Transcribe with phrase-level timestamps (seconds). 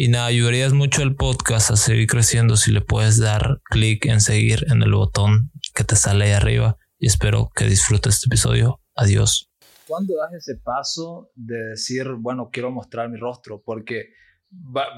[0.00, 4.20] Y nada, ayudarías mucho al podcast a seguir creciendo si le puedes dar clic en
[4.20, 6.76] seguir en el botón que te sale ahí arriba.
[7.00, 8.80] Y espero que disfrutes este episodio.
[8.94, 9.50] Adiós.
[9.88, 13.60] ¿Cuándo das ese paso de decir, bueno, quiero mostrar mi rostro?
[13.60, 14.10] Porque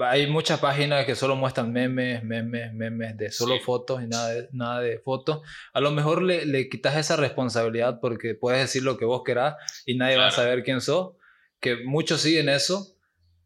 [0.01, 4.49] hay muchas páginas que solo muestran memes, memes, memes de solo fotos y nada de,
[4.51, 5.41] nada de fotos.
[5.73, 9.55] A lo mejor le, le, quitas esa responsabilidad porque puedes decir lo que vos querás
[9.87, 11.15] y nadie va a saber quién sos,
[11.59, 12.90] que muchos siguen eso,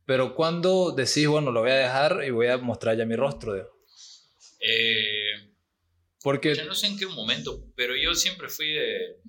[0.05, 3.55] pero cuando decís, bueno, lo voy a dejar y voy a mostrar ya mi rostro?
[4.59, 5.53] Eh,
[6.21, 6.55] porque...
[6.55, 9.19] Yo no sé en qué momento, pero yo siempre fui de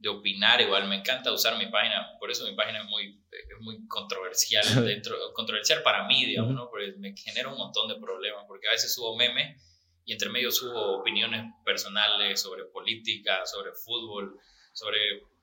[0.00, 3.60] de opinar igual, me encanta usar mi página, por eso mi página es muy, es
[3.60, 6.70] muy controversial, dentro, controversial para mí, digamos, ¿no?
[6.70, 9.62] Porque me genera un montón de problemas, porque a veces subo memes
[10.06, 14.38] y entre medio subo opiniones personales sobre política, sobre fútbol,
[14.72, 14.98] sobre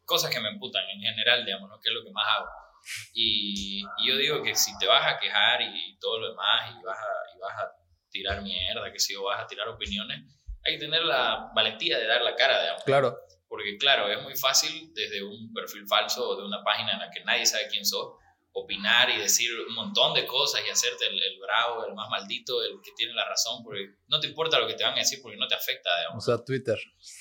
[0.05, 1.79] cosas que me emputan en general, digamos, ¿no?
[1.79, 2.47] Que es lo que más hago.
[3.13, 6.83] Y, y, yo digo que si te vas a quejar y, todo lo demás y
[6.83, 7.71] vas a, y vas a
[8.09, 10.21] tirar mierda, que si vas a tirar opiniones,
[10.65, 12.83] hay que tener la valentía de dar la cara, digamos.
[12.83, 13.17] Claro.
[13.47, 17.09] Porque claro, es muy fácil desde un perfil falso o de una página en la
[17.09, 18.15] que nadie sabe quién sos,
[18.59, 22.81] opinar y decir un montón de cosas y hacerte el, bravo, el más maldito, el
[22.83, 25.37] que tiene la razón, porque no te importa lo que te van a decir porque
[25.37, 26.23] no te afecta, digamos.
[26.23, 26.77] O sea, Twitter.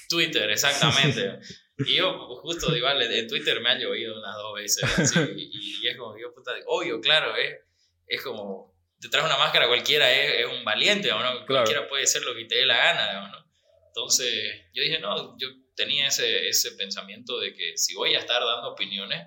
[0.08, 1.38] Twitter, exactamente.
[1.78, 6.18] y yo justo igual en Twitter me han llovido unas dos veces y, es como,
[6.18, 7.54] yo puta, obvio, claro, es,
[8.06, 11.46] es como, detrás de una máscara cualquiera es, es un valiente, ¿no?
[11.46, 13.46] Cualquiera puede ser lo que te dé la gana, ¿no?
[13.88, 14.32] Entonces
[14.72, 18.70] yo dije, no, yo tenía ese, ese pensamiento de que si voy a estar dando
[18.70, 19.26] opiniones,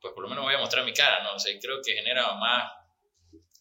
[0.00, 1.34] pues por lo menos voy a mostrar mi cara, ¿no?
[1.34, 2.72] O sea, creo que genera más,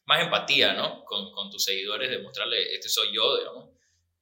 [0.05, 1.03] más empatía, ¿no?
[1.05, 3.70] Con, con tus seguidores, de mostrarle, este soy yo, digamos,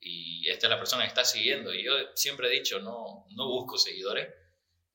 [0.02, 1.74] y esta es la persona que está siguiendo.
[1.74, 4.30] Y yo siempre he dicho, no, no busco seguidores.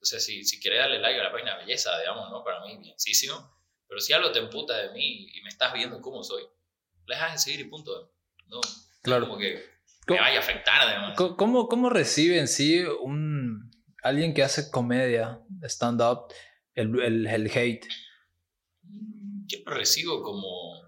[0.01, 2.43] O sea, si, si quieres darle like a la página, belleza, digamos, ¿no?
[2.45, 3.55] Para mí, bienísimo.
[3.89, 6.43] Pero si algo te emputa de mí y me estás viendo cómo soy,
[7.07, 8.15] le dejas de seguir y punto.
[8.47, 8.61] No,
[9.03, 9.27] claro.
[9.27, 9.65] Como que
[10.09, 11.17] me vaya a afectar además.
[11.17, 13.71] ¿Cómo, cómo recibe en sí un,
[14.03, 16.33] alguien que hace comedia, stand-up,
[16.75, 17.87] el, el, el, hate?
[19.47, 20.83] Yo lo recibo como...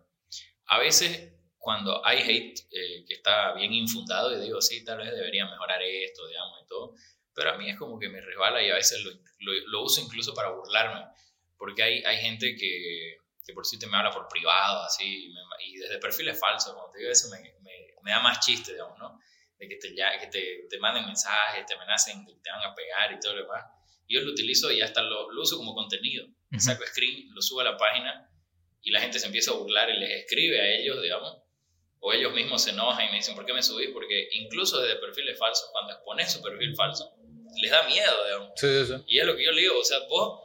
[0.68, 1.35] A veces
[1.66, 5.82] cuando hay hate eh, que está bien infundado, y digo, sí, tal vez debería mejorar
[5.82, 6.94] esto, digamos, y todo,
[7.34, 9.10] pero a mí es como que me resbala y a veces lo,
[9.66, 11.04] lo, uso incluso para burlarme,
[11.58, 15.76] porque hay, hay gente que, que por si te me habla por privado, así, y,
[15.78, 17.56] desde perfiles falsos, como te digo, eso me,
[18.06, 19.18] me da más chiste, digamos, ¿no?
[19.58, 22.74] De que te, ya, que te, te manden mensajes, te amenacen, que te van a
[22.76, 23.64] pegar y todo lo demás.
[24.08, 26.28] Yo lo utilizo y hasta lo, lo uso como contenido.
[26.58, 28.30] Saco screen, lo subo a la página
[28.82, 31.45] y la gente se empieza a burlar y les escribe a ellos, digamos,
[32.00, 33.90] o ellos mismos se enojan y me dicen, ¿por qué me subís?
[33.92, 37.12] Porque incluso desde perfiles falsos, cuando expones su perfil falso,
[37.60, 38.50] les da miedo, digamos.
[38.56, 39.04] Sí, sí, sí.
[39.06, 40.40] Y es lo que yo le digo, o sea, vos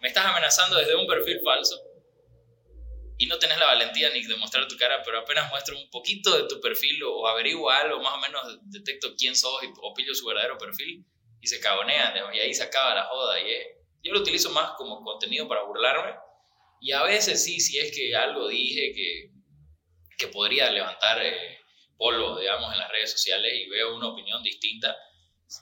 [0.00, 1.80] me estás amenazando desde un perfil falso
[3.18, 6.36] y no tenés la valentía ni de mostrar tu cara, pero apenas muestro un poquito
[6.36, 10.14] de tu perfil o, averiguo algo, más o menos detecto quién sos y, o pillo
[10.14, 11.04] su verdadero perfil
[11.40, 13.40] y se cagonean, y ahí se acaba la joda.
[13.40, 13.46] Y
[14.02, 16.14] yo lo utilizo más como contenido para burlarme
[16.80, 19.30] y a veces sí, si es que algo dije que,
[20.16, 21.60] que podría levantar eh,
[21.96, 24.96] polvo, digamos, en las redes sociales y veo una opinión distinta,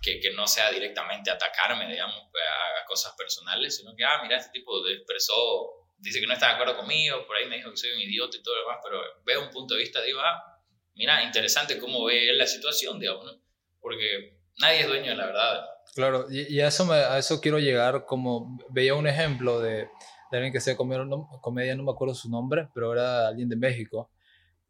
[0.00, 4.38] que, que, no sea directamente atacarme, digamos, a, a, cosas personales, sino que, ah, mira,
[4.38, 7.76] este tipo expresó dice que no está de acuerdo conmigo, por ahí me dijo que
[7.76, 10.60] soy un idiota y todo lo demás, pero veo un punto de vista, digo, ah,
[10.94, 13.32] mira, interesante cómo ve él la situación, digamos, ¿no?
[13.80, 15.66] Porque nadie es dueño de la verdad.
[15.94, 19.88] Claro, y, a, eso a eso quiero llegar, como veía un ejemplo de,
[20.30, 23.48] de alguien que sea comedia, no, comedia, no me acuerdo su nombre, pero era alguien
[23.48, 24.10] de México,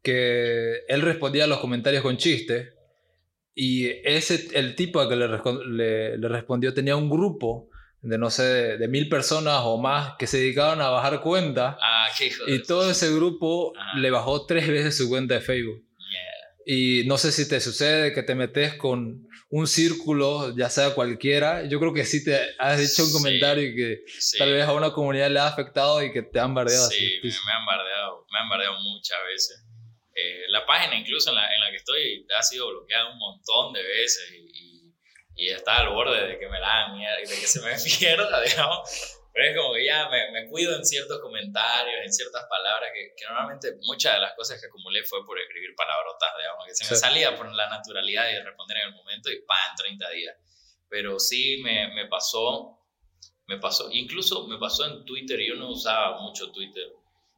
[0.05, 2.69] que él respondía a los comentarios con chistes
[3.57, 5.27] Y ese, el tipo al que le,
[5.67, 7.69] le- le respondió tenía un grupo
[8.01, 11.75] de, no sé, de, de mil personas o más que se dedicaban a bajar cuentas.
[11.81, 15.41] Ah, qué hijo de Y todo ese grupo le bajó tres veces su cuenta de
[15.41, 15.81] Facebook.
[15.97, 16.63] mierda.
[16.67, 21.63] Y no sé si te sucede que te metes con un círculo, ya sea cualquiera.
[21.65, 23.13] Yo creo que sí te has dicho un Sí.
[23.13, 26.39] comentario y que Sí, tal vez a una comunidad le ha afectado y que te
[26.39, 29.63] han bardeado sí, me, me han bardeado, me han bardeado muchas veces.
[30.15, 33.73] Eh, la página incluso en la, en la que estoy ha sido bloqueada un montón
[33.73, 34.93] de veces y, y,
[35.35, 38.41] y está al borde de que me la mierda y de que se me pierda,
[38.41, 38.89] digamos.
[39.33, 43.13] Pero es como que ya me, me cuido en ciertos comentarios, en ciertas palabras, que,
[43.17, 46.85] que normalmente muchas de las cosas que acumulé fue por escribir palabrotas, digamos, que se
[46.85, 46.95] me Sí.
[46.95, 49.75] salía por la naturalidad de responder en el momento y ¡pam!
[49.77, 50.35] 30 días.
[50.87, 52.79] Pero sí me, me pasó,
[53.47, 56.87] me pasó, incluso me pasó en Twitter, yo no usaba mucho Twitter,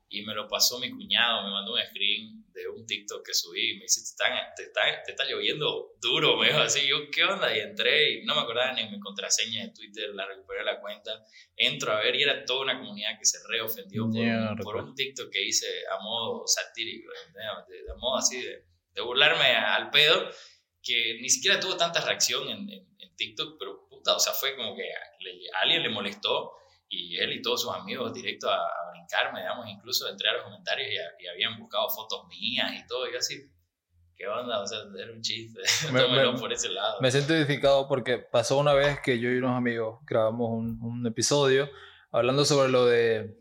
[0.09, 3.71] y me lo pasó mi cuñado, me mandó un screen de un TikTok que subí,
[3.71, 6.97] y me dice, te está, te está, te está lloviendo duro, me dijo así, yo,
[7.11, 7.55] ¿qué onda?
[7.55, 11.11] Y entré y no me acordaba ni mi contraseña de Twitter, la recuperé la cuenta,
[11.55, 14.11] entro a ver y era toda una comunidad que se reofendió por,
[14.51, 17.11] un, por un TikTok que hice a modo satírico,
[17.67, 18.63] de, de modo así de,
[18.93, 20.29] de burlarme al pedo,
[20.81, 24.55] que ni siquiera tuvo tanta reacción en, en- en TikTok, pero puta, o sea, fue
[24.55, 24.83] como que
[25.19, 26.51] le- a alguien le molestó
[26.89, 30.43] y él y todos sus amigos directo a, a brincarme, digamos, incluso entré a los
[30.43, 33.41] comentarios y, a- y habían buscado fotos mías y todo, y yo así,
[34.15, 34.61] ¿qué onda?
[34.61, 35.59] O sea, era un chiste,
[35.91, 36.99] Me- tómelo me- por ese lado.
[37.01, 41.05] Me siento identificado porque pasó una vez que yo y unos amigos grabamos un, un
[41.07, 41.69] episodio
[42.11, 43.37] hablando sobre lo de.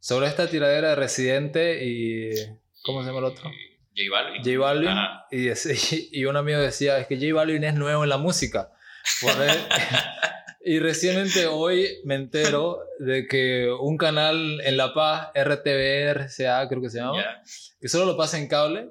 [0.00, 2.30] sobre esta tiradera de Residente y.
[2.84, 3.50] ¿Cómo se llama el otro?
[3.96, 4.42] J Balvin.
[4.42, 4.96] J Balvin.
[5.30, 5.48] Y,
[6.20, 8.70] y un amigo decía: es que J Balvin es nuevo en la música.
[9.20, 9.66] Por él-
[10.64, 16.80] y recientemente hoy me entero de que un canal en La Paz, RTV, RCA, creo
[16.82, 17.42] que se llama, Ya.
[17.80, 18.88] que solo lo pasa en cable,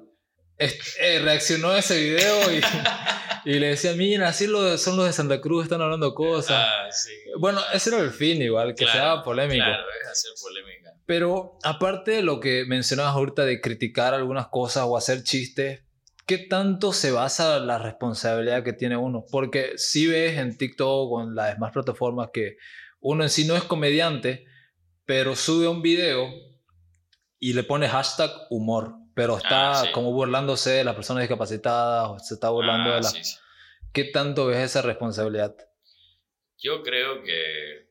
[0.58, 2.60] eh, reaccionó a ese video y,
[3.50, 6.64] y le decía, mira, así lo son los de Santa Cruz, están hablando cosas.
[6.68, 7.10] Ah, sí.
[7.38, 9.64] Bueno, ese era el fin igual, que Claro, se haga polémico.
[9.64, 10.92] Claro, es hacer polémica.
[11.06, 15.80] Pero aparte de lo que mencionabas ahorita de criticar algunas cosas o hacer chistes,
[16.26, 19.24] ¿qué tanto se basa la responsabilidad que tiene uno?
[19.30, 22.56] Porque si ves en TikTok o en las demás plataformas que
[23.00, 24.44] uno en sí no es comediante,
[25.04, 26.30] pero sube un video
[27.38, 29.92] y le pone hashtag humor, pero está Ah, sí.
[29.92, 33.12] como burlándose de las personas discapacitadas o se está burlando Ah, de las...
[33.12, 33.36] sí, sí.
[33.92, 35.54] ¿Qué tanto ves esa responsabilidad?
[36.58, 37.88] Yo creo que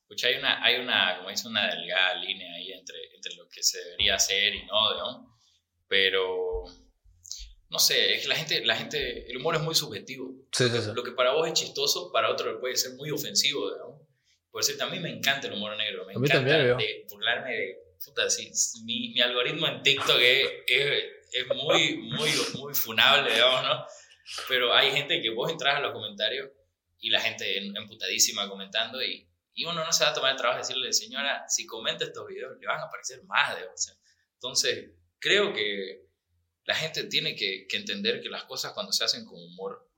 [0.00, 3.62] escucha, hay una, hay una, como dice, una delgada línea ahí entre, entre lo que
[3.62, 5.38] se debería hacer y no, ¿no?
[5.88, 6.64] Pero
[7.70, 10.32] no sé, es que la gente, la gente, el humor es muy subjetivo.
[10.52, 10.90] Sí, sí, sí.
[10.94, 14.06] Lo que para vos es chistoso, para otro puede ser muy ofensivo, ¿no?
[14.50, 17.06] Por cierto, a mí me encanta el humor negro, me A mí encanta también, de
[17.10, 18.50] burlarme de, puta, sí,
[18.84, 21.02] mi, mi algoritmo en TikTok es, es,
[21.32, 23.84] es muy, muy, muy funable, digamos, ¿no?
[24.48, 26.48] Pero hay gente que vos entras a los comentarios
[26.98, 30.36] y la gente en- emputadísima comentando y, y uno no se va a tomar el
[30.38, 33.76] trabajo de decirle, señora, si comenta estos videos le van a aparecer más de o
[33.76, 33.94] sea.
[34.34, 36.05] Entonces, creo que
[36.66, 39.88] la gente tiene que, que entender que las cosas cuando se hacen con humor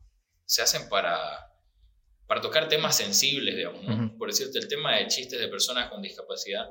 [0.45, 1.53] se hacen para,
[2.27, 4.17] para tocar temas sensibles, digamos, ¿no?
[4.17, 6.71] Por decirte, el tema de chistes de personas con discapacidad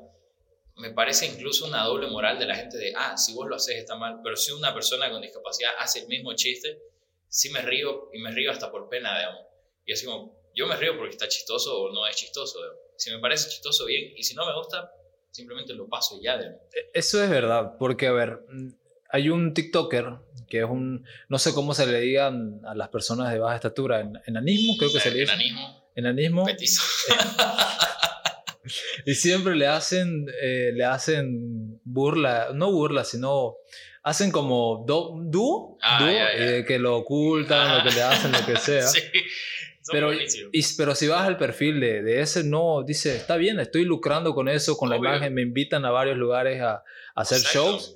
[0.78, 3.78] me parece incluso una doble moral de la gente de, ah, si vos lo haces
[3.78, 6.80] está mal, pero si una persona con discapacidad hace el mismo chiste,
[7.28, 9.46] sí me río y me río hasta por pena, digamos.
[9.86, 12.82] Y así como, yo me río porque está chistoso o no es chistoso, digamos.
[12.98, 14.92] Si me parece chistoso, bien, y si no me gusta,
[15.32, 16.62] simplemente lo paso y ya, digamos.
[16.94, 18.40] Eso es verdad, porque a ver,
[19.10, 20.06] hay un TikToker
[20.50, 24.00] que es un, no sé cómo se le digan a las personas de baja estatura,
[24.00, 25.34] en, enanismo creo que se le dice.
[25.34, 26.46] Enanismo, Enanismo.
[26.46, 26.82] petizo.
[29.06, 33.56] Y siempre le hacen, eh, le hacen burla, no burla, sino
[34.04, 37.78] hacen como do- dúo, Ah, dúo, eh, que lo ocultan, Ah.
[37.78, 38.82] lo que le hacen, lo que sea.
[38.88, 39.00] sí,
[39.90, 43.86] Pero, y, pero si vas al perfil de, de ese, no, dice, está bien, estoy
[43.86, 46.84] lucrando con eso, con la imagen, me invitan a varios lugares a, a
[47.16, 47.60] hacer Exacto.
[47.72, 47.96] shows.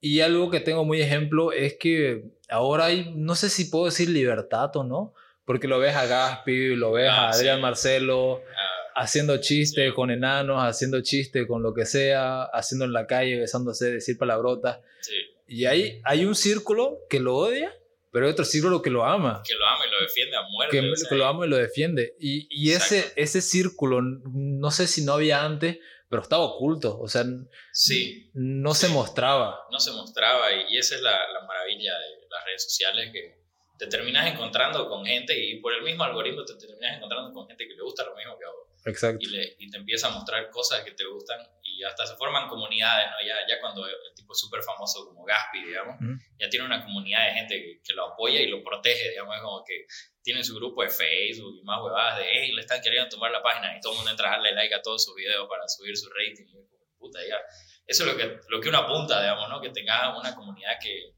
[0.00, 4.08] Y algo que tengo muy ejemplo es que ahora hay, no sé si puedo decir
[4.08, 5.14] libertad o no,
[5.44, 7.62] porque lo ves a Gaspi, lo ves Ah, a Adrián sí.
[7.62, 9.94] Marcelo Ah, haciendo chistes Sí.
[9.94, 14.78] con enanos, haciendo chistes con lo que sea, haciendo en la calle, besándose, decir palabrotas.
[15.00, 15.14] sí,
[15.46, 17.74] Y hay, hay un círculo que lo odia,
[18.12, 20.80] pero hay otro círculo que lo ama que lo ama y lo defiende a muerte.
[20.80, 22.14] que, o sea, que lo ama y lo defiende.
[22.20, 25.78] Y, y ese, ese círculo, no sé si no había antes,
[26.10, 27.24] pero estaba oculto, o sea,
[27.72, 29.60] Sí, no se mostraba.
[29.70, 33.40] no se mostraba y, y esa es la, la maravilla de las redes sociales que
[33.78, 37.66] te terminas encontrando con gente y por el mismo algoritmo te terminas encontrando con gente
[37.66, 39.18] que le gusta lo mismo que a vos Exacto.
[39.22, 41.38] y, le, y te empieza a mostrar cosas que te gustan
[41.80, 43.26] y hasta se forman comunidades, ¿no?
[43.26, 45.96] Ya, ya cuando el tipo es súper famoso como Gaspi, digamos,
[46.38, 49.64] ya tiene una comunidad de gente que, lo apoya y lo protege, digamos, es como
[49.64, 49.86] que
[50.22, 53.42] tiene su grupo de Facebook y más huevadas de, hey, le están queriendo tomar la
[53.42, 55.96] página y todo el mundo entra a darle like a todos sus videos para subir
[55.96, 56.44] su rating.
[56.44, 57.38] Y puta, ya.
[57.86, 59.58] Eso es lo que, lo que uno apunta, digamos, ¿no?
[59.62, 61.14] Que tengas una comunidad que,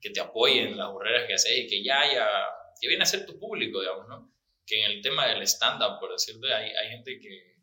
[0.00, 2.26] que te apoye en las burreras que haces y que ya haya,
[2.80, 4.32] que viene a ser tu público, digamos, ¿no?
[4.66, 7.55] Que en el tema del stand-up, por decirte, hay, hay gente que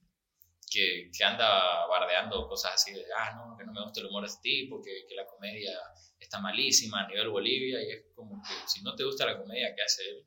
[0.72, 4.24] que, que, anda bardeando cosas así de, ah, no, que no me gusta el humor
[4.24, 5.72] de este tipo, que, que, la comedia
[6.20, 9.74] está malísima a nivel Bolivia, y es como que si no te gusta la comedia
[9.76, 10.26] que hace él,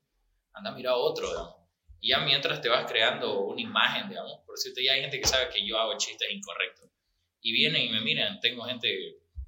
[0.52, 1.54] anda a mirar a otro, digamos.
[2.00, 5.26] Y ya mientras te vas creando una imagen, digamos, por cierto, ya hay gente que
[5.26, 6.90] sabe que yo hago chistes incorrectos.
[7.40, 8.88] Y vienen y me miran, tengo gente,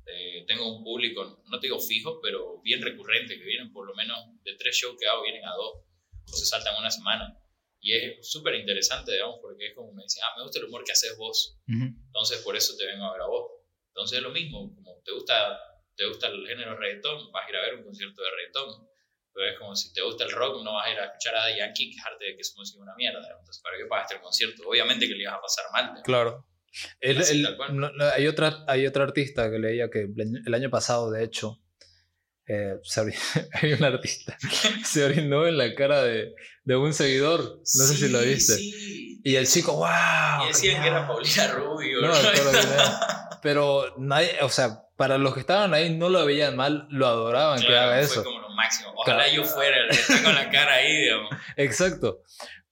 [0.07, 3.95] eh, tengo un público, no te digo fijo, pero bien recurrente, que vienen por lo
[3.95, 5.85] menos de tres shows que hago, vienen a dos,
[6.25, 7.39] o se saltan una semana
[7.81, 10.85] y es súper interesante, digamos, porque es como me dicen, ah, me gusta el humor
[10.85, 11.59] que haces vos.
[11.67, 13.53] Entonces, por eso te vengo a ver a vos.
[13.89, 15.59] Entonces, es lo mismo, como te gusta,
[15.97, 18.89] te gusta el género reggaetón, vas a ir a ver un concierto de reggaetón.
[19.33, 21.57] Pero es como si te gusta el rock, no vas a ir a escuchar a
[21.57, 23.21] Yankee y quejarte de que su música es una mierda.
[23.21, 24.69] Entonces, ¿para qué pagaste el concierto?
[24.69, 26.03] Obviamente que le ibas a pasar mal.
[26.03, 26.47] Claro.
[27.01, 31.61] hay, otra, hay otra artista que leía que el año pasado, de hecho,
[32.49, 32.81] eh,
[33.53, 34.37] hay un artista,
[34.85, 36.33] se orinó en la cara de,
[36.65, 38.57] de un seguidor, no sé si lo viste.
[39.23, 40.45] Y el chico, wow.
[40.45, 42.01] Y decían que era Paulina Rubio.
[42.01, 42.13] No,
[43.43, 47.61] pero nadie, o sea, para los que estaban ahí no lo veían mal, lo adoraban
[47.61, 48.23] que haga eso.
[48.23, 48.93] Fue como lo máximo.
[48.97, 51.31] Ojalá yo fuera el con la cara ahí, digamos.
[51.57, 52.23] Exacto.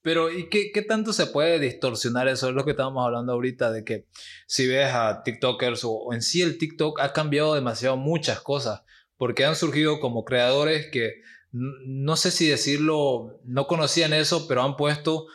[0.00, 2.48] Pero, ¿y qué, qué, tanto se puede distorsionar eso?
[2.48, 4.06] Es lo que estábamos hablando ahorita, de que
[4.46, 8.82] si ves a TikTokers o, o en sí el TikTok ha cambiado demasiado muchas cosas
[9.16, 14.76] porque han surgido como creadores que no sé si decirlo, no conocían eso, pero han
[14.76, 15.26] puesto,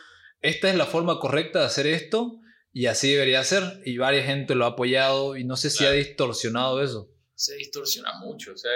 [0.41, 2.39] esta es la forma correcta de hacer esto
[2.71, 5.91] y así debería ser, y varias gente lo ha apoyado y no sé si ha
[5.91, 7.09] distorsionado eso.
[7.33, 8.71] Se distorsiona mucho, o sea,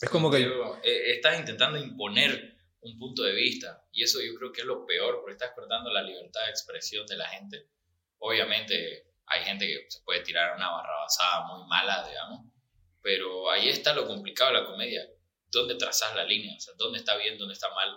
[0.00, 0.42] es como que...
[0.42, 4.84] Eh, estás intentando imponer un punto de vista y eso yo creo que es lo
[4.84, 7.68] peor porque estás cortando la libertad de expresión de la gente.
[8.18, 12.51] Obviamente hay gente que se puede tirar una barrabasada muy mala, digamos,
[13.02, 15.02] pero ahí está lo complicado de la comedia.
[15.50, 16.56] ¿Dónde trazas la línea?
[16.56, 17.90] O sea, ¿dónde está bien, dónde está mal?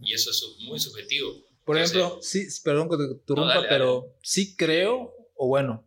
[0.00, 1.44] Y eso es muy subjetivo.
[1.64, 5.86] Por ejemplo, sí, perdón que te interrumpa, pero sí creo, o bueno,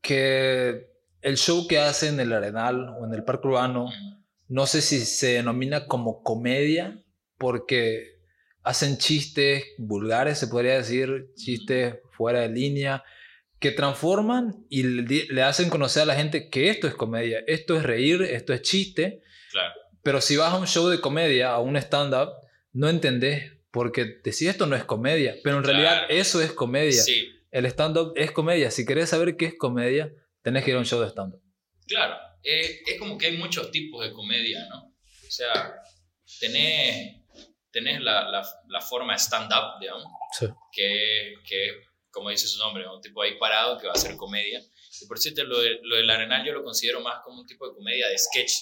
[0.00, 0.88] que
[1.20, 3.90] el show que hacen en el Arenal o en el Parque Urbano,
[4.48, 7.02] no sé si se denomina como comedia,
[7.36, 8.20] porque
[8.62, 13.04] hacen chistes vulgares, se podría decir, chistes fuera de línea,
[13.62, 17.84] que transforman y le, hacen conocer a la gente que esto es comedia, esto es
[17.84, 19.22] reír, esto es chiste.
[19.52, 19.72] Claro.
[20.02, 22.30] Pero si vas a un show de comedia, a un stand-up,
[22.72, 27.00] no entendés, porque decís esto no es comedia, pero en realidad eso es comedia.
[27.00, 27.30] Sí.
[27.52, 28.72] El stand-up es comedia.
[28.72, 31.40] Si querés saber qué es comedia, tenés que ir a un show de stand-up.
[31.86, 34.86] Claro, eh, es como que hay muchos tipos de comedia, ¿no?
[34.86, 35.76] O sea,
[36.40, 37.22] tenés,
[37.70, 40.46] tenés la, la, la forma stand-up, digamos, sí.
[40.72, 44.60] que, que como dice su nombre, un tipo ahí parado que va a hacer comedia.
[45.00, 47.74] Y por cierto, lo, lo del Arenal yo lo considero más como un tipo de
[47.74, 48.52] comedia de sketch,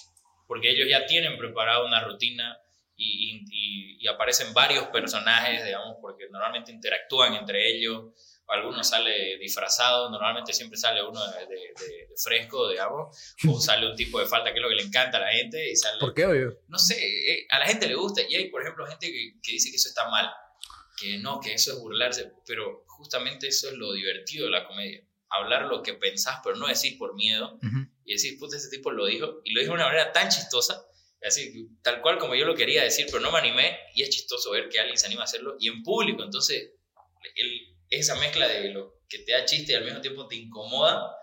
[0.46, 2.56] porque ellos ya tienen preparado una rutina
[2.96, 8.12] y, y, aparecen varios personajes, digamos, porque normalmente interactúan entre ellos.
[8.46, 13.16] Alguno sale disfrazado, normalmente siempre sale uno de, de, fresco, digamos,
[13.48, 15.70] o sale un tipo de falta que es lo que le encanta a la gente.
[15.70, 16.58] Y sale, ¿Por qué, obvio?
[16.68, 18.22] No sé, eh, a la gente le gusta.
[18.28, 20.28] Y hay, por ejemplo, gente que, que dice que eso está mal
[21.00, 25.02] que no, que eso es burlarse, pero justamente eso es lo divertido de la comedia.
[25.28, 27.58] Hablar lo que pensás, pero no decir por miedo,
[28.04, 30.84] y decir, puta, ese tipo lo dijo, y lo dijo de una manera tan chistosa,
[31.22, 34.50] así, tal cual como yo lo quería decir, pero no me animé, y es chistoso
[34.50, 36.72] ver que alguien se anima a hacerlo, y en público, entonces,
[37.36, 41.16] el, esa mezcla de lo que te da chiste y al mismo tiempo te incomoda,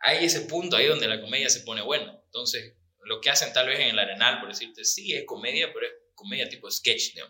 [0.00, 2.18] hay ese punto ahí donde la comedia se pone buena.
[2.24, 2.74] Entonces,
[3.04, 5.92] lo que hacen tal vez en el Arenal, por decirte, sí, es comedia, pero es
[6.14, 7.24] comedia tipo sketch, ¿no?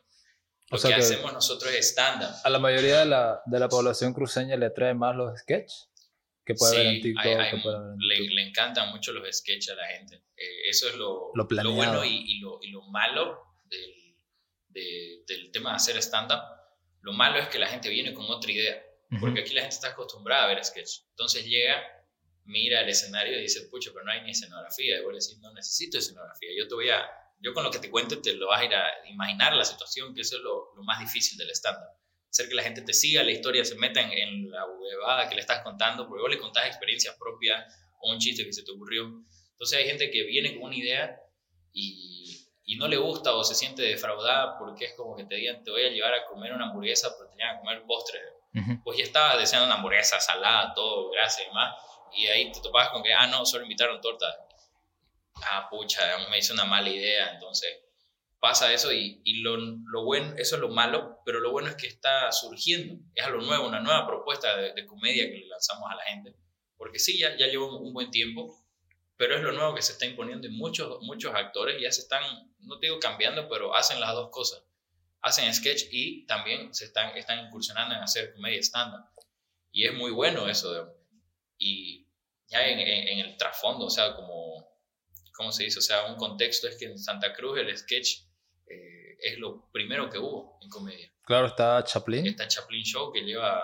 [0.70, 2.32] Lo que, hacemos nosotros es estándar.
[2.44, 5.88] A la mayoría de la, de la población cruceña le atrae más los sketches
[6.44, 7.24] que puede ver en TikTok.
[7.98, 10.22] le, encantan mucho los sketches a la gente.
[10.36, 15.70] Eh, eso es lo, lo, bueno y, y, lo, y, lo, malo del, del tema
[15.70, 16.40] de hacer stand-up.
[17.00, 18.82] Lo malo es que la gente viene con otra idea.
[19.18, 21.00] Porque aquí la gente está acostumbrada a ver sketch.
[21.10, 21.82] Entonces llega,
[22.44, 24.98] mira el escenario y dice, pucho, pero no hay ni escenografía.
[24.98, 26.50] Y voy a decir, no necesito escenografía.
[26.56, 27.10] Yo te voy a
[27.40, 30.14] yo con lo que te cuento te lo vas a ir a imaginar la situación,
[30.14, 31.88] que eso es lo, lo más difícil del estándar.
[32.28, 35.40] Hacer que la gente te siga la historia, se meta en, la huevada que le
[35.40, 37.64] estás contando, porque vos le contás experiencias propias
[38.00, 39.04] o un chiste que se te ocurrió.
[39.52, 41.20] Entonces hay gente que viene con una idea
[41.73, 45.64] y, y no le gusta o se siente defraudada porque es como que te digan,
[45.64, 48.20] te voy a llevar a comer una hamburguesa, pero te llevan a comer postre.
[48.85, 51.75] Pues ya estaba deseando una hamburguesa salada, todo, grasa y demás,
[52.12, 54.26] y ahí te topabas con que, ah, no, solo invitaron torta.
[55.42, 57.70] Ah, pucha, me hizo una mala idea, entonces
[58.38, 61.76] pasa eso y, y lo, lo bueno, eso es lo malo, pero lo bueno es
[61.76, 65.97] que está surgiendo, es algo nuevo, una nueva propuesta de, comedia que le lanzamos a
[65.97, 66.35] la gente,
[66.76, 68.56] porque sí, ya, ya lleva un, buen tiempo,
[69.16, 72.23] pero es lo nuevo que se está imponiendo y muchos, muchos actores ya se están,
[72.61, 74.62] no te digo cambiando, pero hacen las dos cosas.
[75.23, 79.02] Hacen sketch y también se están, están incursionando en hacer comedia estándar.
[79.70, 80.94] Y es muy bueno eso.
[81.59, 82.06] y
[82.49, 84.69] ya en, en- en el trasfondo, o sea, como,
[85.40, 85.78] ¿cómo se dice?
[85.78, 88.25] O sea, un contexto es que en Santa Cruz el sketch
[88.66, 91.11] eh, es lo primero que hubo en comedia.
[91.25, 92.26] Claro, está Chaplin.
[92.26, 93.62] Está Chaplin Show que lleva,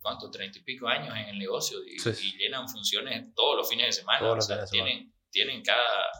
[0.00, 0.28] ¿cuánto?
[0.32, 3.86] Treinta y pico años en el negocio y, Sí, y llenan funciones todos los fines
[3.86, 4.18] de semana.
[4.18, 4.90] Todos o los sea, fines de semana.
[4.90, 6.10] tienen, tienen cada,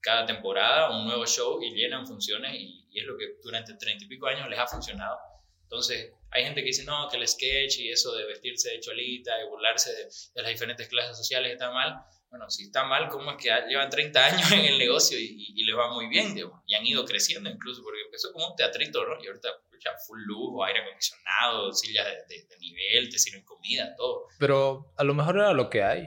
[0.00, 4.04] cada temporada un nuevo show y llenan funciones y, y es lo que durante treinta
[4.04, 5.16] y pico años les ha funcionado.
[5.62, 9.40] Entonces, hay gente que dice, no, que el sketch y eso de vestirse de cholita
[9.40, 11.96] y burlarse de, de las diferentes clases sociales está mal.
[12.30, 15.60] Bueno, si está mal, ¿cómo es que llevan 30 años en el negocio y, y-
[15.60, 16.60] y les va muy bien, digamos?
[16.66, 19.22] Y han ido creciendo incluso, porque empezó como un teatrito, ¿no?
[19.22, 19.48] Y ahorita
[19.82, 24.26] ya full lujo, aire acondicionado, sillas de, de- de nivel, te sirven comida, todo.
[24.38, 26.06] Pero a lo mejor era lo que hay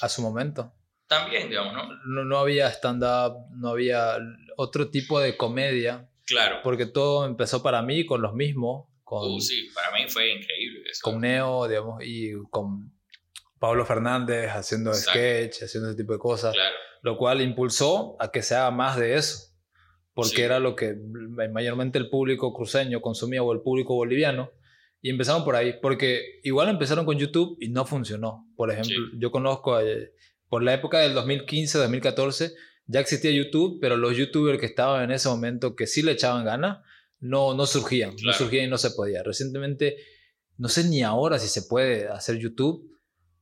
[0.00, 0.72] a su momento.
[1.06, 1.88] También, digamos, ¿no?
[2.06, 4.16] No, no había stand-up, no había
[4.56, 6.60] otro tipo de comedia, Claro.
[6.62, 10.82] porque todo empezó para mí con los mismos, con, Uh, sí, para mí fue increíble
[10.90, 11.00] eso.
[11.02, 12.92] con Neo, digamos, y con
[13.58, 15.10] Pablo Fernández haciendo Exacto.
[15.18, 18.96] sketch, haciendo ese tipo de cosas, Claro, lo cual impulsó a que se haga más
[18.96, 19.48] de eso,
[20.14, 20.42] porque Sí.
[20.42, 20.96] era lo que
[21.52, 24.50] mayormente el público cruceño consumía o el público boliviano.
[25.00, 28.48] Y empezaron por ahí, porque igual empezaron con YouTube y no funcionó.
[28.56, 29.18] Por ejemplo, Sí.
[29.18, 30.12] yo conozco, eh,
[30.48, 32.52] por la época del 2015, 2014,
[32.86, 36.44] ya existía YouTube, pero los youtubers que estaban en ese momento que sí le echaban
[36.44, 36.78] ganas,
[37.20, 39.22] no, no surgían, no surgían y no se podía.
[39.22, 39.98] Recientemente,
[40.56, 42.97] no sé ni ahora si se puede hacer YouTube.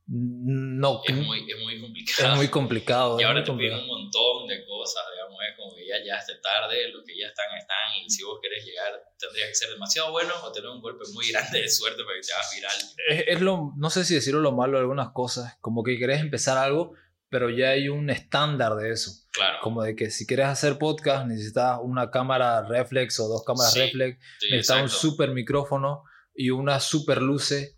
[0.09, 2.31] No, es muy, es muy complicado.
[2.31, 3.19] es muy complicado.
[3.19, 6.89] Y ahora te piden un montón de cosas, digamos, es como que ya llegaste tarde,
[6.93, 10.33] los que ya están, están, y si vos querés llegar, tendrías que ser demasiado bueno
[10.43, 12.75] o tener un golpe muy grande de suerte para que te hagas viral.
[13.09, 16.21] es, es lo, no sé si decirlo lo malo de algunas cosas, como que querés
[16.21, 16.93] empezar algo,
[17.29, 19.11] pero ya hay un estándar de eso.
[19.33, 19.57] Claro.
[19.61, 23.79] Como de que si quieres hacer podcast necesitas una cámara reflex o dos cámaras Sí,
[23.81, 25.01] reflex, Sí, necesitas un exacto.
[25.09, 27.75] super micrófono y una super luces,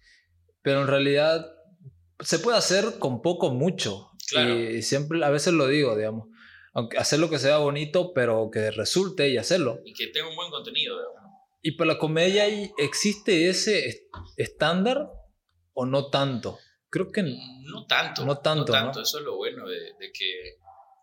[0.62, 1.48] pero en realidad
[2.20, 4.12] se puede hacer con poco mucho.
[4.30, 4.60] Claro.
[4.60, 6.28] Y siempre, a veces lo digo, digamos,
[6.74, 9.80] aunque hacer lo que sea bonito, pero que resulte y hacerlo.
[9.86, 11.20] Y que tenga un buen contenido, digamos.
[11.62, 12.46] ¿Y para la comedia
[12.78, 14.04] existe ese est-
[14.38, 15.10] estándar
[15.74, 16.58] o no tanto?
[16.90, 18.26] Creo que No tanto.
[18.26, 18.92] No tanto, ¿no?
[18.92, 20.58] Eso es lo bueno de, de que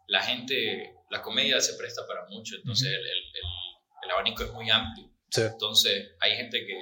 [0.08, 4.52] la gente, la comedia se presta para mucho, entonces el, el- el- el abanico es
[4.52, 5.10] muy amplio.
[5.30, 5.42] sí.
[5.42, 6.78] Entonces hay gente que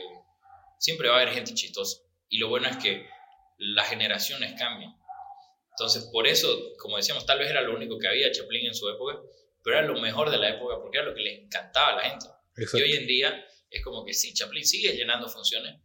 [0.78, 1.98] siempre va a haber gente chistosa.
[2.28, 3.06] Y lo bueno es que
[3.56, 4.94] las generaciones cambian.
[5.70, 8.88] Entonces por eso, como decíamos, tal vez era lo único que había Chaplin en su
[8.88, 9.18] época,
[9.62, 12.10] pero era lo mejor de la época porque era lo que les encantaba a la
[12.10, 12.26] gente.
[12.56, 15.80] Y hoy en día es como que sí, Chaplin sigue llenando funciones,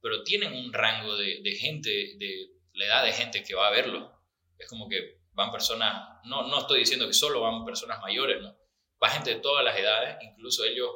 [0.00, 3.70] pero tienen un rango de, de gente, de la edad de gente que va a
[3.70, 4.12] verlo.
[4.58, 8.56] Es como que van personas, no, no estoy diciendo que solo van personas mayores, ¿no?
[9.02, 10.88] Va gente de todas las edades, incluso ellos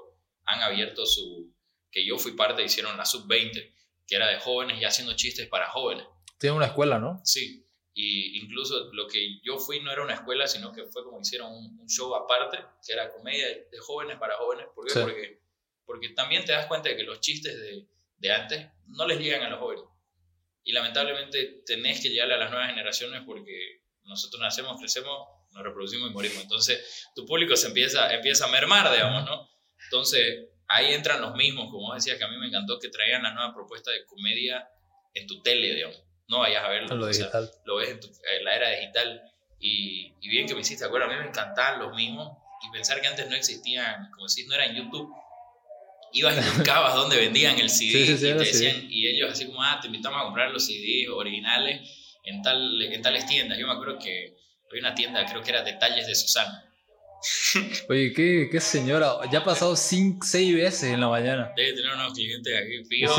[0.45, 1.53] han abierto su,
[1.91, 3.75] que yo fui parte, hicieron la sub-20,
[4.07, 6.07] que era de jóvenes y haciendo chistes para jóvenes.
[6.39, 7.21] Tiene una escuela, ¿no?
[7.25, 7.65] Sí,
[8.01, 11.53] y incluso lo que yo fui no era una escuela, sino que fue como hicieron
[11.53, 14.67] un, un show aparte, que era comedia de, jóvenes para jóvenes.
[14.73, 14.93] ¿Por qué?
[14.93, 15.01] Sí.
[15.01, 15.41] Porque,
[15.85, 19.43] porque también te das cuenta de que los chistes de, de antes no les llegan
[19.43, 19.85] a los jóvenes.
[20.63, 26.09] Y lamentablemente tenés que llegarle a las nuevas generaciones porque nosotros nacemos, crecemos, nos reproducimos
[26.09, 26.41] y morimos.
[26.41, 29.49] Entonces tu público se empieza, empieza a mermar, digamos, ¿no?
[29.87, 33.35] Entonces ahí entran los mismos, como decías, que a mí me encantó que traigan la
[33.35, 34.69] nueva propuesta de comedia
[35.15, 36.08] en tu tele, digamos.
[36.29, 36.95] No vayas a verlo.
[36.97, 37.31] Lo o sea,
[37.65, 39.23] lo ves en, tu- en la era digital.
[39.61, 42.37] Y, y bien que me hiciste acuerdo, a mí me encantaban los mismos.
[42.67, 45.09] Y pensar que antes no existían, como si no era en YouTube.
[46.13, 49.31] Ibas y buscabas donde vendían el CD Sí, sí, sí, y, te decían, y ellos
[49.31, 53.59] así como, ah, te invitamos a comprar los CDs originales en, tal, en tales tiendas.
[53.59, 54.35] Yo me acuerdo que
[54.71, 56.65] había una tienda, creo que era Detalles de Susana.
[57.89, 59.19] Oye, qué, qué señora.
[59.31, 61.53] Ya ha pasado cinco, seis veces en la mañana.
[61.57, 63.17] Debe tener unos clientes aquí fijos.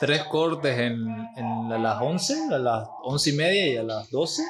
[0.00, 0.96] Tres cortes en,
[1.36, 4.42] en a las 11, a las 11 y media y a las 12.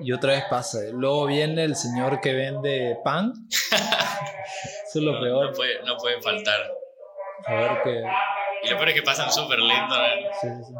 [0.00, 0.78] Y otra vez pasa.
[0.92, 3.32] Luego viene el señor que vende pan.
[3.50, 5.46] Eso es lo No, peor.
[5.46, 6.60] no puede, no puede faltar.
[7.46, 8.02] A ver qué.
[8.64, 9.94] Y lo peor es que pasan súper lento.
[9.96, 10.04] ¿no?
[10.40, 10.74] Sí, sí, sí.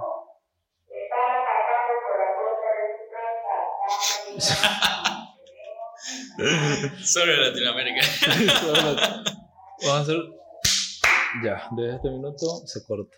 [7.04, 8.06] Solo en Latinoamérica.
[9.82, 10.16] Vamos a hacer.
[11.44, 13.16] Ya, desde este minuto se corta.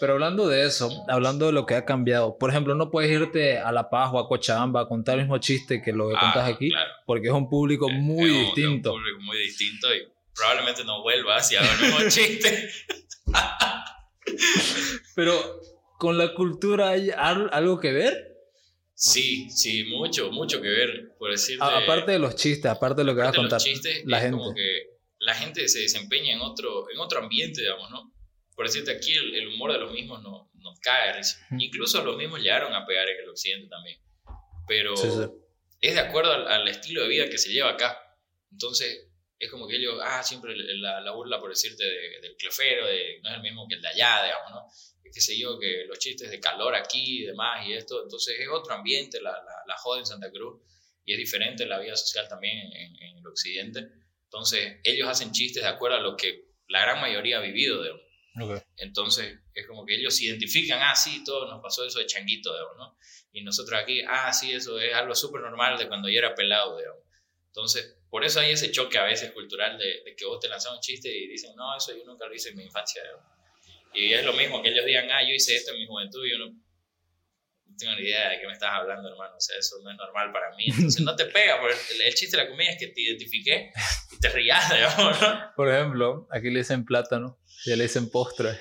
[0.00, 3.58] Pero hablando de eso, hablando de lo que ha cambiado, por ejemplo, no puedes irte
[3.58, 6.20] a La Paz o a Cochabamba a contar el mismo chiste que lo que Ah,
[6.20, 6.90] contás aquí, claro.
[7.06, 8.88] porque es un público muy Es un- distinto.
[8.90, 10.02] Es un público muy distinto y
[10.34, 12.68] probablemente no vuelva si hago el mismo chiste.
[15.14, 15.60] Pero
[15.98, 18.28] con la cultura hay al- algo que ver,
[18.94, 21.14] Sí, sí, mucho, mucho que ver.
[21.18, 21.64] Por decirte.
[21.64, 23.56] Aparte de los chistes, aparte de lo que vas a contar.
[23.56, 24.38] los chistes, la es gente.
[24.38, 24.82] como que
[25.18, 28.12] la gente se desempeña en otro, en otro ambiente, digamos, ¿no?
[28.54, 31.20] Por decirte, aquí el, el humor de los mismos no, nos cae de.
[31.58, 33.98] Incluso los mismos llegaron a pegar en el occidente también.
[34.68, 35.26] Pero Sí, sí.
[35.80, 37.98] es de acuerdo al, al estilo de vida que se lleva acá.
[38.50, 42.86] Entonces, es como que ellos, ah, siempre la, la burla, por decirte, de- del clefero,
[42.86, 44.66] de, no es el mismo que el de allá, digamos, ¿no?
[45.04, 48.38] Es que sé yo, que los chistes de calor aquí y demás y esto, entonces
[48.38, 50.60] es otro ambiente, la, la, la joda en Santa Cruz,
[51.04, 53.88] y es diferente la vida social también en, en- el occidente.
[54.24, 58.02] Entonces, ellos hacen chistes de acuerdo a lo que la gran mayoría ha vivido, digamos.
[58.40, 58.62] Ok.
[58.76, 62.52] Entonces, es como que ellos se identifican, ah, sí, todo nos pasó eso de changuito,
[62.52, 62.98] digamos, ¿no?
[63.32, 66.78] Y nosotros aquí, ah, sí, eso es algo súper normal de cuando yo era pelado,
[66.78, 67.02] digamos.
[67.46, 70.72] Entonces, por eso hay ese choque a veces cultural de, de que vos te lanzas
[70.72, 73.26] un chiste y dicen, no, eso yo nunca lo hice en mi infancia, digamos.
[73.94, 76.38] Y es lo mismo que ellos digan, ah, yo hice esto en mi juventud yo
[76.38, 76.61] no
[77.82, 79.34] tengo ni idea de qué me estás hablando, hermano.
[79.36, 80.64] O sea, eso no es normal para mí.
[80.68, 81.74] Entonces, no te pega, porque
[82.06, 83.72] el, chiste de la comedia es que te identifiqué
[84.12, 85.52] y te rías, digamos, ¿no?
[85.56, 88.58] Por ejemplo, aquí le dicen plátano, ya le dicen postre.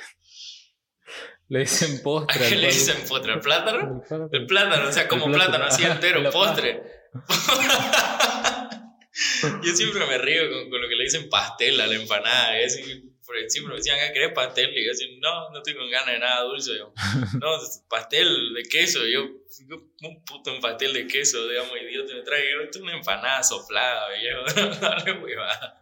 [1.47, 2.47] Le dicen ¿A postre.
[2.47, 3.33] qué al le dicen postre?
[3.33, 4.03] ¿El plátano?
[4.31, 5.65] El plátano, o sea, como plátano.
[5.65, 6.81] así entero, postre.
[9.63, 12.61] Yo siempre me río con, con lo que le dicen pastel a la empanada.
[12.61, 14.77] y así, porque siempre me decían, ah, ¿querés pastel?
[14.77, 16.77] Y yo así, no, no estoy con ganas de nada dulce.
[16.77, 16.91] Yo,
[17.39, 19.05] no, pastel de queso.
[19.05, 19.25] Yo,
[19.69, 23.41] yo, un puto un pastel de queso, digamos, idiota, me trae esto es una empanada
[23.41, 24.79] soplada, viejo.
[24.81, 25.77] Dale, huevada.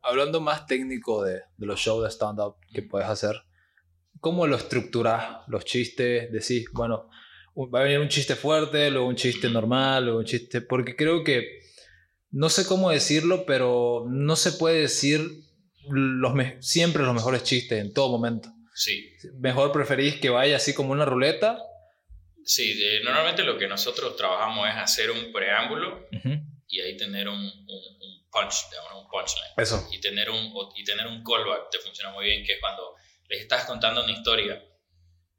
[0.00, 3.42] Hablando más técnico de, de los shows de stand-up que puedes hacer,
[4.24, 5.42] ¿cómo lo estructuras?
[5.48, 7.10] Los chistes, decís, bueno,
[7.72, 10.62] va a venir un chiste fuerte, luego un chiste normal, luego un chiste...
[10.62, 11.60] Porque creo que,
[12.30, 15.20] no sé cómo decirlo, pero no se puede decir
[15.90, 18.48] los siempre los mejores chistes en todo momento.
[18.74, 21.58] Sí, Mejor preferís que vaya así como una ruleta.
[22.44, 26.30] sí, eh, normalmente lo que nosotros trabajamos es hacer un preámbulo Ujú.
[26.66, 28.54] y ahí tener un, un, un punch,
[28.96, 29.52] un punchline.
[29.58, 29.86] Eso.
[29.92, 32.94] y tener un y tener un callback te funciona muy bien que es cuando
[33.28, 34.62] les estás contando una historia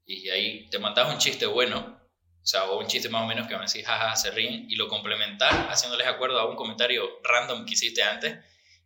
[0.05, 1.99] y ahí te mandas un chiste bueno
[2.41, 4.75] o sea o un chiste más o menos que a decir jaja se ríen y
[4.75, 8.37] lo complementar haciéndoles acuerdo a un comentario random que hiciste antes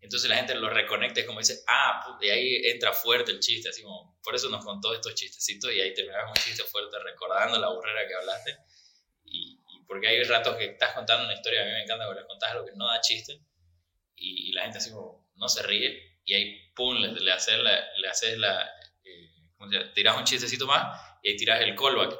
[0.02, 3.40] entonces la gente lo reconecta y como dice ah puta", y ahí entra fuerte el
[3.40, 6.98] chiste así como por eso nos contó estos chistecitos y ahí terminas un chiste fuerte
[7.00, 8.58] recordando la burrera que hablaste.
[9.26, 12.22] Y, y porque hay ratos que estás contando una historia a mí me encanta cuando
[12.22, 13.42] les contás algo que no da chiste
[14.16, 17.60] y, y la gente así como no se ríe y ahí pum le, le haces
[17.60, 18.72] la, le haces la
[19.94, 22.18] tiras un chistecito más y ahí tiras el callback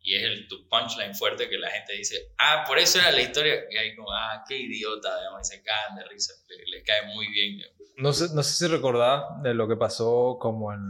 [0.00, 3.20] y es el, tu punchline fuerte que la gente dice ah por eso era la
[3.20, 6.32] historia y ahí como ah qué idiota digamos, y se caen de risa
[6.70, 7.60] le- cae muy bien.
[7.96, 10.80] No sé, no sé si recordás de lo que pasó como en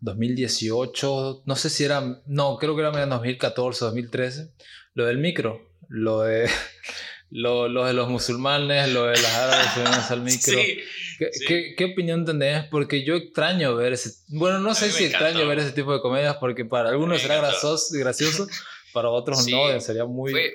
[0.00, 4.52] 2018, no sé si era, no, creo que era en 2014, 2013,
[4.94, 6.48] lo del micro, lo de,
[7.30, 10.52] lo, lo de los musulmanes, lo de las árabes subiéndose al micro.
[10.62, 10.78] sí
[11.18, 11.44] ¿Qué, sí.
[11.46, 12.64] qué, qué opinión tenés?
[12.70, 16.36] Porque yo extraño ver ese, bueno, no sé si extraño ver ese tipo de comedias
[16.38, 17.76] porque para algunos será encantó.
[17.92, 18.46] gracioso,
[18.92, 19.50] para otros Sí.
[19.50, 20.30] no, sería muy...
[20.32, 20.52] Fue-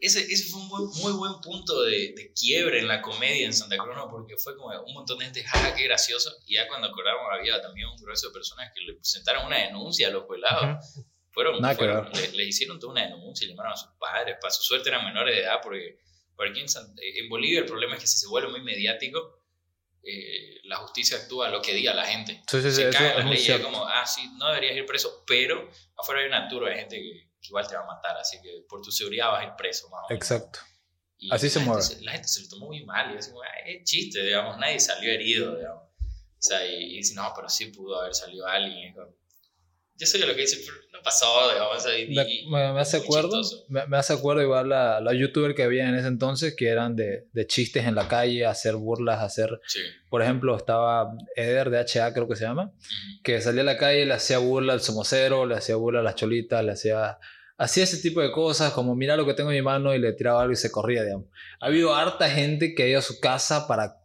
[0.00, 3.52] ese, ese fue un buen- muy buen punto de, de quiebre en la comedia en
[3.52, 4.08] Santa Cruz, ¿no?
[4.08, 6.34] porque fue como un montón de gente, jaja, qué gracioso.
[6.46, 10.08] Y ya cuando acordamos había también un grueso de personas que le presentaron una denuncia
[10.08, 10.94] a los pelados.
[11.30, 12.30] Fueron, Nada que fueron- ver.
[12.30, 14.36] le, le hicieron toda una denuncia y llamaron a sus padres.
[14.40, 15.98] Para su suerte eran menores de edad, porque,
[16.36, 16.66] porque aquí en,
[17.24, 19.42] en Bolivia el problema es que si se vuelve muy mediático,
[20.02, 22.40] eh, la justicia actúa lo que diga la gente.
[22.46, 22.78] Sí, se leyes,
[23.40, 23.64] es cierto.
[23.64, 27.30] como, ah, sí, no deberías ir preso, pero afuera hay una turba de gente que,
[27.40, 29.88] que igual te va a matar, así que por tu seguridad vas a ir preso,
[29.88, 30.22] más o menos.
[30.22, 30.60] Exacto.
[31.18, 31.82] Y Así se la mueve.
[31.82, 34.58] gente la gente se lo tomó muy mal, y así como, "Ah, es chiste, digamos,
[34.58, 35.82] nadie salió herido, digamos.
[36.38, 38.94] O sea, y, y dice, no, pero sí pudo haber salido alguien.
[39.98, 40.58] Y es como, yo sé lo que dice,
[40.92, 41.86] no pasó, digamos.
[41.98, 45.62] y- Me, me- me hace acuerdo, me, me hace acuerdo igual la, la youtuber que
[45.62, 49.60] había en ese entonces que eran de, de chistes en la calle, hacer burlas, hacer,
[49.66, 49.80] Sí.
[50.10, 52.72] por ejemplo, estaba Eder de HA creo que se llama,
[53.22, 56.14] que salía a la calle, le hacía burla al somocero, le hacía burla a las
[56.16, 57.18] cholitas, le hacía,
[57.58, 60.12] hacía ese tipo de cosas, como mira lo que tengo en mi mano y le
[60.12, 61.26] tiraba algo y se corría, digamos.
[61.60, 63.96] Ha habido harta gente que ha ido a su casa para,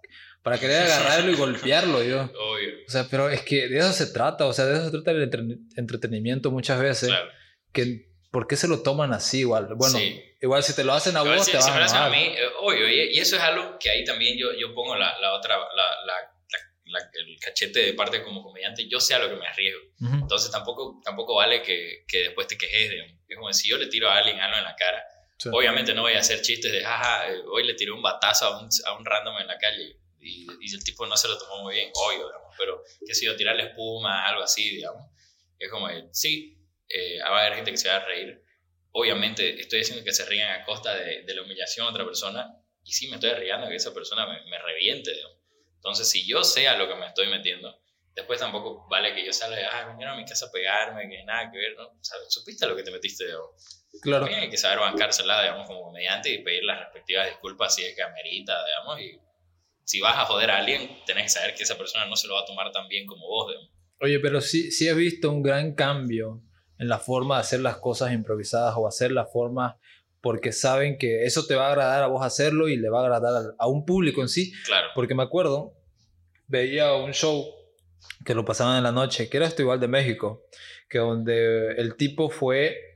[0.43, 2.23] para querer agarrarlo y golpearlo, yo.
[2.23, 4.91] Obvio, O sea, pero es que de eso se trata, o sea, de eso se
[4.91, 7.29] trata el entre- entretenimiento muchas veces claro.
[7.71, 9.67] que ¿por qué se lo toman así igual?
[9.75, 10.21] Bueno, Sí.
[10.41, 11.85] igual si te lo hacen a Igual vos, si, te si vas me lo a
[11.85, 14.73] hacen a mí, eh, obvio, y, y eso es algo que ahí también yo, yo
[14.73, 19.19] pongo la, la otra, la, la, el cachete de parte como comediante, yo sé a
[19.19, 19.79] lo que me arriesgo.
[20.01, 20.15] Ujú.
[20.15, 22.99] Entonces tampoco, tampoco vale que, que después te quejes de...
[23.29, 25.03] Es como si yo le tiro a alguien algo en la cara,
[25.37, 25.49] Sí.
[25.51, 28.59] obviamente no voy a hacer chistes de, jaja, eh, hoy le tiré un batazo a
[28.61, 31.63] un, a un random en la calle y, y el tipo no se lo tomó
[31.63, 35.07] muy bien, obvio, digamos, pero qué sé yo, tirarle espuma, algo así, digamos.
[35.57, 36.57] Es como, sí,
[36.87, 38.43] eh, va a haber gente que se va a reír.
[38.93, 42.47] Obviamente estoy diciendo que se rían a costa de, de la humillación a otra persona
[42.83, 45.37] y sí me estoy arriesgando que esa persona me, me reviente, digamos.
[45.75, 47.81] Entonces, si yo sé a lo que me estoy metiendo,
[48.13, 51.49] después tampoco vale que yo salga, ah, vinieron a mi casa a pegarme, que nada
[51.51, 51.87] que ver, ¿no?
[51.87, 53.81] O sea, supiste a lo que te metiste, digamos.
[54.01, 54.25] Claro.
[54.25, 57.95] También hay que saber bancársela, digamos, como comediante y pedir las respectivas disculpas si es
[57.95, 58.99] que amerita, digamos.
[58.99, 59.19] Y
[59.83, 62.35] si vas a joder a alguien, tenés que saber que esa persona no se lo
[62.35, 63.69] va a tomar tan bien como vos, digamos.
[63.99, 66.41] Oye, pero sí, sí he visto un gran cambio
[66.79, 69.75] en la forma de hacer las cosas improvisadas o hacer las formas
[70.21, 73.03] porque saben que eso te va a agradar a vos hacerlo y le va a
[73.03, 74.53] agradar a un público en sí.
[74.65, 74.87] Claro.
[74.95, 75.73] Porque me acuerdo,
[76.47, 77.45] veía un show
[78.25, 80.45] que lo pasaban en la noche, que era esto igual de México,
[80.89, 82.93] que donde el tipo fue,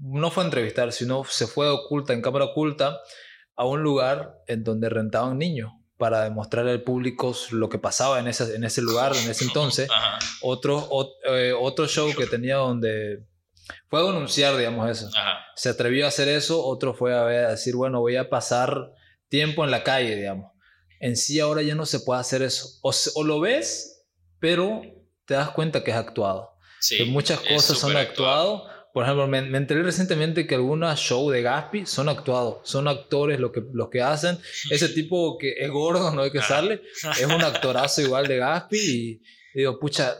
[0.00, 3.00] no fue a entrevistar, sino se fue oculta, en cámara oculta,
[3.56, 8.26] a un lugar en donde rentaban niños para demostrarle al público lo que pasaba en
[8.28, 9.88] ese, en ese lugar, en ese entonces.
[9.90, 13.24] Ajá, Otro, ot- eh, otro show que tenía donde
[13.88, 15.08] fue a anunciar, digamos, eso.
[15.16, 15.38] ajá.
[15.56, 18.90] Se atrevió a hacer eso, otro fue a, ver- a decir, bueno, voy a pasar
[19.28, 20.52] tiempo en la calle, digamos.
[21.00, 22.68] En sí ahora ya no se puede hacer eso.
[22.82, 24.04] O, lo ves,
[24.40, 24.82] pero
[25.26, 26.50] te das cuenta que es actuado.
[26.80, 26.98] Sí.
[26.98, 28.66] que muchas cosas son súper actuado.
[28.94, 32.58] Por ejemplo, me, me enteré recientemente que algunos shows de Gaspi son actuados.
[32.62, 34.38] Son actores lo que, los que hacen.
[34.70, 36.48] Ese tipo que es gordo, no hay que Ajá.
[36.60, 36.80] sale,
[37.18, 38.76] es un actorazo igual de Gaspi.
[38.78, 39.10] Y,
[39.54, 40.16] y digo, pucha,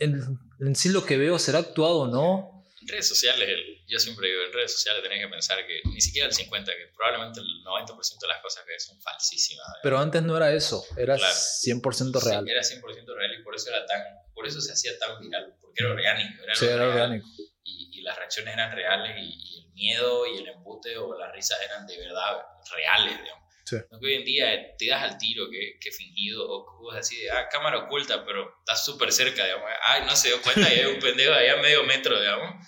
[0.00, 0.20] en,
[0.60, 2.64] en sí lo que veo será actuado o no.
[2.82, 6.00] En redes sociales, el- yo siempre digo, en redes sociales tenés que pensar que ni
[6.00, 9.64] siquiera el 50, que probablemente el 90% de las cosas que son falsísimas.
[9.66, 9.80] ¿verdad?
[9.84, 11.34] Pero antes no era eso, era Claro.
[11.34, 12.44] 100% real.
[12.44, 14.02] Sí, era 100% real y por eso era tan,
[14.34, 16.42] por eso se hacía tan viral, porque era orgánico.
[16.42, 17.26] Era Sí, algo era orgánico.
[17.68, 21.32] Y, y las reacciones eran reales y, y el miedo y el empute o las
[21.32, 22.38] risas eran de verdad
[22.74, 23.44] reales, digamos.
[23.64, 23.76] Sí.
[23.90, 27.20] No que hoy en día te das al tiro que, que fingido o cosas así
[27.20, 29.68] de, ah, cámara oculta, pero estás súper cerca, digamos.
[29.82, 32.66] Ay, no se dio cuenta y hay un pendejo allá a medio metro, digamos.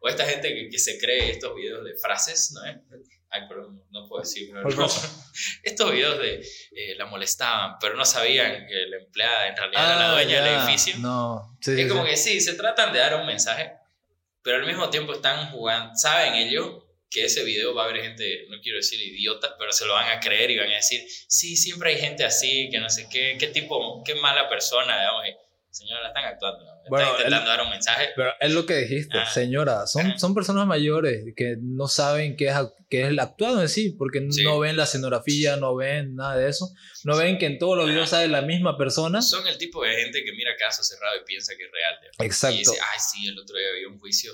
[0.00, 2.64] O esta gente que, que se cree estos videos de frases, ¿no?
[2.70, 2.76] eh?
[3.30, 4.48] Ay, perdón, no puedo decir.
[4.50, 4.88] pero ¿Cuál no.
[4.90, 5.08] frase?
[5.62, 6.34] Estos videos de
[6.72, 10.48] eh, la molestaban, pero no sabían que la empleada en realidad era la dueña del
[10.54, 10.64] Ah, ya.
[10.64, 10.98] edificio.
[10.98, 12.10] No, sí, sí, Es como sí.
[12.10, 13.72] que sí, se tratan de dar un mensaje,
[14.42, 18.46] pero al mismo tiempo están jugando, saben ellos que ese video va a haber gente,
[18.48, 21.56] no quiero decir idiota, pero se lo van a creer y van a decir, sí,
[21.56, 25.24] siempre hay gente así, que no sé qué, qué tipo, qué mala persona, digamos.
[25.70, 26.71] Señora, están actuando.
[26.88, 28.08] Bueno, están intentando dar un mensaje.
[28.16, 29.30] Pero es lo que dijiste, Ah.
[29.32, 30.18] señora, son, Ajá.
[30.18, 32.54] son personas mayores que no saben qué es,
[32.90, 34.42] qué es el actuado en sí, porque Sí.
[34.44, 36.68] no ven la escenografía, no ven nada de eso,
[37.04, 39.22] no ven que en todos los videos sale la misma persona.
[39.22, 41.94] Son el tipo de gente que mira caso cerrado y piensa que es real.
[42.18, 42.58] Y Exacto.
[42.58, 44.32] dice, ay, sí, el otro día había un juicio.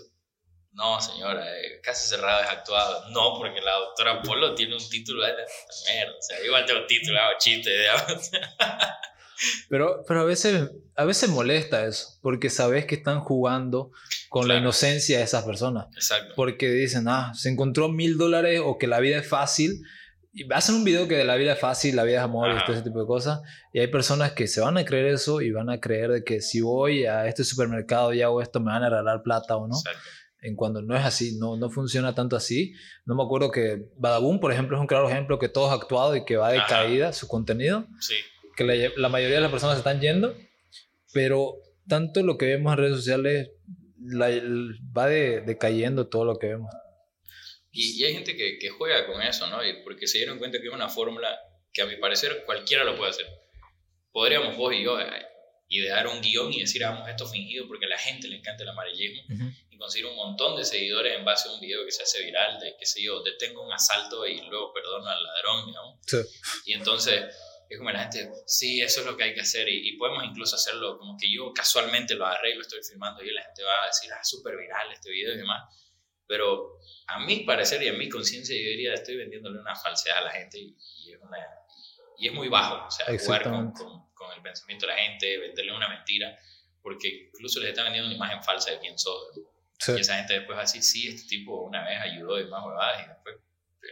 [0.73, 3.09] No, señora, eh, caso cerrado es actuado.
[3.11, 6.13] No, porque la doctora Polo tiene un título de mierda.
[6.17, 7.71] O sea, igual tengo título, hago chiste.
[9.69, 13.93] Pero, pero a, veces, a veces molesta eso, porque sabes que están jugando
[14.29, 15.87] con la inocencia de esas personas.
[15.95, 16.35] Exacto.
[16.37, 19.83] Porque dicen, ah, se encontró mil dólares o que la vida es fácil.
[20.33, 22.65] Y hacen un video que de la vida es fácil, la vida es amor y
[22.65, 23.41] todo ese tipo de cosas.
[23.73, 26.41] Y hay personas que se van a creer eso y van a creer de que
[26.41, 29.77] si voy a este supermercado y hago esto me van a regalar plata o no.
[29.77, 30.01] Exacto.
[30.41, 32.73] En cuando no es así, no, no funciona tanto así.
[33.07, 36.15] No me acuerdo que Badaboom, por ejemplo, es un claro ejemplo que todo es actuado
[36.15, 36.69] y que va de Ajá.
[36.69, 38.15] caída su contenido Sí.
[38.59, 40.37] Que la, la mayoría de las personas están yendo,
[41.13, 41.55] pero
[41.89, 43.51] tanto lo que vemos en redes sociales
[44.01, 44.29] la-
[44.97, 46.75] va de, decayendo todo lo que vemos.
[47.71, 49.65] Y, y hay gente que, que juega con eso, ¿no?
[49.65, 51.39] Y porque se dieron cuenta que es una fórmula
[51.73, 53.27] que a mi parecer cualquiera lo puede hacer.
[54.11, 55.07] Podríamos vos y yo eh,
[55.69, 58.71] idear un guion y decir, hagamos esto fingido porque a la gente le encanta el
[58.71, 59.23] amarillismo
[59.71, 62.59] y conseguir un montón de seguidores en base a un video que se hace viral
[62.59, 65.99] de, qué sé yo, detengo un asalto y luego perdono al ladrón, digamos.
[66.07, 66.17] Sí.
[66.67, 67.23] Y entonces
[67.69, 70.25] es como la gente, sí, eso es lo que hay que hacer y, y podemos
[70.25, 73.63] incluso hacerlo como que yo casualmente lo agarré y lo estoy filmando y la gente
[73.63, 75.75] va a decir, ah, súper viral este video y demás.
[76.27, 80.23] Pero a mi parecer y a mi conciencia yo diría, estoy vendiéndole una falsedad a
[80.23, 81.39] la gente y, y es, una,
[82.19, 82.87] y es muy bajo.
[82.87, 86.39] O sea, jugar con, con, con el pensamiento de la gente, venderle una mentira,
[86.83, 89.41] porque incluso les está vendiendo una imagen falsa de quién sos.
[89.79, 89.93] Sí.
[89.97, 92.65] Y esa gente después va a decir, sí, este tipo una vez ayudó de más
[92.65, 93.37] huevadas y después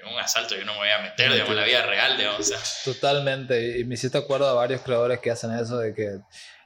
[0.03, 2.41] en un asalto yo no me voy a meter, digamos, en la vida real, digamos,
[2.41, 3.79] o sea, Totalmente.
[3.79, 6.19] Y me hiciste acuerdo a varios creadores que hacen eso de que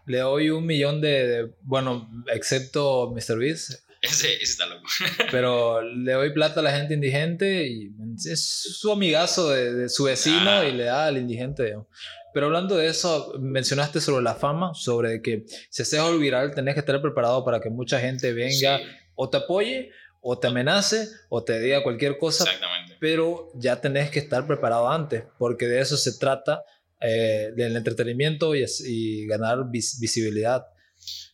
[0.06, 3.70] le doy un millón de, de- bueno, excepto MrBeast,
[4.02, 4.83] Ese, ese está loco.
[5.30, 7.90] Pero le doy plata a la gente indigente y
[8.30, 8.42] es
[8.78, 10.64] su amigazo de, de su vecino Ah.
[10.66, 11.64] y le da al indigente.
[11.64, 11.87] digamos.
[12.33, 16.74] Pero hablando de eso, mencionaste sobre la fama, sobre que si haces algo viral tenés
[16.74, 18.85] que estar preparado para que mucha gente venga Sí,
[19.16, 19.90] o te apoye,
[20.22, 22.96] o te amenace, o te diga cualquier cosa, exactamente.
[23.00, 26.62] pero ya tenés que estar preparado antes, porque de eso se trata
[27.00, 30.66] eh, del entretenimiento y, es- y ganar vis- visibilidad.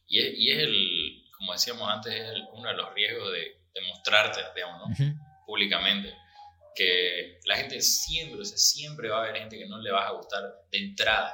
[0.07, 3.41] Y es, y es el, como decíamos antes, es el- uno de los riesgos de,
[3.75, 4.97] de mostrarte, digamos, ¿no?
[5.47, 6.15] públicamente.
[6.77, 10.09] Que la gente siempre, o sea, siempre va a haber gente que no le vas
[10.09, 11.33] a gustar de entrada.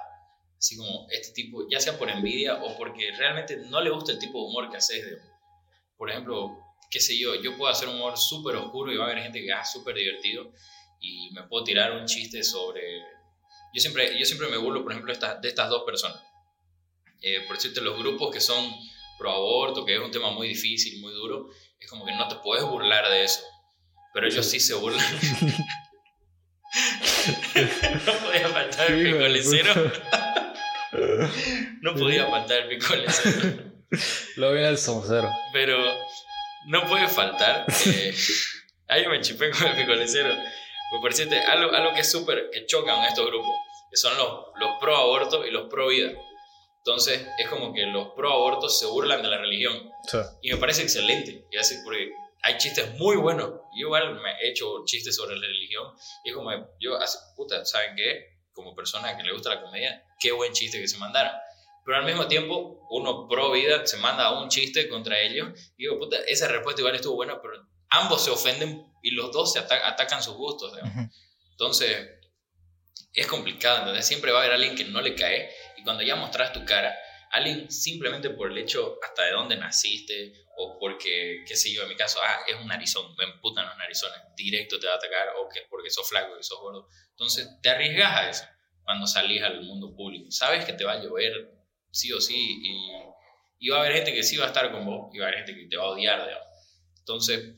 [0.57, 4.19] Así como este tipo, ya sea por envidia o porque realmente no le gusta el
[4.19, 5.05] tipo de humor que haces.
[5.05, 5.29] digamos.
[5.97, 6.57] Por ejemplo,
[6.93, 9.41] qué sé yo, yo puedo hacer un humor súper oscuro y va a haber gente
[9.41, 10.53] que es súper divertido
[11.01, 13.01] y me puedo tirar un chiste sobre...
[13.75, 16.23] Yo siempre, yo siempre me burlo, por ejemplo, de estas dos personas.
[17.23, 18.71] Eh, por decirte, los grupos que son
[19.19, 21.49] pro aborto, que es un tema muy difícil, muy duro,
[21.81, 23.41] es como que no te puedes burlar de eso.
[24.13, 25.01] Pero ellos sí se burlan.
[28.07, 29.93] no podía faltar el picolecero.
[31.81, 33.73] No podía faltar el picolecero.
[34.37, 35.31] Luego viene el somocero.
[35.53, 35.79] Pero
[36.67, 37.67] no puede faltar.
[37.87, 38.15] eh,
[38.89, 40.35] ahí me chipé con el picolecero.
[40.91, 43.55] Pues por decirte, algo, algo que es súper, que chocan estos grupos,
[43.91, 46.13] que son los, los pro aborto y los pro vida.
[46.79, 49.91] Entonces, es como que los pro aborto se burlan de la religión.
[50.43, 51.47] Y me parece excelente.
[51.51, 52.11] Y así, porque
[52.43, 53.51] hay chistes muy buenos.
[53.75, 55.95] Yo igual me he hecho chistes sobre la religión.
[56.25, 58.41] Y es como, yo, así, puta, ¿saben qué?
[58.53, 61.41] Como persona que le gusta la comedia, qué buen chiste que se mandara.
[61.85, 65.49] Pero al mismo tiempo, uno pro vida se manda un chiste contra ellos.
[65.77, 67.55] Y digo, puta, esa respuesta igual estuvo buena, pero
[67.89, 70.73] ambos se ofenden y los dos se ata- atacan sus gustos.
[71.51, 72.09] Entonces,
[73.15, 74.07] es complicado, ¿entendés?
[74.07, 76.95] Siempre va a haber alguien que no le cae y cuando ya mostras tu cara,
[77.31, 81.89] alguien simplemente por el hecho hasta de dónde naciste o porque, qué sé yo, en
[81.89, 85.29] mi caso, ah, es un narizón, me emputan los narizones, directo te va a atacar
[85.39, 86.89] o que porque sos flaco, que sos gordo.
[87.11, 88.45] Entonces, te arriesgas a eso
[88.85, 90.31] cuando salís al mundo público.
[90.31, 91.51] Sabes que te va a llover
[91.93, 92.91] sí o sí y,
[93.61, 95.29] y va a haber gente que sí va a estar con vos y va a
[95.29, 96.49] haber gente que te va a odiar, digamos.
[96.99, 97.55] Entonces,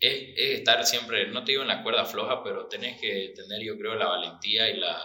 [0.00, 3.62] es, es estar siempre, no te digo en la cuerda floja, pero tenés que tener,
[3.62, 5.00] yo creo, la valentía y la,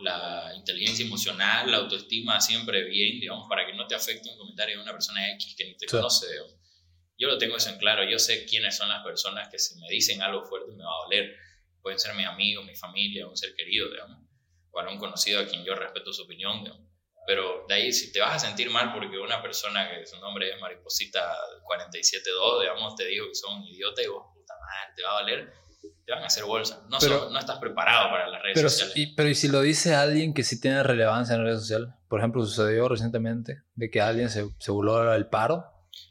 [0.00, 4.76] la inteligencia emocional, la autoestima siempre bien, digamos, para que no te afecte un comentario
[4.76, 5.96] de una persona X que ni te Sí.
[5.96, 6.30] conoce.
[6.30, 6.54] digamos.
[7.20, 9.88] Yo lo tengo eso en claro, yo sé quiénes son las personas que si me
[9.88, 11.36] dicen algo fuerte me va a doler.
[11.82, 14.18] Pueden ser mis amigos, mi familia, un ser querido, digamos,
[14.70, 16.87] o algún conocido a quien yo respeto su opinión, digamos.
[17.28, 20.50] Pero de ahí, si te vas a sentir mal porque una persona que su nombre
[20.50, 21.20] es Mariposita
[21.62, 25.14] 472, digamos, te dijo que son un idiota y vos, puta madre, te va a
[25.20, 25.52] valer,
[26.06, 26.86] te van a hacer bolsa.
[26.88, 28.96] No, Pero- no estás preparado para las redes Pero, sociales.
[28.96, 31.90] y, pero ¿y si lo dice alguien que sí tiene relevancia en redes sociales?
[32.08, 35.64] Por ejemplo, sucedió recientemente de que alguien se, se burló del paro.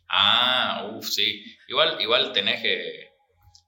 [0.10, 1.43] Ah, uff, sí.
[1.67, 3.10] Igual, igual tenés que.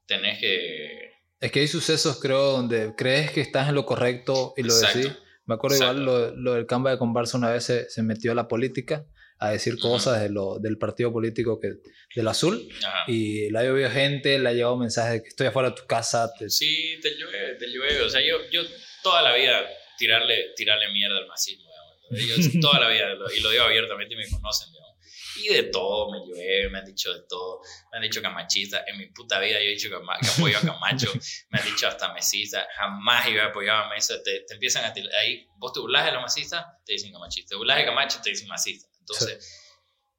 [0.05, 1.13] Tenés que.
[1.39, 4.99] Es que hay sucesos, creo, donde crees que estás en lo correcto y lo Exacto.
[4.99, 5.17] decís.
[5.49, 6.01] Me acuerdo Exacto.
[6.01, 9.05] igual lo, lo del Camba de Comparsa una vez se, se metió a la política
[9.39, 11.75] a decir cosas de lo, del partido político que,
[12.15, 13.05] del azul Ajá.
[13.07, 15.88] y le ha llovido gente, le ha llegado mensajes de que estoy afuera de tu
[15.88, 16.29] casa.
[16.38, 18.01] te- Sí, te llueve, te llueve.
[18.03, 18.62] O sea, yo, yo
[19.01, 19.65] toda la vida
[19.97, 21.63] tirarle, tirarle mierda al masismo,
[22.12, 22.53] digamos.
[22.53, 24.88] Yo toda la vida, y lo digo abiertamente y me conocen, digamos.
[25.37, 27.61] Y de todo me llueve, me han dicho de todo.
[27.91, 28.83] Me han dicho camachista.
[28.87, 31.11] En mi puta vida yo he dicho que, apoyo a Camacho.
[31.49, 32.67] me han dicho hasta mesista.
[32.75, 34.15] Jamás yo he apoyado a Mesa.
[34.23, 35.13] Te, te empiezan a tirar.
[35.15, 37.49] Ahí, vos te burlas de los masistas, te dicen camachista.
[37.49, 38.87] Te burlas de Camacho, te dicen masista.
[38.99, 39.65] Entonces,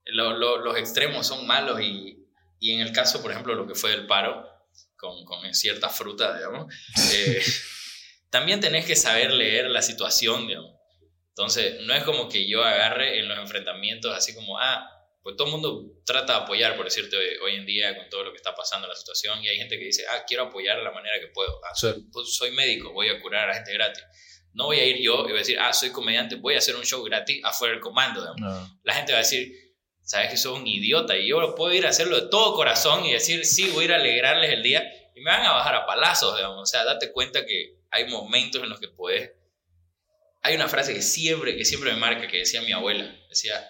[0.07, 2.19] lo- lo- los extremos son malos y,
[2.59, 4.47] y en el caso, por ejemplo, lo que fue del paro,
[4.97, 6.73] con, con cierta fruta, digamos,
[7.13, 7.43] eh,
[8.31, 10.75] también tenés que saber leer la situación, digamos.
[11.41, 14.87] Entonces, no es como que yo agarre en los enfrentamientos así como, ah,
[15.23, 18.25] pues todo el mundo trata de apoyar, por decirte, hoy, hoy en día con todo
[18.25, 20.77] lo que está pasando en la situación, y hay gente que dice, ah, quiero apoyar
[20.77, 21.59] de la manera que puedo.
[21.65, 24.05] Ah, soy, pues, soy médico, voy a curar a la gente gratis.
[24.53, 26.77] No voy a ir yo y voy a decir, ah, soy comediante, voy a hacer
[26.77, 28.35] un show gratis afuera del comando.
[28.37, 28.79] No.
[28.83, 29.51] la gente va a decir,
[30.03, 33.13] sabes que sos un idiota y yo puedo ir a hacerlo de todo corazón y
[33.13, 35.87] decir, sí, voy a ir a alegrarles el día y me van a bajar a
[35.87, 36.61] palazos, digamos.
[36.61, 39.40] O sea, date cuenta que hay momentos en los que puedes...
[40.43, 43.69] Hay una frase que siempre, que siempre me marca, que decía mi abuela, decía,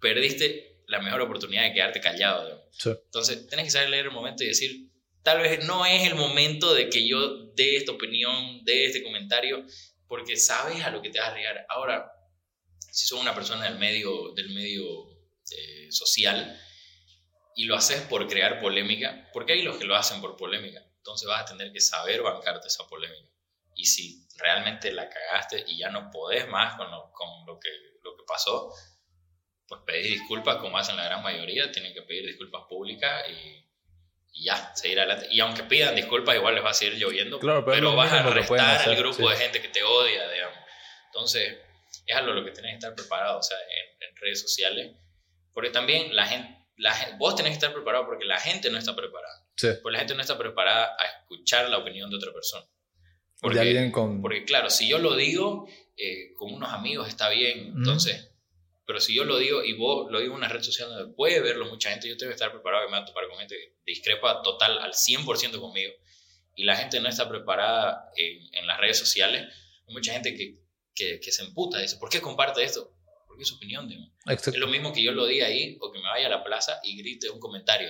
[0.00, 2.68] perdiste la mejor oportunidad de quedarte callado.
[2.72, 2.90] Sí.
[2.90, 4.90] Entonces, tienes que saber leer el momento y decir,
[5.22, 9.64] tal vez no es el momento de que yo dé esta opinión, dé este comentario,
[10.08, 11.66] porque sabes a lo que te vas a arriesgar.
[11.68, 12.10] Ahora,
[12.90, 15.08] si sos una persona del medio, del medio
[15.50, 16.60] eh, social
[17.54, 21.28] y lo haces por crear polémica, porque hay los que lo hacen por polémica, entonces
[21.28, 23.30] vas a tener que saber bancarte esa polémica.
[23.74, 27.70] Y si realmente la cagaste y ya no podés más con lo, con lo, que,
[28.02, 28.72] lo que pasó,
[29.66, 33.68] pues pedir disculpas como hacen la gran mayoría, tienen que pedir disculpas públicas y,
[34.32, 35.28] y ya, seguir adelante.
[35.30, 38.22] Y aunque pidan disculpas, igual les va a seguir lloviendo, Claro, pero pero vas a
[38.22, 39.28] restar el grupo sí.
[39.28, 40.58] de gente que te odia, digamos.
[41.06, 41.58] Entonces,
[42.06, 44.96] es algo lo que tenés que estar preparado, o sea, en, en redes sociales,
[45.52, 48.94] porque también la gente, la, vos tenés que estar preparado porque la gente no está
[48.94, 49.46] preparada.
[49.56, 49.68] Sí.
[49.82, 52.66] Porque la gente no está preparada a escuchar la opinión de otra persona.
[53.40, 54.20] Porque, de alguien con...
[54.22, 55.66] porque claro, si yo lo digo
[55.96, 58.32] eh, con unos amigos está bien, entonces,
[58.86, 61.40] pero si yo lo digo y vos lo digo en una red social donde puede
[61.40, 63.54] verlo mucha gente, yo tengo que estar preparado que me va a topar con gente
[63.56, 65.92] que discrepa total al 100% conmigo
[66.56, 69.46] y la gente no está preparada en, en las redes sociales.
[69.86, 70.58] Hay mucha gente que,
[70.94, 72.92] que, que se emputa, dice, ¿por qué comparte esto?
[73.26, 74.10] Porque es su opinión, digamos.
[74.50, 76.80] Es lo mismo que yo lo diga ahí o que me vaya a la plaza
[76.82, 77.88] y grite un comentario.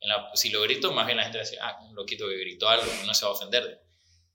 [0.00, 2.28] En la- si lo grito, más bien la gente va a decir, ah, un loquito
[2.28, 3.80] que gritó algo, no se va a ofender.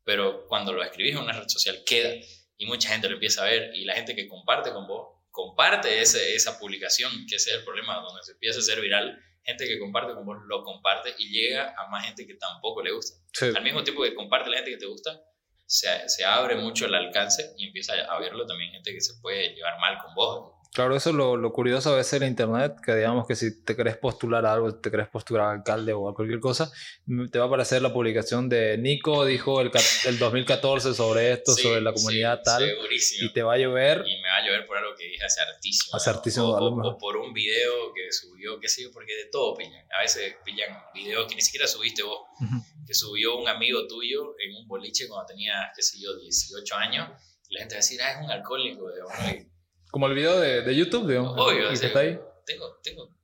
[0.05, 2.13] Pero cuando lo escribís en una red social, queda
[2.57, 6.01] y mucha gente lo empieza a ver y la gente que comparte con vos, comparte
[6.01, 9.67] ese, esa publicación, que ese es el problema, donde se empieza a hacer viral, gente
[9.67, 13.17] que comparte con vos lo comparte y llega a más gente que tampoco le gusta.
[13.33, 13.47] Sí.
[13.53, 15.19] Al mismo tiempo que comparte la gente que te gusta,
[15.65, 19.55] se, se abre mucho el alcance y empieza a verlo también gente que se puede
[19.55, 20.54] llevar mal con vos.
[20.75, 23.77] Claro, eso es lo, lo curioso a veces de internet, que digamos que si te
[23.77, 26.69] querés postular a algo, te querés postular a alcalde o a cualquier cosa,
[27.05, 29.71] mm, te va a aparecer la publicación de Nico dijo el,
[30.05, 33.29] el 2014 sobre esto, Sí, sobre la sí, comunidad tal, Segurísimo.
[33.29, 34.03] y te va a llover.
[34.05, 35.95] Y me va a llover por algo que dije hace hartísimo.
[35.95, 39.25] Hace hartísimo, O, o- o por un video que subió, qué sé yo, porque de
[39.31, 39.85] todo pillan.
[39.97, 42.61] A veces pillan videos que ni siquiera subiste vos, Ujú.
[42.85, 47.07] que subió un amigo tuyo en un boliche cuando tenía, qué sé yo, 18 años.
[47.47, 48.89] Y la gente va a decir, ah, es un alcohólico.
[48.89, 49.47] Y
[49.95, 51.85] Como el video de, de YouTube, digamos, Obvio, que sí.
[51.85, 52.19] está ahí.
[52.45, 53.15] tengo, tengo,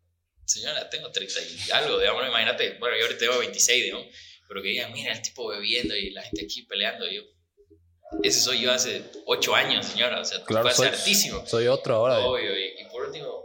[0.46, 1.34] señora, tengo 30
[1.68, 4.06] y algo, digamos, imagínate, bueno, yo ahorita tengo 26, digamos,
[4.48, 7.24] pero que digan, mira, el tipo bebiendo y la gente aquí peleando, y yo,
[8.24, 11.46] ese soy yo hace 8 años, señora, o sea, Claro, fue soy, hartísimo.
[11.46, 12.20] soy otro ahora.
[12.20, 13.44] Obvio, y, y por último,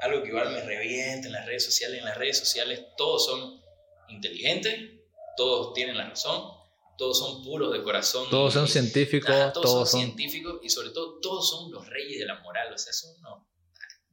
[0.00, 3.62] algo que igual me revienta en las redes sociales, en las redes sociales todos son
[4.08, 4.90] inteligentes,
[5.36, 6.50] todos tienen la razón,
[6.96, 8.28] todos son puros de corazón.
[8.30, 10.08] Todos son y- científicos, Ajá, todos, todos son, son...
[10.16, 13.46] científicos y sobre todo todos son los reyes de la moral, o sea, son unos-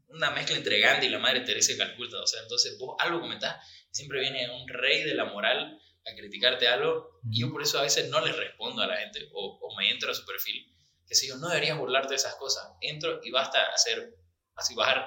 [0.08, 3.20] una mezcla entre Gandhi y la madre Teresa de Calcuta, o sea, entonces vos algo
[3.22, 3.56] comentás,
[3.92, 7.84] siempre viene un rey de la moral a criticarte algo y yo por eso a
[7.84, 10.72] veces no les respondo a la gente o, o me entro a su perfil,
[11.08, 14.14] que si yo no deberías burlarte de esas cosas, entro y basta hacer,
[14.56, 15.06] así bajar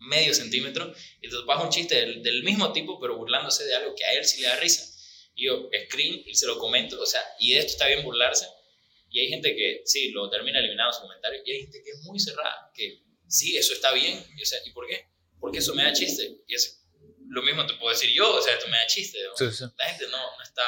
[0.00, 3.94] medio centímetro y te topas un chiste del, del mismo tipo pero burlándose de algo
[3.94, 4.82] que a él sí le da risa.
[5.44, 8.46] Yo screen y se lo comento, o sea, y de esto está bien burlarse.
[9.10, 11.40] Y hay gente que sí, lo termina eliminando su comentario.
[11.44, 14.24] Y hay gente que es muy cerrada, que sí, eso está bien.
[14.36, 15.06] Y, o sea, ¿y por qué?
[15.38, 16.38] Porque eso me da chiste.
[16.46, 16.86] Y es
[17.28, 19.18] lo mismo te puedo decir yo, o sea, esto me da chiste.
[19.24, 19.36] ¿no?
[19.36, 19.64] Sí, sí.
[19.76, 20.62] La gente no, no está...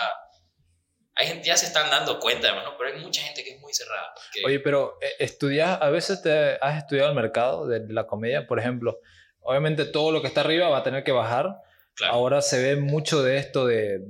[1.16, 2.76] Hay gente, ya se están dando cuenta, además, ¿no?
[2.76, 4.12] Pero hay mucha gente que es muy cerrada.
[4.32, 8.46] que- Oye, pero eh, estudias, a veces te has estudiado el mercado de la comedia,
[8.48, 8.98] por ejemplo.
[9.40, 11.54] Obviamente todo lo que está arriba va a tener que bajar.
[11.94, 14.00] claro, Ahora se ve mucho de esto de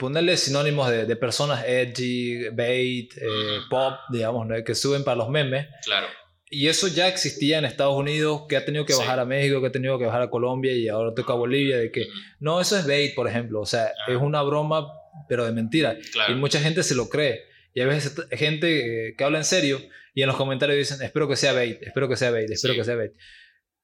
[0.00, 3.26] ponerle sinónimos de, de personas edgy, bait, eh,
[3.58, 3.68] Ujú.
[3.70, 4.64] pop, digamos, ¿no?
[4.64, 5.68] que suben para los memes.
[5.84, 6.06] claro.
[6.52, 8.98] Y eso ya existía en Estados Unidos, que ha tenido que Sí.
[8.98, 11.78] bajar a México, que ha tenido que bajar a Colombia y ahora toca a Bolivia,
[11.78, 12.08] de que
[12.40, 13.60] no, eso es bait, por ejemplo.
[13.60, 14.10] O sea, Ah.
[14.10, 14.88] es una broma,
[15.28, 15.96] pero de mentira.
[16.12, 16.32] Claro.
[16.32, 17.44] Y mucha gente se lo cree.
[17.72, 19.80] Y a veces gente eh, que habla en serio
[20.12, 22.80] y en los comentarios dicen, espero que sea bait, espero que sea bait, espero Sí.
[22.80, 23.12] que sea bait.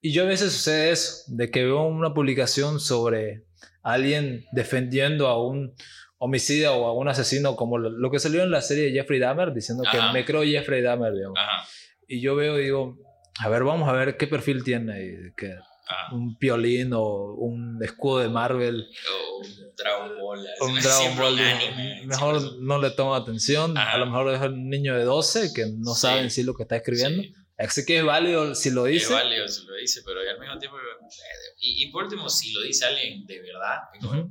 [0.00, 3.44] Y yo a veces sucede eso, de que veo una publicación sobre
[3.84, 5.72] alguien defendiendo a un
[6.18, 9.18] homicida o a un asesino, como lo, lo que salió en la serie de Jeffrey
[9.20, 10.08] Dahmer, diciendo Ajá.
[10.08, 11.38] que me creo Jeffrey Dahmer, digamos.
[11.38, 11.68] Ajá.
[12.08, 12.96] Y yo veo digo,
[13.40, 15.52] a ver, vamos a ver qué perfil tiene, que
[15.88, 16.14] ajá.
[16.14, 20.46] un piolín o un escudo de Marvel, O un Dragon Ball.
[20.60, 23.92] un Dragon Ball, anime, mejor siempre no le tomo atención, Ajá.
[23.92, 26.00] a lo mejor es un niño de 12 que no Sí.
[26.00, 27.22] sabe en sí lo que está es- escribiendo.
[27.22, 27.34] sí.
[27.58, 29.14] Así que es válido si lo Es dice.
[29.14, 30.76] válido si lo dice, pero al mismo tiempo.
[30.76, 34.30] eh, Y, y por último, si lo dice alguien de verdad, digo, Ujú.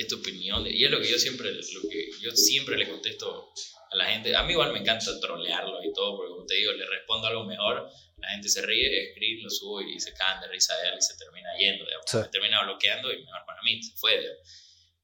[0.00, 0.66] Es tu opinión.
[0.66, 3.52] Y es lo que yo siempre, lo que yo siempre le contesto
[3.90, 4.34] a la gente.
[4.34, 7.44] A mí igual me encanta trolearlo y todo, porque como te digo, le respondo algo
[7.44, 7.88] mejor.
[8.18, 11.02] La gente se ríe, escribe, lo subo y se caen de risa de él y
[11.02, 11.84] se termina yendo.
[11.84, 12.06] digamos.
[12.06, 12.18] Sí.
[12.18, 14.18] Se termina bloqueando y mejor para mí, se fue.
[14.18, 14.38] digamos.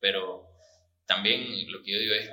[0.01, 0.47] Pero
[1.07, 2.31] también lo que yo digo es,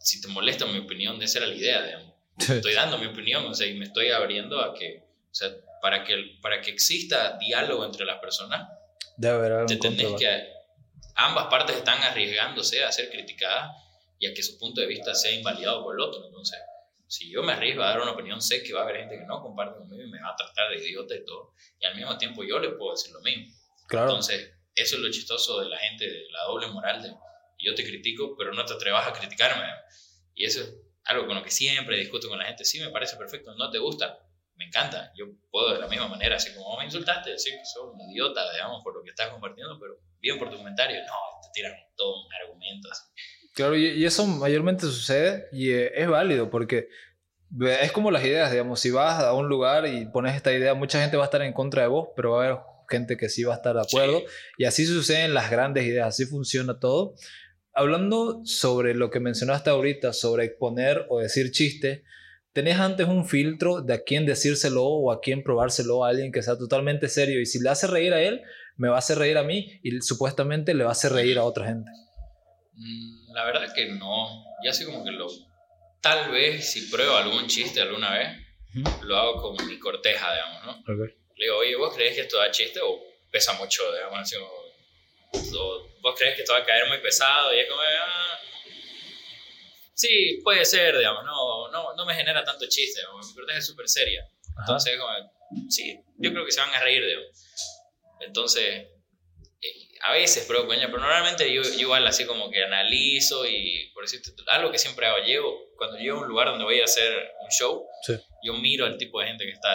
[0.00, 3.46] si te molesta mi opinión, de esa era la idea, digamos estoy dando mi opinión,
[3.46, 5.50] o sea, y me estoy abriendo a que, o sea,
[5.82, 8.68] para que, para que exista diálogo entre las personas,
[9.16, 10.48] Debe haber te en tenés que,
[11.18, 13.76] ambas partes están arriesgándose a ser criticadas
[14.18, 16.24] y a que su punto de vista sea invalidado por el otro.
[16.24, 16.58] Entonces,
[17.08, 19.24] si yo me arriesgo a dar una opinión, sé que va a haber gente que
[19.24, 22.16] no comparte conmigo y me va a tratar de idiota y todo, y al mismo
[22.18, 23.52] tiempo yo le puedo decir lo mismo.
[23.88, 24.10] Claro.
[24.10, 27.12] Entonces, eso es lo chistoso de la gente, de la doble moral de
[27.58, 29.64] yo te critico, pero no te atrevas a criticarme.
[30.36, 30.72] Y eso es
[31.04, 32.64] algo con lo que siempre discuto con la gente.
[32.64, 34.20] Sí, me parece perfecto, no te gusta,
[34.58, 35.12] me encanta.
[35.16, 38.52] Yo puedo de la misma manera, así como me insultaste, decir que sos un idiota,
[38.52, 41.00] digamos, por lo que estás compartiendo, pero bien por tu comentario.
[41.00, 43.04] No, te tiran todo un argumento así.
[43.54, 46.88] Claro, y, eso mayormente sucede y eh, es válido porque
[47.80, 51.00] es como las ideas, digamos, si vas a un lugar y pones esta idea, mucha
[51.00, 53.44] gente va a estar en contra de vos, pero va a haber gente que sí
[53.44, 54.22] va a estar de acuerdo.
[54.58, 57.14] Y así suceden las grandes ideas, así funciona todo.
[57.72, 62.04] Hablando sobre lo que mencionaste ahorita, sobre exponer o decir chiste,
[62.58, 66.42] ¿tenés antes un filtro de a quién decírselo o a quién probárselo a alguien que
[66.42, 67.40] sea totalmente serio?
[67.40, 68.42] Y si le hace reír a él,
[68.76, 71.44] me va a hacer reír a mí y supuestamente le va a hacer reír a
[71.44, 71.88] otra gente.
[72.72, 74.44] Mm, la verdad que no.
[74.64, 75.28] Ya sé como que lo...
[76.00, 78.28] Tal vez si pruebo algún chiste alguna vez,
[79.02, 80.94] lo hago con mi corteja, digamos, ¿no?
[80.96, 83.00] Le digo, oye, ¿vos crees que esto da chiste o
[83.30, 84.18] pesa mucho, digamos?
[84.18, 84.34] Así,
[86.02, 87.54] ¿Vos crees que esto va a caer muy pesado?
[87.54, 88.40] Y es como, ah,
[89.98, 93.88] sí, puede ser, digamos, no, no, no me genera tanto chiste, mi corteja es súper
[93.88, 94.24] seria.
[94.60, 95.12] Entonces, como,
[95.68, 97.26] sí, yo creo que se van a reír, digamos.
[98.20, 98.86] Entonces,
[99.60, 104.30] eh, a veces pero pero normalmente yo, igual así como que analizo y por decirte,
[104.46, 107.50] algo que siempre hago, llego, cuando llego a un lugar donde voy a hacer un
[107.50, 107.84] show,
[108.44, 109.68] yo miro al tipo de gente que está.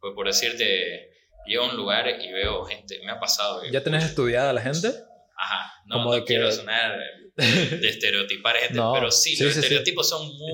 [0.00, 1.10] Pues por decirte,
[1.46, 3.64] llego a un lugar y veo gente, me ha pasado.
[3.64, 5.09] ¿Ya tenés estudiada la gente?
[5.42, 6.98] Ajá, no, no quiero sonar
[7.36, 10.52] de estereotipar gente, pero sí, los estereotipos son muy,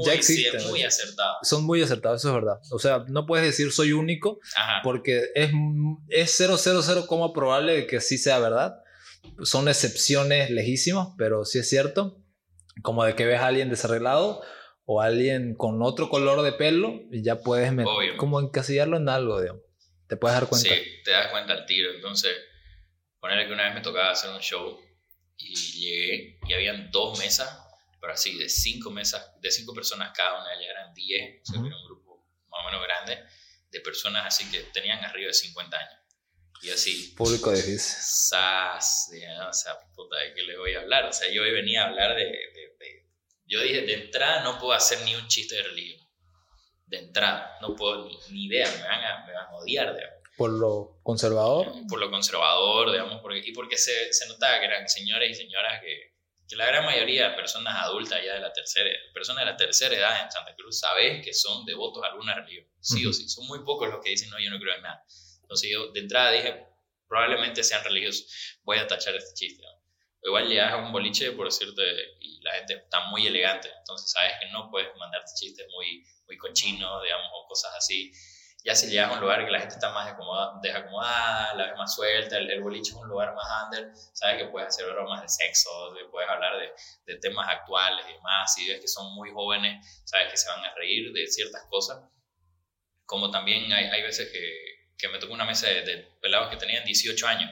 [0.68, 1.38] muy acertados.
[1.42, 2.60] Son muy acertados, eso es verdad.
[2.70, 4.38] O sea, no puedes decir soy único
[4.84, 5.50] porque es,
[6.08, 8.76] es 000 como probable que sí sea verdad.
[9.42, 12.22] Son excepciones lejísimas, pero sí es cierto.
[12.82, 14.40] Como de que ves a alguien desarreglado
[14.84, 17.72] o alguien con otro color de pelo y ya puedes
[18.18, 19.62] como encasillarlo en algo, digamos.
[20.06, 20.68] Te puedes dar cuenta.
[20.68, 21.90] Sí, te das cuenta al tiro.
[21.92, 22.30] Entonces,
[23.26, 24.80] ponerle que una vez me tocaba hacer un show
[25.36, 27.60] y llegué y habían dos mesas,
[28.00, 31.60] pero así de cinco mesas, de cinco personas cada una, ya eran diez, o sea,
[31.66, 33.24] era un grupo más o menos grande
[33.68, 36.00] de personas así que tenían arriba de 50 años.
[36.62, 37.14] Y así.
[37.16, 37.78] Público difícil.
[37.78, 39.10] Sas,
[39.48, 41.06] o sea, puta, ¿de qué les voy a hablar?
[41.06, 43.06] O sea, yo hoy venía a hablar de, de,
[43.44, 46.08] Yo dije, de entrada no puedo hacer ni un chiste de religión.
[46.86, 50.15] De entrada, no puedo ni, ni idea, me van, a, me van a odiar, digamos
[50.36, 51.72] por lo conservador.
[51.88, 55.80] Por lo conservador, digamos, porque, y porque se, se notaba que eran señores y señoras
[55.80, 56.14] que,
[56.46, 59.96] que, la gran mayoría de personas adultas ya de la tercera, personas de la tercera
[59.96, 63.46] edad en Santa Cruz, sabes que son devotos a alguna religión, sí o sí, son
[63.46, 65.02] muy pocos los que dicen, no, yo no creo en nada.
[65.40, 66.66] Entonces yo de entrada dije,
[67.08, 69.64] probablemente sean religiosos, voy a tachar este chiste.
[70.22, 71.82] Igual llegas a un boliche, por decirte,
[72.20, 76.36] y la gente está muy elegante, entonces sabes que no puedes mandarte chistes muy, muy
[76.36, 78.12] cochinos, digamos, o cosas así
[78.66, 80.12] ya si llegas a un lugar que la gente está más
[80.60, 84.68] desacomodada, la ves más suelta, el, boliche es un lugar más under, sabes que puedes
[84.68, 85.70] hacer bromas de sexo,
[86.10, 86.72] puedes hablar de,
[87.06, 90.64] de, temas actuales y demás, y ves que son muy jóvenes, sabes que se van
[90.64, 92.02] a reír de ciertas cosas.
[93.04, 94.52] Como también hay, hay veces que,
[94.98, 97.48] que, me tocó una mesa de, pelados que tenían 18 años.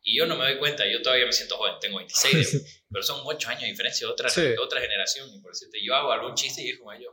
[0.00, 3.20] Y yo no me doy cuenta, yo todavía me siento joven, tengo 26, pero son
[3.22, 4.30] 8 años de diferencia de otra,
[4.62, 5.28] otra generación.
[5.30, 7.10] Y por decirte, yo hago algún chiste y es como yo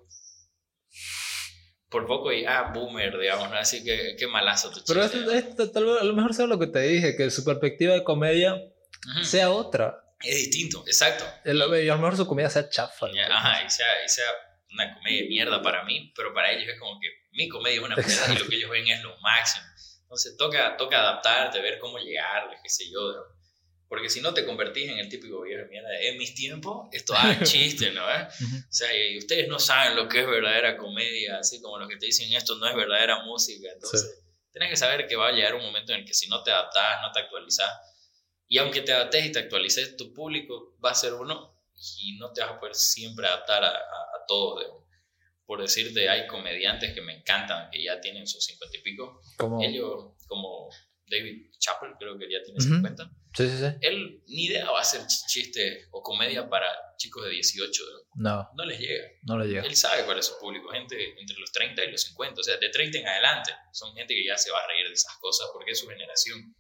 [1.96, 3.56] por poco y, ah, boomer, digamos, ¿no?
[3.56, 5.46] Así que qué malazo tu Pero tal vez,
[6.02, 8.62] a lo mejor sea lo que te dije, que su perspectiva de comedia
[9.24, 10.04] sea otra.
[10.20, 11.24] Es distinto, exacto.
[11.46, 13.08] y a lo mejor su comedia sea chafa.
[13.32, 14.26] Ajá, y sea, y sea
[14.74, 17.86] una comedia de mierda para mí, pero para ellos es como que mi comedia es
[17.86, 19.64] una mierda y lo que ellos ven es lo máximo.
[20.02, 23.00] Entonces toca, toca adaptarte, ver cómo llegarle, qué sé yo.
[23.88, 27.14] Porque si no te convertís en el típico viejo de mierda, en mis tiempos esto
[27.14, 28.04] da chiste, ¿no?
[28.04, 31.98] O sea, y ustedes no saben lo que es verdadera comedia, así como lo que
[31.98, 33.70] te dicen esto no es verdadera música.
[33.72, 36.42] Entonces, tienes que saber que va a llegar un momento en el que si no
[36.44, 37.70] te adaptás, no te actualizás,
[38.48, 41.56] y aunque te adaptes y te actualices, tu público va a ser uno
[42.00, 44.86] y no te vas a poder siempre adaptar a, a, todo.
[45.46, 49.22] Por decirte, hay comediantes que me encantan, que ya tienen sus cincuenta y pico.
[49.38, 49.62] ¿Cómo?
[49.62, 50.70] Ellos, como
[51.08, 53.12] David Chappell, creo que ya tiene 50.
[53.36, 53.66] Sí, sí, sí.
[53.82, 57.84] Él ni idea va a hacer chiste o comedia para chicos de 18.
[58.16, 58.50] No.
[58.56, 59.06] No les llega.
[59.24, 59.64] No les llega.
[59.64, 62.58] Él sabe cuál es su público, gente entre los 30 y los 50, o sea,
[62.58, 63.52] de 30 en adelante.
[63.72, 66.56] Son gente que ya se va a reír de esas cosas porque es su generación.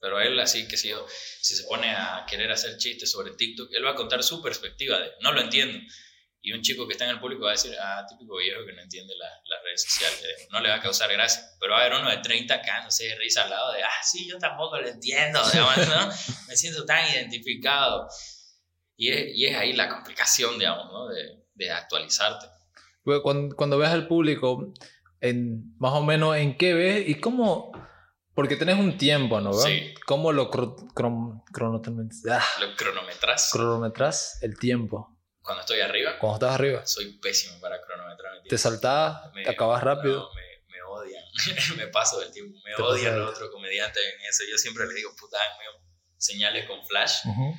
[0.00, 0.92] Pero él así que si,
[1.40, 4.98] si se pone a querer hacer chistes sobre TikTok, él va a contar su perspectiva
[4.98, 5.78] de, no lo entiendo
[6.44, 8.74] y un chico que está en el público va a decir, ah, típico viejo que
[8.74, 11.42] no entiende las redes sociales, no le va a causar gracia.
[11.58, 14.02] Pero va a haber uno de 30 acá, no sé, risa al lado de, ah,
[14.02, 16.08] sí, yo tampoco lo entiendo, digamos, ¿no?
[16.46, 18.06] Me siento tan identificado.
[18.94, 21.08] Y es, y es ahí la complicación, digamos, ¿no?
[21.08, 22.46] De, de actualizarte.
[23.22, 24.70] Cuando, cuando ves al público,
[25.22, 27.72] en, más o menos, ¿en qué ves y cómo...?
[28.34, 29.54] Porque tenés un tiempo, ¿no?
[29.54, 29.94] Sí.
[30.06, 30.74] ¿Cómo lo, cron,
[32.30, 33.50] ah, ¿Lo cronometras?
[33.50, 35.13] Cronometras el tiempo.
[35.44, 36.86] Cuando estoy arriba, Cuando estás arriba.
[36.86, 38.56] soy pésimo para cronometrar Te
[39.34, 40.20] Me- te acabas rápido.
[40.22, 41.24] no, me, me odian.
[41.76, 42.58] me paso del tiempo.
[42.64, 44.42] Me odian los otros comediantes en eso.
[44.50, 45.64] Yo siempre les digo, puta, háganme
[46.16, 47.26] señales con flash.
[47.26, 47.54] Ujú.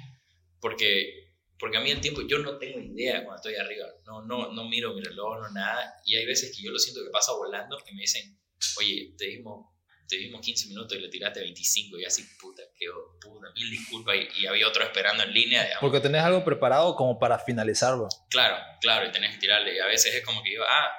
[0.60, 3.86] Porque, porque a mí el tiempo, yo no tengo idea cuando estoy arriba.
[4.06, 5.94] No, no, no miro mi reloj, no nada.
[6.06, 8.40] Y hay veces que yo lo siento que pasa volando y me dicen,
[8.80, 9.68] oye, te dimos,
[10.08, 11.98] te dimos 15 minutos y le tiraste 25.
[12.00, 12.88] Y así, puta, qué
[13.20, 14.16] puta, mil disculpas.
[14.16, 15.64] Y, y había otro esperando en línea.
[15.64, 15.82] digamos.
[15.82, 18.08] Porque tenés algo preparado como para finalizarlo.
[18.30, 19.76] Claro, claro, y tenés que tirarle.
[19.76, 20.92] Y a veces es como que yo, ah,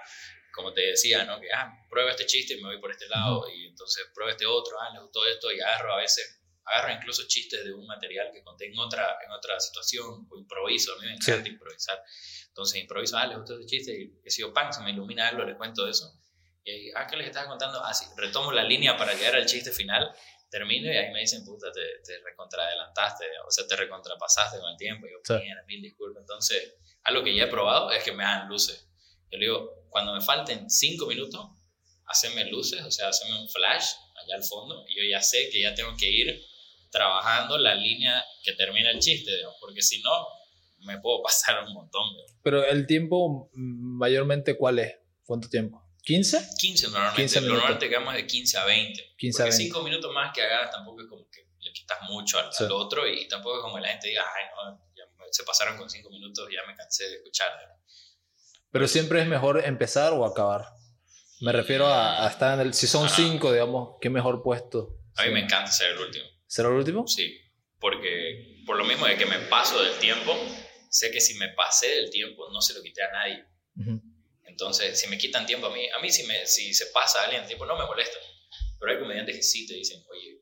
[0.52, 1.40] como te decía, ¿no?
[1.40, 3.46] Que, ah, prueba este chiste y me voy por este lado.
[3.48, 5.52] Y entonces prueba este otro, ah, le gustó esto.
[5.52, 9.30] Y agarro a veces, agarro incluso chistes de un material que conté en otra, en
[9.30, 10.94] otra situación o improviso.
[10.94, 12.02] A mí me encanta improvisar.
[12.48, 14.00] Entonces improviso, ah, le gustó este chiste.
[14.00, 16.10] Y que si yo, pan, se me ilumina algo, les cuento eso.
[16.66, 17.80] Y ah, ¿qué les estaba contando?
[17.82, 20.12] Ah, sí, retomo la línea para llegar al chiste final.
[20.50, 24.76] Termino y ahí me dicen, puta, te, te recontraadelantaste, o sea, te recontrapasaste con el
[24.76, 25.06] tiempo.
[25.06, 25.42] Y yo, Sí.
[25.66, 26.20] mil disculpas.
[26.22, 28.88] Entonces, algo que ya he probado es que me hagan luces.
[29.30, 31.46] Yo le digo, cuando me falten cinco minutos,
[32.06, 33.86] hacerme luces, o sea, hacerme un flash
[34.22, 36.40] allá al fondo, y yo ya sé que ya tengo que ir
[36.90, 40.26] trabajando la línea que termina el chiste, digamos, porque si no,
[40.86, 42.08] me puedo pasar un montón.
[42.12, 42.32] digamos.
[42.42, 44.96] Pero el tiempo mm, mayormente, ¿cuál es?
[45.24, 45.82] ¿Cuánto tiempo?
[46.06, 46.48] ¿15?
[46.58, 47.58] 15 normalmente, 15 lo minutos.
[47.62, 49.14] normalmente quedamos de 15 a 20.
[49.18, 49.64] 15 a porque 20.
[49.74, 52.64] 5 minutos más que hagas tampoco es como que le quitas mucho al, Sí.
[52.64, 55.76] al otro y tampoco es como que la gente diga, ay, no, ya se pasaron
[55.76, 57.50] con 5 minutos, ya me cansé de escuchar.
[58.70, 60.66] Pero siempre es mejor empezar o acabar.
[61.40, 62.74] Me refiero a, a estar en el...
[62.74, 63.16] Si son Ajá.
[63.16, 64.98] 5, digamos, ¿qué mejor puesto?
[65.16, 65.34] A mí Sí.
[65.34, 66.24] me encanta ser el último.
[66.46, 67.06] ¿Será el último?
[67.06, 67.36] Sí,
[67.80, 70.32] porque por lo mismo de que me paso del tiempo,
[70.88, 73.44] sé que si me pasé del tiempo no se lo quité a nadie.
[73.76, 74.00] Ujú.
[74.56, 77.42] Entonces, si me quitan tiempo a mí, a mí si, me, si se pasa alguien
[77.42, 78.16] el tiempo no me molesta.
[78.80, 80.40] Pero hay comediantes que sí te dicen, oye,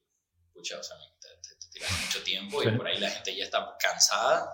[0.53, 3.35] pucha, o sea, me- te, te- te tiras mucho tiempo y por ahí la gente
[3.35, 4.49] ya está cansada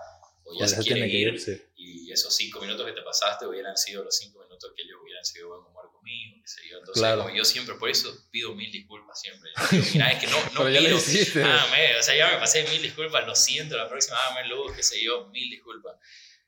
[0.45, 1.35] o ya Pues se quiere ir.
[1.35, 1.71] ir.
[1.75, 5.23] Y esos cinco minutos que te pasaste hubieran sido los cinco minutos que ellos hubieran
[5.23, 6.79] sido buen humor conmigo, qué sé yo.
[6.79, 7.21] Entonces, Claro.
[7.23, 9.51] como yo siempre, por eso pido mil disculpas siempre.
[9.71, 11.45] Digo, Mira, es que no, no pido.
[11.45, 14.75] Ah, me, o sea, ya me pasé mil disculpas, lo siento, la próxima dame luz,
[14.75, 15.97] qué sé yo, mil disculpas.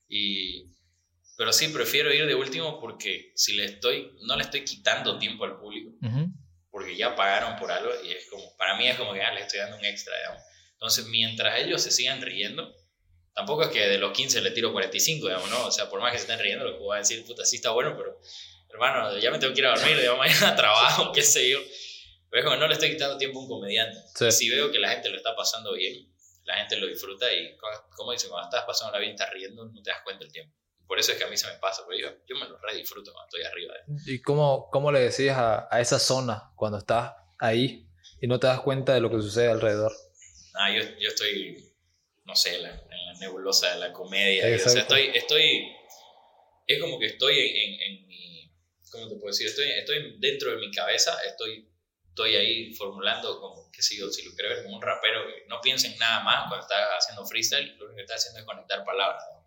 [0.09, 0.65] Y,
[1.37, 5.45] pero sí, prefiero ir de último porque si le estoy, no le estoy quitando tiempo
[5.45, 5.91] al público,
[6.69, 9.43] porque ya pagaron por algo y es como, para mí es como que ah, les
[9.45, 10.41] estoy dando un extra, digamos.
[10.73, 12.75] Entonces, mientras ellos se sigan riendo,
[13.33, 15.65] tampoco es que de los 15 le tiro 45, digamos, ¿no?
[15.67, 17.55] O sea, por más que se estén riendo, lo que voy a decir, puta, sí
[17.57, 18.19] está bueno, pero,
[18.69, 21.59] hermano, ya me tengo que ir a dormir, digamos, mañana trabajo, qué sé yo.
[22.29, 23.97] Pero es como, no le estoy quitando tiempo a un comediante.
[24.15, 24.25] Sí.
[24.25, 26.11] Y si veo que la gente lo está pasando bien,
[26.45, 29.65] la gente lo disfruta y, co- como dicen, cuando estás pasando la bien, estás riendo,
[29.65, 30.55] no te das cuenta del tiempo.
[30.87, 32.75] Por eso es que a mí se me pasa, porque yo, yo me lo re
[32.75, 33.73] disfruto cuando estoy arriba.
[33.87, 37.87] de- ¿Y cómo, cómo le decías a, a esa zona cuando estás ahí
[38.21, 39.91] y no te das cuenta de lo que sucede alrededor?
[40.55, 41.73] Ah, yo, yo estoy,
[42.25, 44.49] no sé, en la, en la nebulosa de la comedia.
[44.49, 45.71] y, o sea, estoy, estoy,
[46.67, 48.51] es como que estoy en, en, en mi,
[48.91, 49.47] ¿cómo te puedo decir?
[49.47, 51.67] Estoy, estoy dentro de mi cabeza, estoy,
[52.09, 55.59] estoy ahí formulando como, qué sé yo, si lo quiero ver como un rapero, no
[55.61, 58.83] piensa en nada más cuando está haciendo freestyle, lo único que está haciendo es conectar
[58.85, 59.23] palabras.
[59.33, 59.42] ¿no?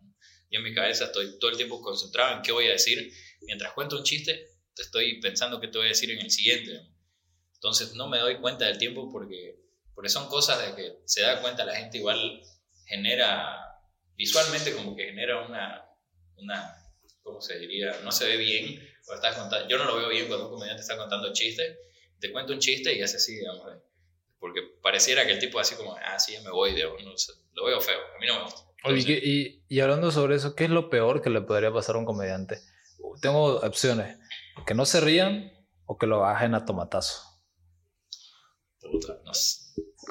[0.51, 3.13] Yo en mi cabeza estoy todo el tiempo concentrado en qué voy a decir.
[3.43, 6.81] Mientras cuento un chiste, te estoy pensando qué te voy a decir en el siguiente.
[7.55, 9.59] Entonces no me doy cuenta del tiempo porque,
[9.95, 12.43] porque son cosas de que se da cuenta la gente igual
[12.85, 13.81] genera,
[14.15, 15.85] visualmente como que genera una,
[16.37, 16.77] una
[17.23, 18.01] ¿cómo se diría?
[18.05, 20.83] No se ve bien cuando estás contando, yo no lo veo bien cuando un comediante
[20.83, 21.77] está contando chistes,
[22.21, 23.67] te cuenta un chiste y hace así, digamos,
[24.39, 27.15] porque pareciera que el tipo así como, ah, sí, me voy, digamos, no
[27.55, 28.66] lo veo feo, a mí no me gusta.
[28.87, 31.97] Oye, ¿qué- y, y hablando sobre eso, ¿qué es lo peor que le podría pasar
[31.97, 32.61] a un comediante?
[33.21, 34.19] Tengo opciones.
[34.67, 35.53] Que no se rían
[35.87, 37.23] o que lo bajen a tomatazo.
[38.81, 39.63] puta, no sé.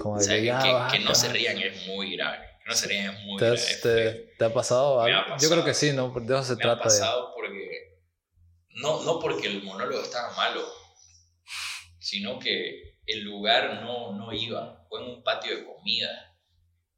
[0.01, 2.76] Como O sea, que, ya, que- que no se rían es muy grave, que no
[2.76, 3.61] se rían es muy ¿Te, grave.
[3.82, 5.30] te- te ha pasado Me ha algo?
[5.30, 5.51] Yo pasado.
[5.53, 6.09] creo que sí, ¿no?
[6.19, 6.78] De eso se me ha trata.
[6.78, 7.99] de- pasado porque
[8.82, 10.61] no, no porque el monólogo estaba malo,
[11.99, 16.36] sino que el lugar no, no iba, fue en un patio de comida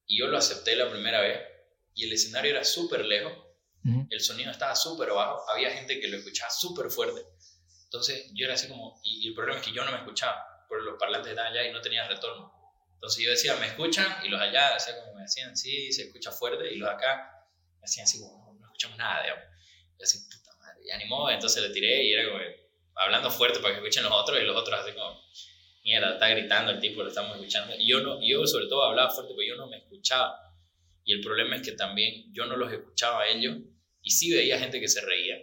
[0.07, 1.39] y yo lo acepté la primera vez
[1.98, 3.34] y el escenario era súper lejos,
[3.84, 4.08] Ujú.
[4.10, 7.22] el sonido estaba súper bajo, había gente que lo escuchaba súper fuerte,
[7.86, 10.66] entonces yo era así como, y, y el problema es que yo no me escuchaba,
[10.70, 12.54] porque los parlantes estaban allá y no tenía retorno.
[12.95, 14.26] Entonces yo decía, ¿me escuchan?
[14.26, 17.45] Y los allá, o sea, como me decían, sí, se escucha fuerte, y los acá
[17.80, 19.43] me hacían así como, no, no escuchamos nada, digamos.
[20.00, 22.39] Y así, puta madre, y animó, entonces le tiré y era como
[22.95, 25.22] hablando fuerte para que escuchen los otros, y los otros así como,
[25.84, 27.74] mierda, está gritando el tipo, lo estamos escuchando.
[27.78, 30.47] Y yo, no, yo sobre todo hablaba fuerte porque yo no me escuchaba.
[31.08, 33.55] Y el problema es que también yo no los escuchaba a ellos,
[34.01, 35.38] y sí veía gente que se reía,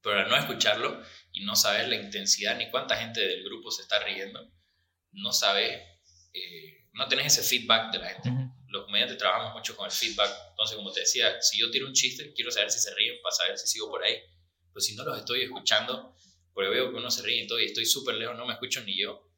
[0.00, 1.02] pero al no escucharlo
[1.32, 4.40] y no saber la intensidad ni cuánta gente del grupo se está riendo,
[5.10, 5.76] no sabes,
[6.32, 8.30] eh, no tenés ese feedback de la gente.
[8.68, 10.30] Los comediantes trabajamos mucho con el feedback.
[10.50, 13.34] Entonces, como te decía, si yo tiro un chiste, quiero saber si se ríen para
[13.34, 14.20] saber si sigo por ahí.
[14.72, 16.14] Pero si no los estoy escuchando,
[16.54, 18.80] porque veo que uno se ríe y todo, y estoy súper lejos, no me escucho
[18.82, 19.28] ni yo.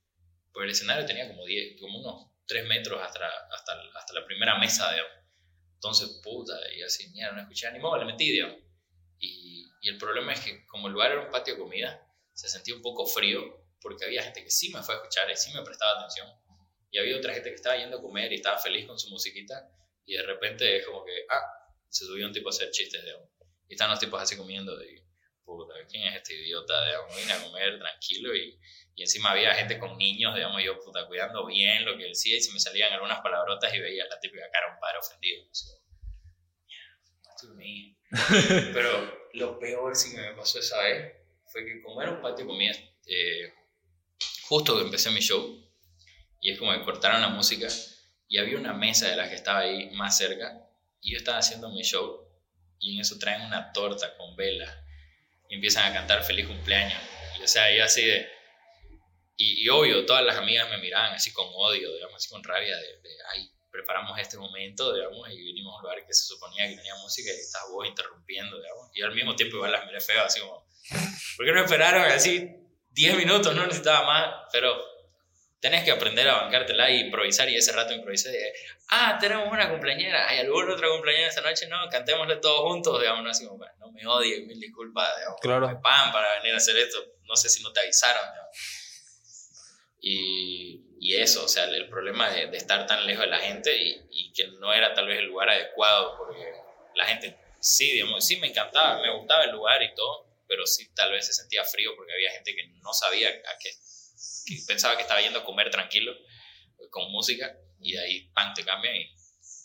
[0.53, 4.59] Pues el escenario tenía como, 10, como unos 3 metros hasta, hasta, hasta la primera
[4.59, 5.22] mesa, digamos.
[5.83, 8.57] Entonces, puta, y así, mierda, no escuchaba ni modo, le metí, digamos.
[9.18, 12.49] Y, y el problema es que como el lugar era un patio de comida, se
[12.49, 15.53] sentía un poco frío, porque había gente que sí me fue a escuchar y sí
[15.53, 16.28] me prestaba atención.
[16.93, 19.68] Y había otra gente que estaba yendo a comer y estaba feliz con su musiquita,
[20.07, 21.43] y de repente es como que, ah,
[21.89, 23.28] se subió un tipo a hacer chistes, digamos.
[23.68, 25.03] Y están los tipos así comiendo, y
[25.45, 26.84] puta, ¿quién es este idiota?
[26.86, 28.59] Digamos, vine a comer tranquilo y,
[28.95, 32.40] y encima había gente con niños, digamos, yo puta, cuidando bien lo que decía y
[32.40, 35.45] se me salían algunas palabrotas y veía la típica cara un padre ofendido.
[38.72, 41.14] Pero lo peor sí que me pasó esa vez
[41.47, 42.72] fue que como era un patio de comida,
[43.07, 43.53] eh,
[44.49, 45.59] justo que empecé mi show,
[46.40, 47.68] y es como que cortaron la música,
[48.28, 50.68] y había una mesa de las que estaba ahí más cerca,
[51.01, 52.26] y yo estaba haciendo mi show,
[52.78, 54.82] y en eso traen una torta con vela
[55.55, 57.00] empiezan a cantar feliz cumpleaños.
[57.38, 58.28] Y, o sea, yo así de...
[59.36, 62.86] Y, obvio, todas las amigas me miraban así con odio, digamos, así con rabia de,
[63.03, 66.76] de ay, preparamos este momento, digamos, y vinimos a un lugar que se suponía que
[66.76, 68.90] tenía música y estaba vos interrumpiendo, digamos.
[68.94, 70.64] Y al mismo tiempo igual las miré feo, así como,
[71.36, 72.50] ¿por qué no esperaron así
[72.90, 73.55] 10 minutos?
[73.55, 74.91] No necesitaba más, pero
[75.62, 78.52] tenés que aprender a bancártela y improvisar y ese rato improvisé y,
[78.88, 81.68] ah, tenemos una cumpleañera, ¿hay alguna otra cumpleañera esta noche?
[81.68, 85.68] No, cantémosle todos juntos, digamos, así como, no me odie, mil disculpas, digamos, claro.
[85.68, 88.24] me pagan para venir a hacer esto, no sé si no te avisaron.
[90.00, 93.76] Y, y eso, o sea, el, problema de, de, estar tan lejos de la gente
[93.76, 96.44] y, y, que no era tal vez el lugar adecuado, porque
[96.96, 100.92] la gente, sí, digamos, sí me encantaba, me gustaba el lugar y todo, pero sí
[100.92, 103.70] tal vez se sentía frío porque había gente que no sabía a qué
[104.47, 106.12] que pensaba que estaba yendo a comer tranquilo,
[106.91, 109.11] con música, y de ahí, pan, te cambian y,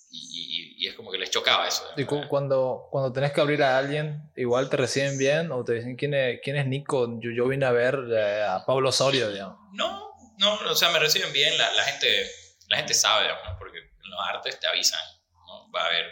[0.10, 1.84] y, y, es como que les chocaba eso.
[1.98, 5.96] ¿Y cuando, cuando tenés que abrir a alguien, igual te reciben bien o te dicen
[5.96, 7.20] quién es, quién es Nico?
[7.20, 9.58] Yo, yo vine a ver eh, a Pablo Osorio, digamos.
[9.74, 12.30] No, no, o sea, me reciben bien, la, la gente,
[12.70, 15.02] la gente sabe, digamos, porque en los artes te avisan,
[15.48, 15.72] ¿no?
[15.72, 16.06] va a haber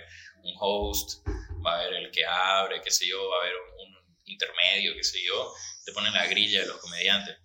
[0.43, 1.26] un host,
[1.66, 4.93] va a haber el que abre, qué sé yo, va a haber un, un intermedio,
[4.96, 5.54] qué sé yo,
[5.86, 7.38] te ponen la grilla de los comediantes.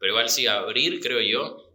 [0.00, 1.66] Pero igual sí, abrir, creo yo.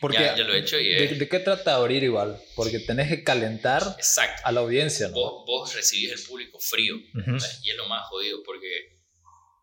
[0.00, 2.38] Porque ya, ya lo he hecho y ¿de, ¿De, qué trata abrir igual?
[2.56, 4.42] Porque tenés que calentar Exacto.
[4.44, 5.14] a la audiencia, ¿no?
[5.14, 6.96] Vos, vos recibís el público frío.
[6.96, 7.58] Uh -huh.
[7.62, 8.98] Y es lo más jodido porque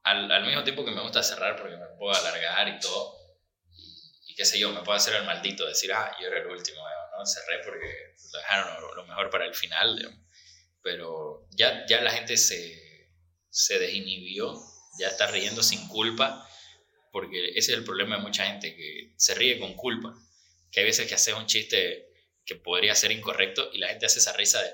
[0.04, 3.14] al, al, mismo tiempo que me gusta cerrar porque me puedo alargar y todo.
[3.72, 6.48] Y, y qué sé yo, me puedo hacer el maldito, decir, ah, yo era el
[6.48, 6.80] último,
[7.18, 7.26] ¿no?
[7.26, 10.18] Cerré porque lo dejaron lo, lo mejor para el final.
[10.82, 13.12] Pero ya, ya la gente se,
[13.50, 14.58] se desinhibió,
[14.98, 16.48] ya está riendo sin culpa
[17.12, 20.14] porque ese es el problema de mucha gente, que se ríe con culpa,
[20.72, 22.07] que hay veces que haces un chiste
[22.45, 24.74] que podría ser incorrecto y la gente hace esa risa de,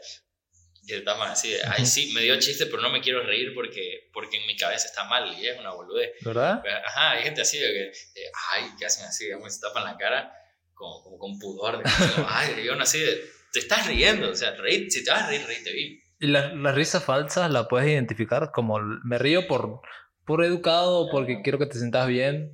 [0.83, 4.09] de etapas así de, ay, sí, me dio chiste, pero no me quiero reír porque,
[4.13, 6.11] porque en mi cabeza está mal y es una boludez.
[6.21, 6.63] ¿Verdad?
[6.85, 9.97] Ajá, hay gente así de que, de, ay, que hacen así, digamos, se tapan la
[9.97, 10.31] cara
[10.73, 11.83] como, como con pudor, de,
[12.27, 13.21] ay, yo así de,
[13.51, 15.99] te estás riendo, o sea, reír, si te vas a reír, reíte bien.
[16.19, 19.81] ¿Y la, la risa falsa la puedes identificar como me río por
[20.27, 22.53] por educado porque quiero que te sientas bien.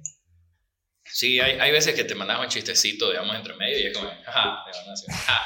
[1.05, 4.07] Sí, hay, hay veces que te mandas un chistecito, digamos, entre medio y es como,
[4.07, 4.63] ajá,
[5.09, 5.41] ajá,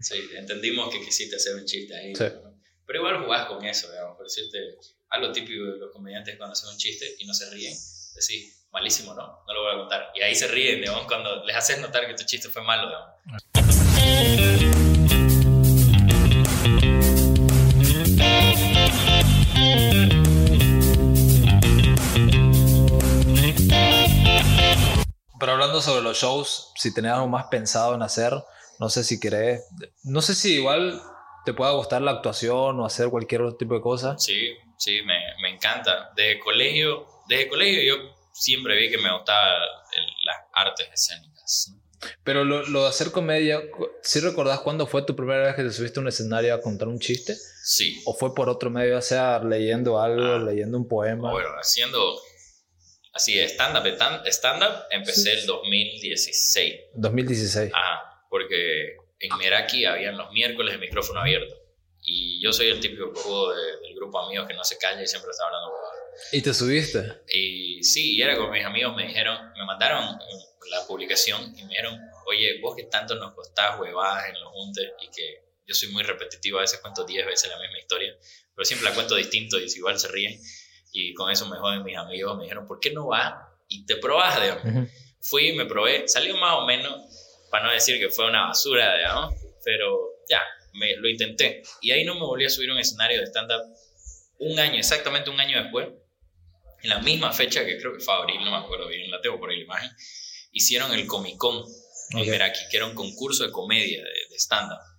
[0.00, 2.14] sí, entendimos que quisiste hacer un chiste ahí.
[2.16, 2.24] Sí.
[2.42, 2.58] ¿no?
[2.86, 4.58] Pero igual jugás con eso, digamos, por decirte,
[5.10, 7.74] algo típico de los comediantes cuando hacen un chiste y no se ríen,
[8.14, 9.44] decís, malísimo, ¿no?
[9.46, 10.10] No lo voy a contar.
[10.14, 14.53] Y ahí se ríen, digamos, cuando les haces notar que tu chiste fue malo, digamos.
[25.44, 28.32] Pero hablando sobre los shows, si tenés algo más pensado en hacer,
[28.78, 29.60] no sé si querés,
[30.02, 31.02] no sé si igual
[31.44, 34.16] te pueda gustar la actuación o hacer cualquier otro tipo de cosa.
[34.16, 36.12] Sí, sí, me, me encanta.
[36.16, 39.60] Desde colegio, desde colegio yo siempre vi que me gustaban
[40.24, 41.74] las artes escénicas.
[42.22, 43.60] Pero lo, lo, de hacer comedia,
[44.02, 46.88] ¿sí recordás cuándo fue tu primera vez que te subiste a un escenario a contar
[46.88, 47.36] un chiste?
[47.62, 48.00] Sí.
[48.06, 51.30] ¿O fue por otro medio, o sea, leyendo algo, ah, leyendo un poema?
[51.32, 52.18] Bueno, haciendo
[53.14, 53.86] así stand-up,
[54.26, 55.30] stand-up empecé sí.
[55.30, 56.74] el 2016.
[56.94, 57.72] 2016.
[57.72, 61.54] Ajá, porque en Meraki habían los miércoles el micrófono abierto.
[62.02, 65.02] Y yo soy el típico cojudo de, del grupo de amigos que no se calla
[65.02, 65.72] y siempre está hablando
[66.32, 67.22] ¿Y te subiste?
[67.28, 70.18] Y sí, y era con mis amigos, me dijeron, me mandaron
[70.70, 74.92] la publicación y me dijeron, oye, vos que tanto nos costás huevadas en los juntes
[75.00, 78.16] y que yo soy muy repetitivo, a veces cuento 10 veces la misma historia,
[78.54, 80.40] pero siempre la cuento distinto y igual se ríen.
[80.96, 83.34] Y con eso me joden mis amigos, me dijeron, ¿por qué no vas
[83.66, 84.64] y te probás, digamos?
[84.64, 84.90] Uh -huh.
[85.20, 86.94] Fui, me probé, salió más o menos,
[87.50, 89.34] para no decir que fue una basura, digamos,
[89.64, 90.40] Pero ya,
[90.74, 91.62] me, lo intenté.
[91.80, 93.62] Y ahí no me volví a subir a un escenario de stand-up
[94.38, 95.88] un año, exactamente un año después,
[96.82, 99.40] en la misma fecha que creo que fue abril, no me acuerdo bien, la tengo
[99.40, 99.90] por ahí la imagen,
[100.52, 101.64] hicieron el Comic Con
[102.10, 104.93] en Meraki, que era un concurso de comedia, de, de stand-up.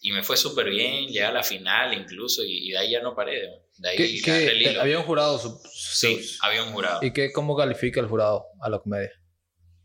[0.00, 3.14] Y me fue súper bien, llegué a la final incluso, y, de ahí ya no
[3.16, 3.48] paré.
[3.78, 4.80] De ahí ¿Qué, qué, el hilo.
[4.80, 5.38] había un jurado.
[5.38, 7.00] su- Sí, su- había un jurado.
[7.02, 9.10] ¿Y qué, cómo califica el jurado a la comedia?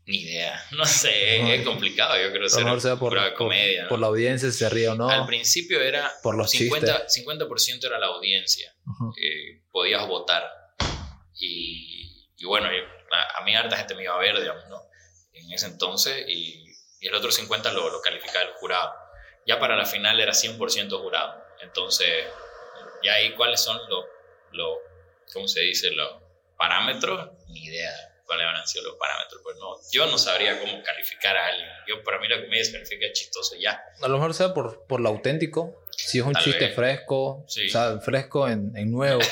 [0.06, 0.62] Ni idea.
[0.72, 3.84] No sé, es, es complicado, yo creo ser mejor sea por, por- comedia.
[3.84, 3.88] ¿no?
[3.88, 5.08] por la audiencia, si se ríe o no.
[5.08, 8.72] Al principio era por los 50%, 50% era la audiencia.
[8.86, 9.12] Ujú.
[9.20, 10.44] eh, podías votar.
[11.38, 12.84] Y, y bueno, yo-
[13.16, 14.80] a, a mí harta gente me iba a ver, digamos, ¿no?
[15.32, 16.64] En ese entonces, y,
[17.00, 18.92] y el otro 50% lo, lo calificaba el jurado.
[19.46, 21.42] Ya para la final era 100% jurado.
[21.62, 22.08] Entonces,
[23.02, 24.04] ya ahí cuáles son los,
[24.52, 24.76] los
[25.32, 25.90] ¿cómo se dice?
[25.92, 26.22] Los
[26.56, 27.90] parámetros, ni idea
[28.26, 29.40] cuáles van a ser los parámetros.
[29.42, 31.68] Pues no, yo no sabría cómo calificar a alguien.
[31.88, 33.82] Yo, para mí la comedia se califica chistoso y ya.
[34.00, 35.82] A lo mejor sea por, por lo auténtico.
[35.96, 36.74] Si es un Tal chiste vez.
[36.74, 37.66] fresco, Sí.
[37.66, 39.20] o sea, fresco en, en nuevo.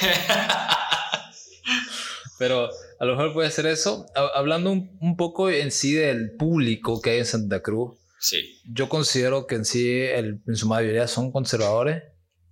[2.38, 4.06] Pero a lo mejor puede ser eso.
[4.14, 8.60] Ha- Hablando un, un poco en sí del público que hay en Santa Cruz, Sí,
[8.70, 12.02] yo considero que en sí, el- en su mayoría son conservadores,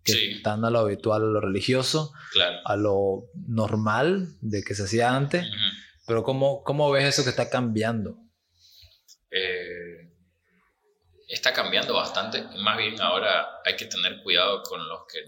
[0.03, 0.31] que Sí.
[0.37, 2.59] están a lo habitual, a lo religioso, claro.
[2.64, 5.47] a lo normal de que se hacía antes.
[6.07, 8.16] Pero ¿cómo, cómo ves eso que está cambiando?
[9.31, 10.09] eh,
[11.29, 12.43] está cambiando bastante.
[12.62, 15.21] Más bien ahora hay que tener cuidado con los que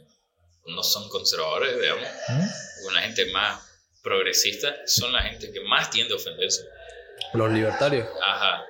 [0.72, 2.08] no son conservadores, digamos.
[2.30, 2.84] ¿Mm?
[2.84, 3.60] Con la gente más
[4.02, 6.62] progresista son la gente que más tiende a ofenderse.
[7.34, 8.08] Los libertarios.
[8.26, 8.64] Ajá.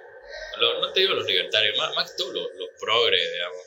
[0.60, 3.58] Lo- no te digo los libertarios, más, más que todo los, los progres, digamos.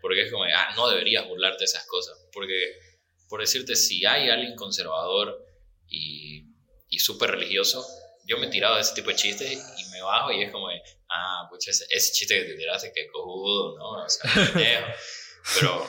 [0.00, 2.18] Porque es como, ah, no deberías burlarte de esas cosas.
[2.32, 2.72] Porque,
[3.28, 5.44] por decirte, si hay alguien conservador
[5.88, 6.44] y,
[6.88, 7.86] y súper religioso,
[8.26, 10.68] yo me he tirado de ese tipo de chistes y me bajo y es como,
[11.08, 14.04] ah, pucha, ese, ese chiste que te tiraste, que cojudo, ¿no?
[14.04, 14.30] O sea.
[15.54, 15.86] Pero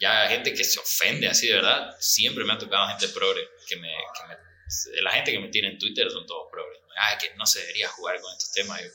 [0.00, 3.76] ya gente que se ofende así de verdad, siempre me ha tocado gente progre, que
[3.76, 6.78] me, que me- la gente que me tira en Twitter son todos progres.
[6.98, 8.80] Ah, que no se debería jugar con estos temas.
[8.80, 8.88] Yo,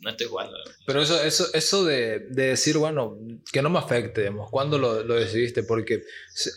[0.00, 0.56] no estoy jugando.
[0.86, 3.18] Pero eso, eso, eso de, de decir, bueno,
[3.52, 5.62] que no me afecte, digamos, ¿cuándo lo, lo decidiste?
[5.62, 6.02] Porque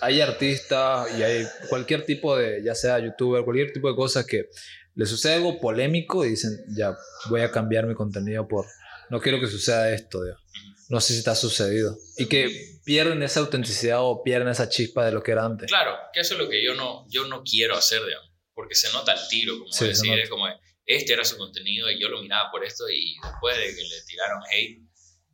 [0.01, 4.49] hay artistas y hay cualquier tipo de, ya sea youtuber, cualquier tipo de cosas que
[4.95, 6.95] le sucede algo polémico y dicen, ya,
[7.29, 8.65] voy a cambiar mi contenido por,
[9.09, 10.43] no quiero que suceda esto, digamos.
[10.89, 11.97] No sé si te ha sucedido.
[12.17, 15.67] Y que pierden esa autenticidad o pierden esa chispa de lo que era antes.
[15.67, 18.91] Claro, que eso es lo que yo no, yo no quiero hacer, digamos, porque se
[18.91, 20.45] nota el tiro, como Sí, decir, es como,
[20.85, 24.01] este era su contenido y yo lo miraba por esto y después de que le
[24.07, 24.81] tiraron hate,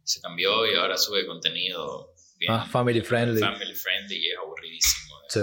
[0.03, 3.39] se cambió y ahora sube contenido bien Más family friendly.
[3.39, 5.15] family friendly y es aburridísimo.
[5.27, 5.41] Sí.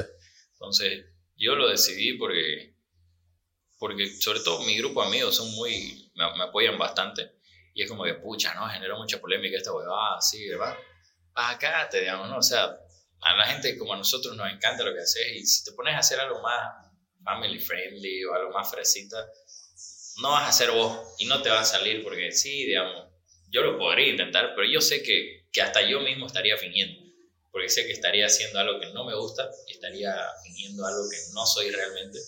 [0.53, 1.05] Entonces,
[1.37, 2.75] yo lo decidí porque,
[3.79, 7.37] porque sobre todo mi grupo de amigos son muy, me, me apoyan bastante.
[7.75, 8.67] Y es como que, pucha, ¿no?
[8.69, 10.77] Generó mucha polémica esta huevada, sí, ¿verdad?
[11.35, 12.39] Acá te digamos, ¿no?
[12.39, 12.75] O sea,
[13.21, 15.95] a la gente como a nosotros nos encanta lo que haces y si te pones
[15.95, 16.87] a hacer algo más
[17.23, 19.17] family friendly o algo más fresita,
[20.21, 23.07] no vas a ser vos y no te va a salir porque sí, digamos,
[23.51, 27.07] yo lo podría intentar, pero yo sé que, que hasta yo mismo estaría fingiendo
[27.57, 30.15] porque sé que estaría haciendo algo que no me gusta y estaría
[30.45, 32.19] fingiendo algo que no soy realmente.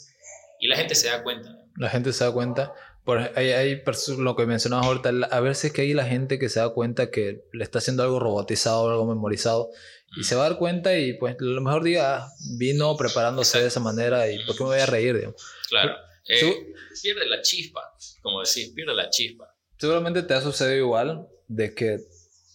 [0.58, 1.54] Y la gente se da cuenta.
[1.76, 2.72] La gente se da cuenta.
[3.04, 3.82] Por, hay, hay
[4.16, 7.44] lo que mencionabas ahorita, a veces que hay la gente que se da cuenta que
[7.52, 9.68] le está haciendo algo robotizado, algo memorizado,
[10.16, 13.60] y se va a dar cuenta y pues a lo mejor diga, ah, vino preparándose
[13.60, 15.14] de esa manera y ¿por qué me voy a reír?
[15.14, 15.44] digamos?
[15.68, 15.94] Claro.
[16.28, 16.72] Eh,
[17.02, 17.80] pierde la chispa,
[18.22, 19.54] como decís, pierde la chispa.
[19.78, 21.98] seguramente te ha sucedido igual de que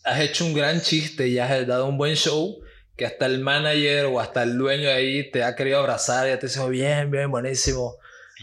[0.03, 2.59] has hecho un gran chiste y has dado un buen show
[2.97, 6.31] que hasta el manager o hasta el dueño de ahí te ha querido abrazar y
[6.31, 7.97] ya te dice, "Oh, bien, bien, buenísimo.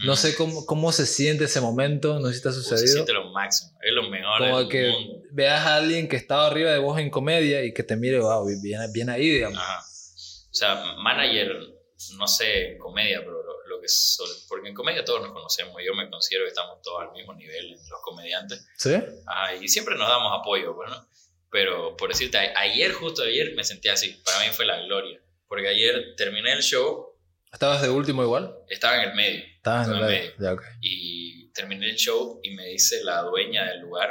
[0.05, 2.61] No sé cómo, cómo se siente ese momento, no sé si te ha Uh, Se
[2.63, 2.93] sucedido.
[2.93, 5.21] siente lo máximo, es lo mejor Como del que mundo.
[5.31, 8.45] veas a alguien que estaba arriba de vos en comedia y que te mire, wow,
[8.61, 9.59] bien, bien ahí, digamos.
[9.59, 9.79] Ajá.
[9.79, 11.55] O sea, manager,
[12.17, 14.27] no sé, comedia, pero lo, lo que son,
[14.61, 17.71] porque en comedia todos nos conocemos, yo me considero que estamos todos al mismo nivel,
[17.71, 18.65] los comediantes.
[18.77, 18.93] ¿Sí?
[19.25, 21.07] Ajá, y siempre nos damos apoyo, pues, ¿no?
[21.49, 24.21] Pero por decirte, ayer, justo ayer, me sentí así.
[24.23, 25.19] Para mí fue la gloria.
[25.47, 27.07] Porque ayer terminé el show,
[27.51, 28.55] ¿Estabas de último igual?
[28.69, 29.43] estaba en el medio.
[29.57, 30.33] Estabas en el Estaba medio.
[30.39, 30.61] Ya, ok.
[30.79, 34.09] Y terminé el show y me dice la dueña del lugar,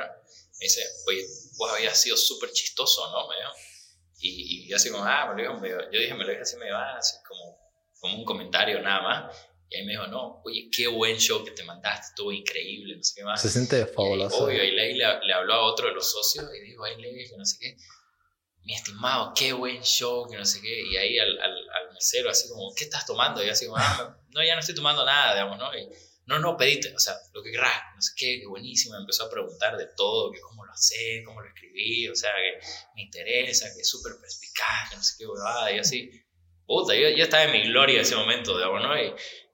[0.59, 1.25] me dice, oye,
[1.57, 3.29] vos habías sido súper chistoso, ¿no?
[3.29, 3.51] Me dijo.
[4.19, 6.43] Y, y yo así como, ah, me lo dijo, medio- yo dije, me lo dije
[6.43, 7.59] así, me va, así como,
[8.01, 9.37] como un comentario nada más.
[9.71, 13.03] Y ahí me dijo, no, oye, qué buen show que te mandaste, estuvo increíble, no
[13.03, 13.41] sé qué más.
[13.41, 14.45] Se siente fabuloso.
[14.45, 17.29] obvio, y Ley le, le habló a otro de los socios y dijo, ay, Ley,
[17.29, 17.77] que no sé qué.
[18.63, 20.83] Mi estimado, qué buen show, que no sé qué.
[20.83, 23.43] Y ahí al, al, al mesero, así como, ¿qué estás tomando?
[23.45, 25.75] Y así como, ah, no, ya no estoy tomando nada, digamos, ¿no?
[25.75, 25.89] Y,
[26.31, 29.25] no, no, pedite, o sea, lo que querrás, no sé qué, qué buenísimo, me empezó
[29.25, 32.65] a preguntar de todo, que cómo lo sé, cómo lo escribí, o sea, que
[32.95, 36.09] me interesa, que es súper perspicaz, que no sé qué huevada, y así.
[36.67, 38.97] Puta, yo, yo estaba en mi gloria en ese momento, digamos, ¿no?
[38.97, 39.13] Y,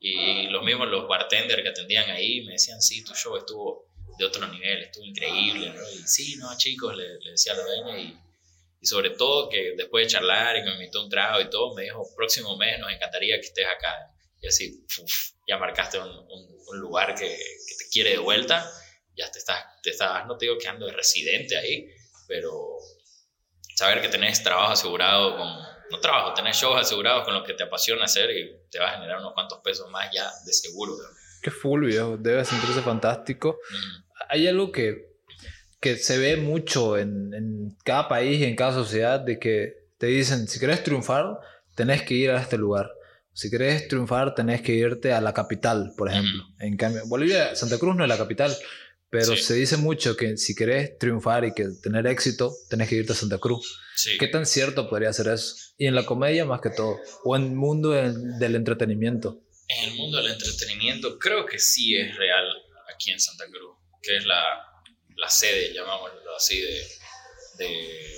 [0.08, 4.24] y los mismos, los bartenders que atendían ahí, me decían, sí, tu show estuvo de
[4.24, 5.82] otro nivel, estuvo increíble, ¿no?
[5.90, 8.16] Y sí, no, chicos, le, le decía a la dueña y,
[8.80, 11.82] y, sobre todo que después de charlar y me invitó un trago y todo, me
[11.82, 14.12] dijo, próximo mes nos encantaría que estés acá.
[14.40, 14.86] Y así,
[15.48, 18.70] ya marcaste un, un, un lugar que, que, te quiere de vuelta,
[19.16, 21.88] ya te estás, te estás, no te digo quedando de residente ahí,
[22.28, 22.76] pero
[23.74, 27.64] saber que tenés trabajo asegurado con, no trabajo, tenés shows asegurados con lo que te
[27.64, 30.94] apasiona hacer y te va a generar unos cuantos pesos más ya de seguro.
[31.42, 33.58] Qué full, viejo, debe sentirse fantástico.
[33.70, 34.02] Mm.
[34.28, 35.16] Hay algo que,
[35.80, 40.06] que se ve mucho en, en cada país y en cada sociedad de que te
[40.06, 41.38] dicen, si querés triunfar,
[41.74, 42.90] tenés que ir a este lugar.
[43.32, 46.42] Si querés triunfar, tenés que irte a la capital, por ejemplo.
[46.58, 46.62] Mm.
[46.62, 48.56] En cambio, Bolivia, Santa Cruz no es la capital,
[49.10, 49.42] pero sí.
[49.42, 53.16] se dice mucho que si querés triunfar y que tener éxito, tenés que irte a
[53.16, 53.80] Santa Cruz.
[53.94, 54.16] Sí.
[54.18, 55.54] ¿Qué tan cierto podría ser eso?
[55.78, 59.42] Y en la comedia más que todo, o en el mundo del, entretenimiento.
[59.68, 62.46] En el mundo del entretenimiento creo que sí es real
[62.94, 64.42] aquí en Santa Cruz, que es la,
[65.16, 66.88] la sede, llamámoslo así, de,
[67.58, 68.16] de,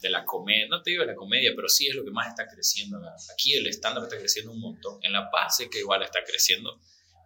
[0.00, 0.66] de la comedia.
[0.68, 2.98] No te digo la comedia, pero sí es lo que más está creciendo.
[3.32, 4.98] Aquí el stand-up está creciendo un montón.
[5.02, 6.80] En La Paz sé que igual está creciendo,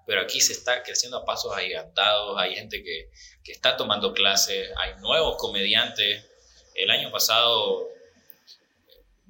[0.06, 2.36] pero aquí se está creciendo a pasos agigantados.
[2.38, 3.10] Hay gente que,
[3.44, 6.24] que está tomando clases, hay nuevos comediantes.
[6.74, 7.91] El año pasado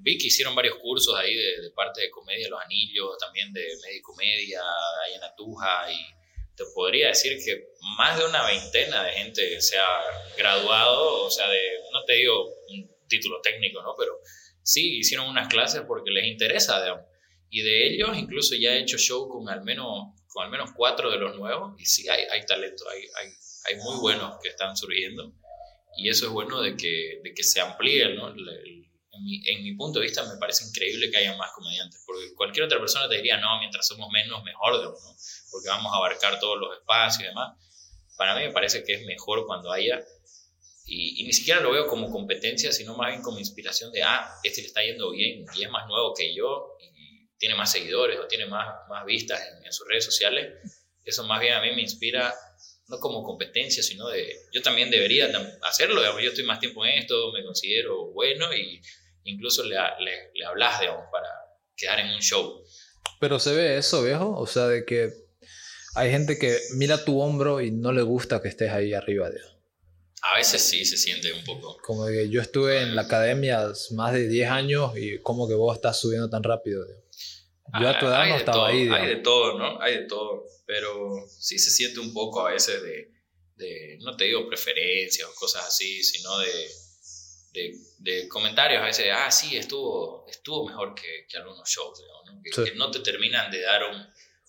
[0.02, 3.62] vi que hicieron varios cursos ahí de, de, parte de comedia Los Anillos, también de
[3.82, 4.60] media comedia,
[5.04, 5.96] ahí en Atuja, y
[6.56, 10.00] te podría decir que más de una veintena de gente se ha
[10.36, 11.60] graduado, o sea, de,
[11.92, 13.94] no te digo un título técnico, ¿no?
[13.96, 14.18] Pero
[14.62, 17.06] sí hicieron unas clases porque les interesa, digamos.
[17.48, 21.10] Y de ellos incluso ya he hecho show con al menos, con al menos cuatro
[21.10, 23.32] de los nuevos, y sí, hay, hay talento, hay, hay,
[23.66, 25.32] hay muy buenos que están surgiendo,
[25.96, 28.28] y eso es bueno de que, de que se amplíe, ¿no?
[28.28, 31.52] El, el, en mi, en mi, punto de vista me parece increíble que haya más
[31.52, 34.94] comediantes, porque cualquier otra persona te diría, no, mientras somos menos, mejor, ¿no?
[35.50, 37.56] porque vamos a abarcar todos los espacios y demás.
[38.16, 40.02] Para mí me parece que es mejor cuando haya,
[40.86, 44.28] y, y, ni siquiera lo veo como competencia, sino más bien como inspiración de, ah,
[44.42, 48.18] este le está yendo bien y es más nuevo que yo, y tiene más seguidores
[48.18, 50.54] o tiene más, más vistas en, en sus redes sociales.
[51.04, 52.34] Eso más bien a mí me inspira
[52.88, 55.30] no como competencia, sino de, yo también debería
[55.62, 58.80] hacerlo, yo estoy más tiempo en esto, me considero bueno y
[59.24, 61.28] incluso le, le, le hablas, digamos, para
[61.76, 62.64] quedar en un show.
[63.20, 65.12] Pero se ve eso, viejo, o sea, de que
[65.94, 69.52] hay gente que mira tu hombro y no le gusta que estés ahí arriba, digamos.
[70.22, 71.76] A veces sí se siente un poco.
[71.82, 75.74] Como que yo estuve en la academia más de 10 años y como que vos
[75.74, 77.02] estás subiendo tan rápido, digamos.
[77.80, 78.82] Yo a tu edad no estaba todo, ahí.
[78.82, 79.00] Digamos.
[79.00, 79.80] Hay de todo, ¿no?
[79.80, 80.44] Hay de todo.
[80.66, 83.10] Pero sí se siente un poco a veces de,
[83.56, 86.68] de no te digo preferencias o cosas así, sino de,
[87.52, 92.24] de, de, comentarios a veces, ah, sí, estuvo, estuvo mejor que, que algunos shows, digamos,
[92.26, 92.42] ¿no?
[92.42, 92.64] Que, sí.
[92.64, 94.06] que, no te terminan de dar un,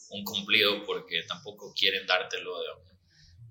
[0.10, 2.93] un, cumplido porque tampoco quieren dártelo, digamos.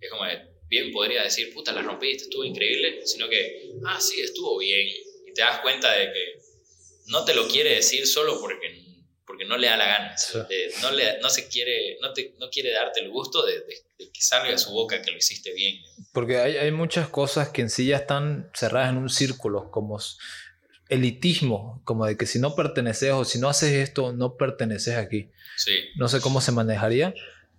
[0.01, 0.25] Es como,
[0.69, 4.89] bien podría decir, puta, la rompiste, estuvo increíble, sino que, ah, sí, estuvo bien.
[5.27, 6.39] Y te das cuenta de que
[7.07, 8.83] no te lo quiere decir solo porque
[9.33, 10.39] porque no le da la gana, sí.
[10.47, 13.83] de, no, le, no se quiere, no, te, no quiere darte el gusto de, de,
[14.13, 15.83] que salga de su boca que lo hiciste bien.
[16.13, 19.99] Porque hay, hay muchas cosas que en sí ya están cerradas en un círculo, como
[20.89, 25.31] elitismo, como de que si no perteneces o si no haces esto, no perteneces aquí.
[25.57, 25.73] Sí.
[25.97, 27.15] No sé cómo se manejaría,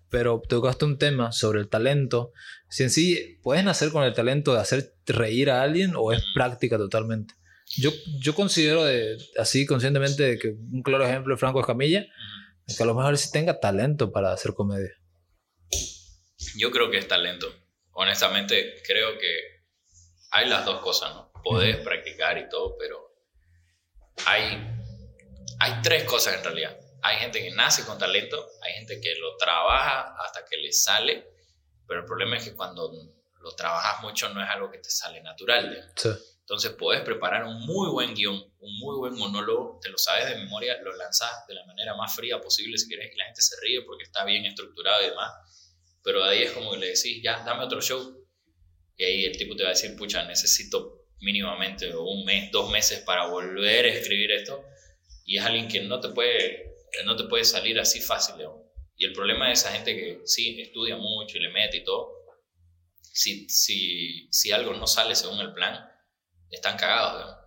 [0.10, 2.32] pero tocaste un tema sobre el talento.
[2.70, 6.20] Si en sí puedes nacer con el talento de hacer reír a alguien o es
[6.20, 6.34] mm.
[6.36, 7.34] práctica totalmente.
[7.76, 12.78] Yo, yo considero de, así conscientemente de que un claro ejemplo es Franco Escamilla, -huh.
[12.78, 14.91] que a lo mejor sí tenga talento para hacer comedia.
[16.56, 17.54] Yo creo que es talento.
[17.91, 19.64] Honestamente, creo que
[20.32, 21.32] hay las dos cosas, ¿no?
[21.43, 23.14] Podés practicar y todo, pero
[24.26, 24.58] hay,
[25.60, 26.78] hay tres cosas en realidad.
[27.01, 31.28] Hay gente que nace con talento, hay gente que lo trabaja hasta que le sale,
[31.86, 32.91] pero el problema es que cuando
[33.41, 35.91] lo trabajas mucho no es algo que te sale natural.
[35.95, 36.10] Sí.
[36.39, 40.36] Entonces puedes preparar un muy buen guion, un muy buen monólogo, te lo sabes de
[40.36, 43.56] memoria, lo lanzas de la manera más fría posible si quieres y la gente se
[43.62, 45.32] ríe porque está bien estructurado y demás.
[46.04, 48.28] Pero ahí es como que le decís, ya, dame otro show.
[48.97, 52.99] Y ahí el tipo te va a decir, pucha, necesito mínimamente un mes, dos meses
[52.99, 54.64] para volver a escribir esto.
[55.26, 56.76] Y es alguien que no te puede,
[57.06, 58.36] no te puede salir así fácil.
[58.38, 58.64] ¿no?
[58.97, 62.12] Y el problema de esa gente que sí, estudia mucho y le mete y todo,
[63.01, 65.89] si, si, si algo no sale según el plan,
[66.51, 67.43] están cagados, ¿no?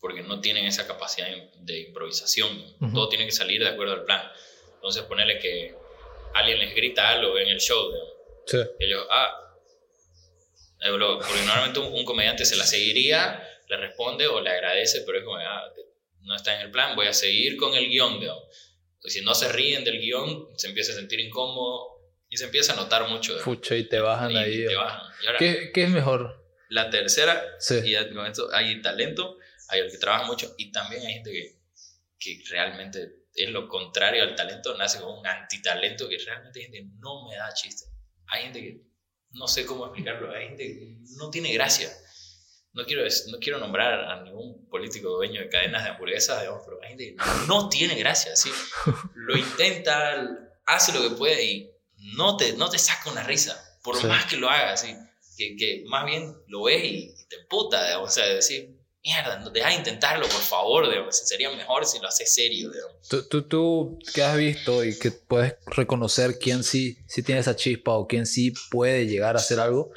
[0.00, 1.28] porque no tienen esa capacidad
[1.60, 2.50] de improvisación.
[2.80, 2.92] Uh -huh.
[2.92, 4.22] Todo tiene que salir de acuerdo al plan.
[4.74, 5.76] Entonces, ponerle que
[6.34, 8.12] alguien les grita algo en el show, digamos.
[8.46, 8.58] Sí.
[8.80, 9.38] Ellos, ah,
[10.80, 15.24] porque normalmente un, un comediante se la seguiría, le responde o le agradece, pero es
[15.24, 15.72] como, ah,
[16.22, 18.44] no está en el plan, voy a seguir con el guion, digamos.
[19.00, 22.72] Pues si no se ríen del guion, se empieza a sentir incómodo y se empieza
[22.72, 23.36] a notar mucho.
[23.40, 24.66] Fucha, y te bajan y ahí.
[24.66, 24.80] te ¿o?
[24.80, 25.12] bajan.
[25.22, 26.40] Y ahora, ¿Qué, qué es mejor?
[26.68, 27.80] la tercera, Sí.
[27.84, 31.56] y con esto hay talento, hay el que trabaja mucho y también hay gente que,
[32.18, 36.90] que realmente es lo contrario al talento, nace con un antitalento que realmente hay gente
[36.98, 37.86] no me da chiste.
[38.26, 38.80] Hay gente que
[39.30, 41.90] no sé cómo explicarlo, hay gente que no tiene gracia.
[42.74, 46.78] No quiero, no quiero nombrar a ningún político dueño de cadenas de hamburguesas, digamos, pero
[46.82, 48.50] hay gente que no tiene gracia, ¿sí?
[49.14, 50.26] Lo intenta,
[50.64, 51.70] hace lo que puede y
[52.16, 54.06] no te, no te saca una risa, por Sí.
[54.06, 54.96] más que lo haga, ¿sí?
[55.36, 58.71] que, que más bien lo ves y, te emputa, o sea, decir,
[59.04, 62.70] mierda, no, deja de intentarlo, por favor, digamos, sería mejor si lo haces serio.
[63.08, 67.56] ¿Tú, tú, tú qué has visto y que puedes reconocer quién sí, sí tiene esa
[67.56, 69.90] chispa o quién sí puede llegar a hacer algo?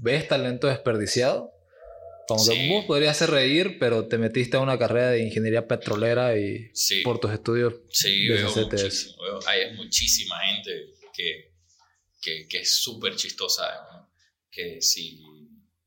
[0.00, 1.52] ¿Ves talento desperdiciado?
[2.26, 2.68] Como que Sí.
[2.68, 7.00] vos podrías hacer reír, pero te metiste a una carrera de ingeniería petrolera y Sí,
[7.02, 7.74] por tus estudios.
[7.90, 11.52] sí, veo de muchísimo, veo- hay muchísima gente que,
[12.20, 14.08] que, que es súper chistosa, digamos,
[14.50, 15.20] que si,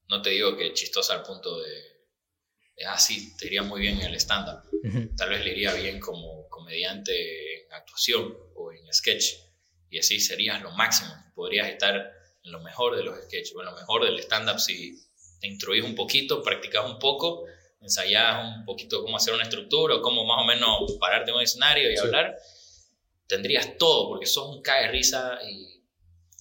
[0.10, 1.91] no te digo que chistosa al punto de,
[2.76, 4.64] de, ah, sí, te iría muy bien en el stand-up,
[5.18, 9.26] tal vez le iría bien como comediante en actuación o en sketch.
[9.90, 11.12] Y así serías lo máximo.
[11.36, 11.96] Podrías estar
[12.44, 14.98] en lo mejor de los sketches o en lo mejor del stand-up si
[15.40, 17.46] te instruís un poquito, practicas un poco,
[17.82, 21.44] ensayás un poquito cómo hacer una estructura o cómo más o menos pararte en un
[21.44, 22.04] escenario y Sí.
[22.06, 22.36] hablar.
[23.28, 25.82] Tendrías todo porque sos un cae risa y,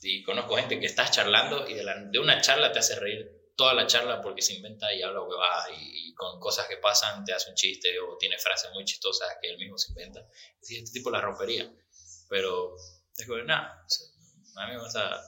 [0.03, 3.31] y conozco gente que estás charlando y de, la- de una charla te hace reír
[3.57, 7.25] toda la charla porque se inventa y habla huevadas y, y con cosas que pasan
[7.25, 10.27] te hace un chiste o tiene frases muy chistosas que él mismo se inventa.
[10.61, 11.71] Sí, este tipo la rompería.
[12.29, 12.75] Pero
[13.17, 14.07] es como, nada, o sea,
[14.63, 15.21] a mí me gusta,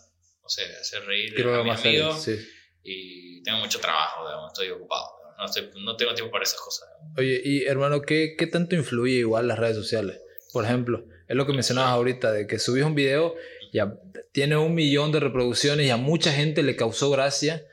[0.43, 2.49] o sea, hacer reír Quiero a ver mi más amigo series, sí.
[2.85, 5.07] y tengo mucho trabajo, digamos, estoy ocupado.
[5.19, 6.89] digamos, No, estoy- no tengo tiempo para esas cosas.
[6.97, 7.19] digamos.
[7.19, 10.21] Oye, y hermano, ¿qué, ¿qué tanto influye igual las redes sociales?
[10.53, 13.35] Por ejemplo, es lo que mencionabas ahorita, de que subís un video,
[13.73, 13.95] ya
[14.33, 17.65] tiene un millón de reproducciones y a mucha gente le causó gracia.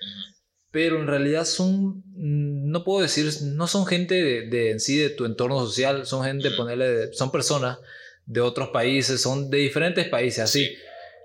[0.71, 4.97] Pero en realidad son, mm, no puedo decir, no son gente de, de en sí
[4.97, 7.79] de tu entorno social, son gente, ponerle, son personas
[8.25, 10.65] de otros países, son de diferentes países, así.
[10.65, 10.75] Sí.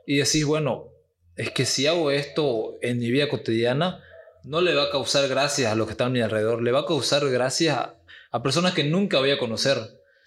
[0.07, 0.89] Y decís, bueno,
[1.37, 4.03] es que si hago esto en mi vida cotidiana,
[4.45, 6.81] no le va a causar gracias a los que están a mi alrededor, le va
[6.81, 7.97] a causar gracias a,
[8.31, 9.79] a personas que nunca voy a conocer.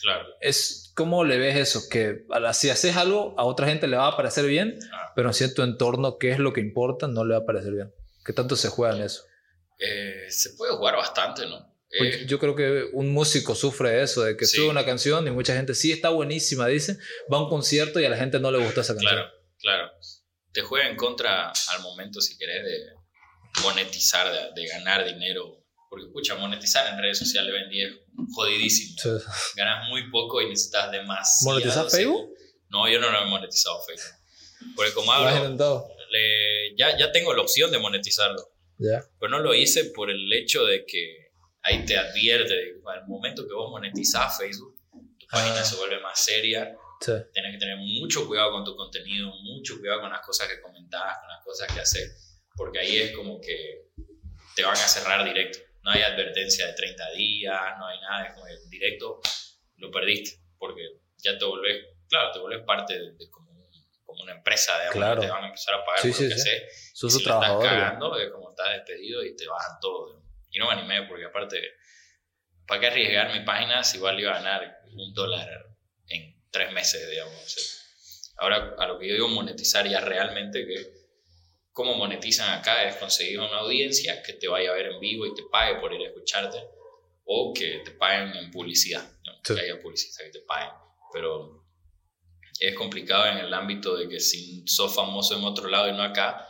[0.02, 0.26] Claro.
[0.42, 4.08] Es cómo le ves eso, que la- si haces algo, a otra gente le va
[4.10, 5.12] a parecer bien, Ah.
[5.16, 7.08] pero en cierto entorno, ¿qué es lo que importa?
[7.08, 7.92] No le va a parecer bien.
[8.28, 9.24] ¿Qué tanto se juega en eso?
[9.80, 11.74] Eh, se puede jugar bastante, ¿no?
[11.98, 14.58] Pues Eh, yo creo que un músico sufre de eso, de que Sí.
[14.58, 16.98] sube una canción y mucha gente sí está buenísima, dice,
[17.32, 19.14] va a un concierto y a la gente no le gusta esa canción.
[19.14, 19.92] Claro, claro.
[20.52, 22.78] Te juega en contra al momento, si querés, de
[23.64, 25.64] monetizar, de, de ganar dinero.
[25.90, 27.94] Porque, escucha, monetizar en redes sociales hoy en día es
[28.36, 28.98] jodidísimo.
[29.02, 29.10] Sí.
[29.56, 31.54] Ganas muy poco y necesitas demasiado.
[31.54, 32.34] ¿Monetizar Facebook?
[32.70, 34.18] No, yo no lo he monetizado Facebook.
[34.76, 35.88] Porque como ¿Lo has hablo,
[36.78, 38.42] ya, ya tengo la opción de monetizarlo.
[38.78, 39.04] Ya.
[39.20, 41.32] Pero no lo hice por el hecho de que
[41.64, 44.76] ahí te advierte, al momento que vos monetizás Facebook,
[45.18, 45.64] tu página Ah.
[45.64, 47.12] se vuelve más seria, Sí.
[47.34, 51.18] tienes que tener mucho cuidado con tu contenido, mucho cuidado con las cosas que comentás,
[51.20, 53.88] con las cosas que haces, porque ahí es como que
[54.56, 55.60] te van a cerrar directo.
[55.84, 59.20] No hay advertencia de 30 días, no hay nada, es como que directo
[59.78, 60.82] lo perdiste, porque
[61.18, 63.30] ya te volvés, claro, te volvés parte de, de
[64.18, 65.22] como, una empresa, digamos, Claro.
[65.22, 66.50] te van a empezar a pagar Sí, por sí, lo que sí.
[66.50, 66.92] haces.
[66.94, 70.24] Sos Y si la estás cagando, es como estás despedido y te bajan todo.
[70.52, 71.62] Y no me animé porque aparte,
[72.66, 75.48] ¿para qué arriesgar mi página si igual iba a ganar un dólar
[76.10, 77.36] en tres meses, digamos?
[77.36, 77.64] O sea,
[78.38, 80.98] ahora, a lo que yo digo monetizar ya realmente, que
[81.72, 85.36] cómo monetizan acá es conseguir una audiencia que te vaya a ver en vivo y
[85.36, 86.58] te pague por ir a escucharte
[87.26, 89.34] o que te paguen en publicidad, ¿no?
[89.44, 90.72] Que haya publicidad que te paguen.
[91.14, 91.57] Pero
[92.60, 96.04] es complicado en el ámbito de que si sos famoso en otro lado y no
[96.04, 96.48] acá,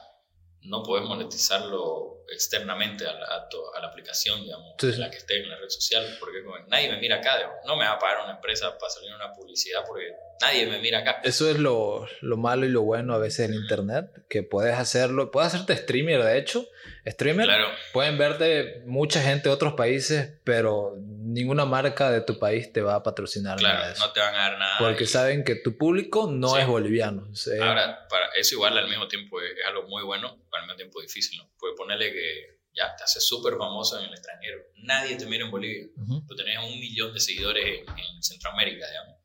[0.62, 5.10] no puedes monetizarlo externamente a la, a tu- a la aplicación, digamos, Sí, en la
[5.10, 7.86] que esté en la red social, porque como nadie me mira acá, digamos, no me
[7.86, 10.12] va a pagar una empresa para salir una publicidad porque
[10.42, 11.22] nadie me mira acá.
[11.24, 15.32] Eso es lo, lo malo y lo bueno a veces del internet, que puedes hacerlo,
[15.32, 16.68] puedes hacerte streamer, de hecho,
[17.06, 20.96] streamer, Claro, pueden verte mucha gente de otros países, pero
[21.34, 24.06] ninguna marca de tu país te va a patrocinar nada de claro, eso.
[24.08, 24.78] no te van a dar nada.
[24.80, 26.62] porque y- saben que tu público no Sí.
[26.62, 27.28] es boliviano.
[27.32, 30.68] o sea, Ahora, para eso igual al mismo tiempo es, algo muy bueno, pero al
[30.68, 31.50] mismo tiempo difícil, ¿no?
[31.60, 34.60] Puede ponerle que ya te haces súper famoso en el extranjero.
[34.78, 35.88] Nadie te mira en Bolivia.
[35.98, 36.26] ujú.
[36.28, 39.16] Tú tenés un millón de seguidores en, en Centroamérica, digamos.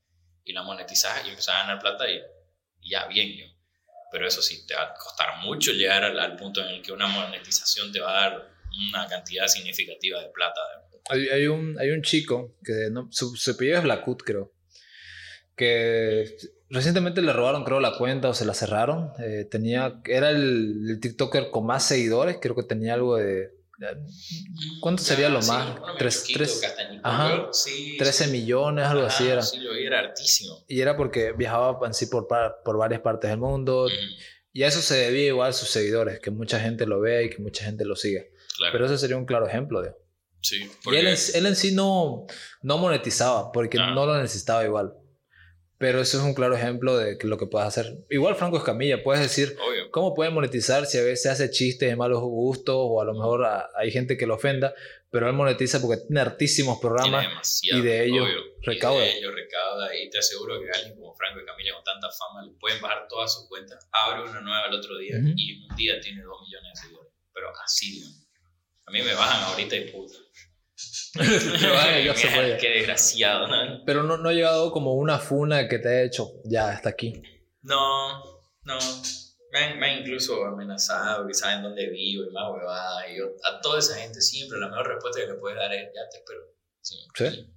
[0.44, 2.20] Y la monetizás y empezás a ganar plata y
[2.84, 3.46] y ya, bien yo.
[4.10, 6.90] Pero eso sí, te va a costar mucho llegar al, al punto en el que
[6.92, 8.48] una monetización te va a dar
[8.90, 10.60] una cantidad significativa de plata.
[11.08, 14.52] Hay, hay, un, hay un chico que no, su, su apellido es Blackwood, creo.
[15.56, 16.36] Que
[16.70, 19.12] recientemente le robaron, creo, la cuenta o se la cerraron.
[19.18, 22.38] Eh, tenía, era el, el, TikToker con más seguidores.
[22.40, 23.50] Creo que tenía algo de.
[24.80, 25.76] ¿Cuánto sería lo sí, más?
[25.98, 26.62] Tres, tres,
[27.02, 28.30] ajá, sí, 13 sí.
[28.30, 29.42] millones, algo Ajá, así era.
[29.42, 30.64] Sí, lo vi, era hartísimo.
[30.68, 32.28] Y era porque viajaba en sí por,
[32.64, 33.88] por varias partes del mundo.
[34.52, 37.30] Y a eso se debía igual a sus seguidores, que mucha gente lo ve y
[37.30, 38.32] que mucha gente lo sigue.
[38.56, 38.72] claro.
[38.72, 39.94] Pero ese sería un claro ejemplo de.
[40.42, 42.26] Sí, Y porque, él en, él en sí no,
[42.62, 43.90] no monetizaba, porque Ah.
[43.94, 44.94] no lo necesitaba igual.
[45.78, 47.92] Pero eso es un claro ejemplo de lo que puedes hacer.
[48.08, 49.90] Igual Franco Escamilla, puedes decir, obvio.
[49.90, 53.44] ¿cómo pueden monetizar si a veces hace chistes de malos gustos o a lo mejor
[53.44, 54.74] a- hay gente que lo ofenda?
[55.10, 57.28] Pero él monetiza porque tiene hartísimos Tiene programas.
[57.28, 58.40] demasiado, y de ello obvio.
[58.62, 59.04] recauda.
[59.04, 59.96] Y de ello recauda.
[59.96, 63.06] Y te aseguro que alguien como Franco y Camila con tanta fama le pueden bajar
[63.08, 63.84] todas sus cuentas.
[63.90, 65.32] Abre una nueva el otro día Ujú.
[65.36, 67.12] y en un día tiene dos millones de seguidores.
[67.34, 68.06] Pero así, ¿no?
[68.92, 70.18] A mí me bajan ahorita y puta.
[71.14, 72.58] Fue.
[72.60, 73.82] Qué desgraciado, ¿no?
[73.86, 77.22] Pero no, no ha llegado como una funa que te ha hecho, ya, hasta aquí.
[77.62, 78.22] No,
[78.64, 78.78] no.
[79.50, 83.08] Me han, me han incluso amenazado que saben dónde vivo y más huevada.
[83.08, 85.88] Y yo, a toda esa gente siempre la mejor respuesta que le puedes dar es
[85.94, 86.40] ya te espero.
[86.82, 86.96] Sí.
[87.14, 87.50] ¿Sí?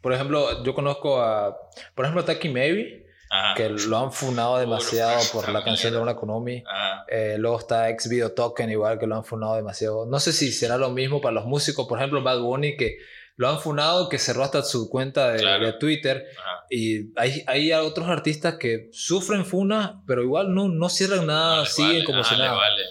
[0.00, 1.54] Por ejemplo, yo conozco a,
[1.94, 3.54] por ejemplo, a Taki Maybe, Ajá.
[3.56, 6.62] que lo han funado demasiado por la canción de una Konami.
[7.08, 10.06] Eh, luego está Ex Video Token, igual que lo han funado demasiado.
[10.06, 11.86] No sé si será lo mismo para los músicos.
[11.86, 12.96] Por ejemplo, Bad Bunny, que
[13.36, 15.66] lo han funado, que cerró hasta su cuenta de, Claro.
[15.66, 16.26] de Twitter.
[16.38, 16.64] Ajá.
[16.70, 21.64] Y hay, hay otros artistas que sufren funas, pero igual no, no cierran nada, No
[21.66, 22.54] siguen vale, como ajá, si nada.
[22.54, 22.82] vale.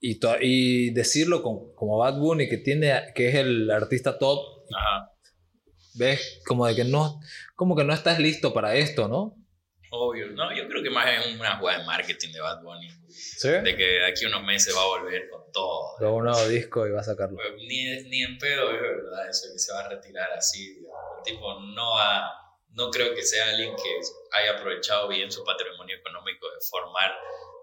[0.00, 4.40] Y, y decirlo con- como Bad Bunny, que, tiene, que es el artista top,
[4.76, 5.10] Ajá.
[5.94, 7.20] ves como de que no,
[7.54, 9.36] como que no estás listo para esto, ¿no?
[9.96, 10.26] Obvio.
[10.28, 12.88] No, yo creo que más es una jugada de marketing de Bad Bunny.
[13.08, 13.48] Sí.
[13.48, 15.96] De que de aquí unos meses va a volver con todo.
[16.00, 17.36] Luego un nuevo disco y va a sacarlo.
[17.36, 20.74] Pues, Ni, ni en pedo es verdad eso que se va a retirar así.
[20.80, 21.00] digamos.
[21.18, 22.28] El tipo no va,
[22.70, 24.00] no creo que sea alguien que
[24.32, 27.12] haya aprovechado bien su patrimonio económico de formar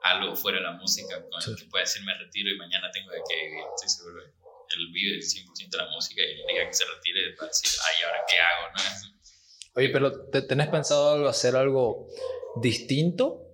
[0.04, 1.56] algo fuera de la música con el Sí.
[1.64, 3.64] que pueda decir me retiro y mañana tengo de qué vivir.
[3.76, 6.86] Estoy seguro que él vive el 100% de la música y el día que se
[6.86, 8.68] retire va a decir, ay, ¿ahora qué hago?
[8.74, 9.21] ¿no?
[9.76, 12.08] Oye, pero ¿te- ¿tenés pensado algo, hacer algo
[12.62, 13.48] distinto?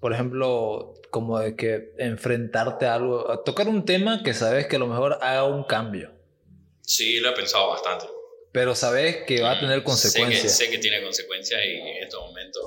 [0.00, 4.76] Por ejemplo, como de que enfrentarte a algo, a tocar un tema que sabes que
[4.76, 6.12] a lo mejor haga un cambio,
[6.82, 8.04] Sí, lo he pensado bastante.
[8.52, 10.56] pero sabes que va a tener Sé que, consecuencias.
[10.56, 12.62] sé que tiene consecuencias y en estos momentos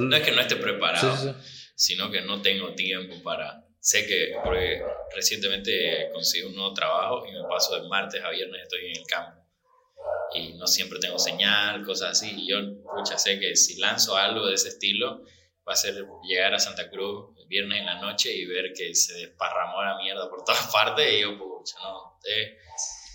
[0.00, 1.70] no es que no esté preparado, Sí, sí, sí.
[1.76, 3.64] sino que no tengo tiempo para...
[3.80, 4.82] Sé que porque
[5.14, 9.06] recientemente conseguí un nuevo trabajo y me paso de martes a viernes estoy en el
[9.06, 9.39] campo.
[10.34, 12.30] Y no siempre tengo señal, cosas así.
[12.36, 12.56] Y yo,
[12.96, 15.24] pucha, sé que si lanzo algo de ese estilo,
[15.68, 15.94] va a ser
[16.28, 19.96] llegar a Santa Cruz el viernes en la noche y ver que se desparramó la
[19.98, 21.06] mierda por todas partes.
[21.12, 22.18] Y yo, pucha, no.
[22.28, 22.56] eh,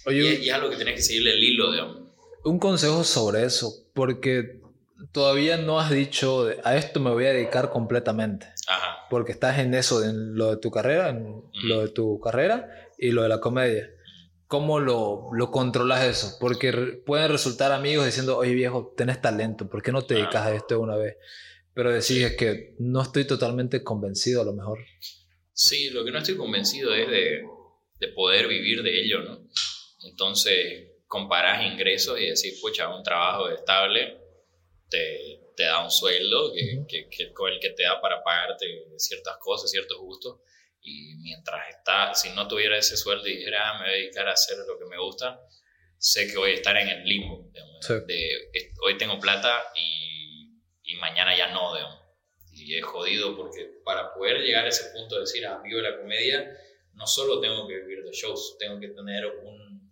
[0.08, 1.98] Oye, y, y es algo que tenés que seguirle el hilo, digamos.
[2.44, 4.62] un consejo sobre eso, porque
[5.12, 9.08] todavía no has dicho, a esto me voy a dedicar completamente, Ajá.
[9.10, 12.70] porque estás en eso, en lo de tu carrera, en lo de tu carrera
[13.00, 13.90] y lo de la comedia.
[14.48, 16.38] ¿Cómo lo, lo controlas eso?
[16.40, 20.46] Porque re- pueden resultar amigos diciendo, oye viejo, tenés talento, ¿por qué no te dedicas
[20.48, 21.16] a esto una vez?
[21.74, 24.80] Pero decís es que no estoy totalmente convencido a lo mejor.
[25.52, 27.44] Sí, lo que no estoy convencido es de,
[28.00, 29.40] de poder vivir de ello, ¿no?
[30.04, 34.18] Entonces, comparás ingresos y decís, pucha, un trabajo estable
[34.90, 38.66] te, te da un sueldo que, que, que- con el que te da para pagarte
[38.98, 40.40] ciertas cosas, ciertos gustos.
[40.86, 44.28] Y mientras está, si no tuviera ese sueldo y dijera, ah, me voy a dedicar
[44.28, 45.42] a hacer lo que me gusta,
[45.98, 47.50] sé que voy a estar en el limbo.
[47.52, 47.94] digamos, Sí.
[48.08, 48.30] de,
[48.84, 52.00] hoy tengo plata y, y mañana ya no, digamos.
[52.52, 55.98] Y es jodido porque para poder llegar a ese punto de decir, ah, vivo la
[55.98, 56.56] comedia,
[56.94, 59.92] no solo tengo que vivir de shows, tengo que tener un,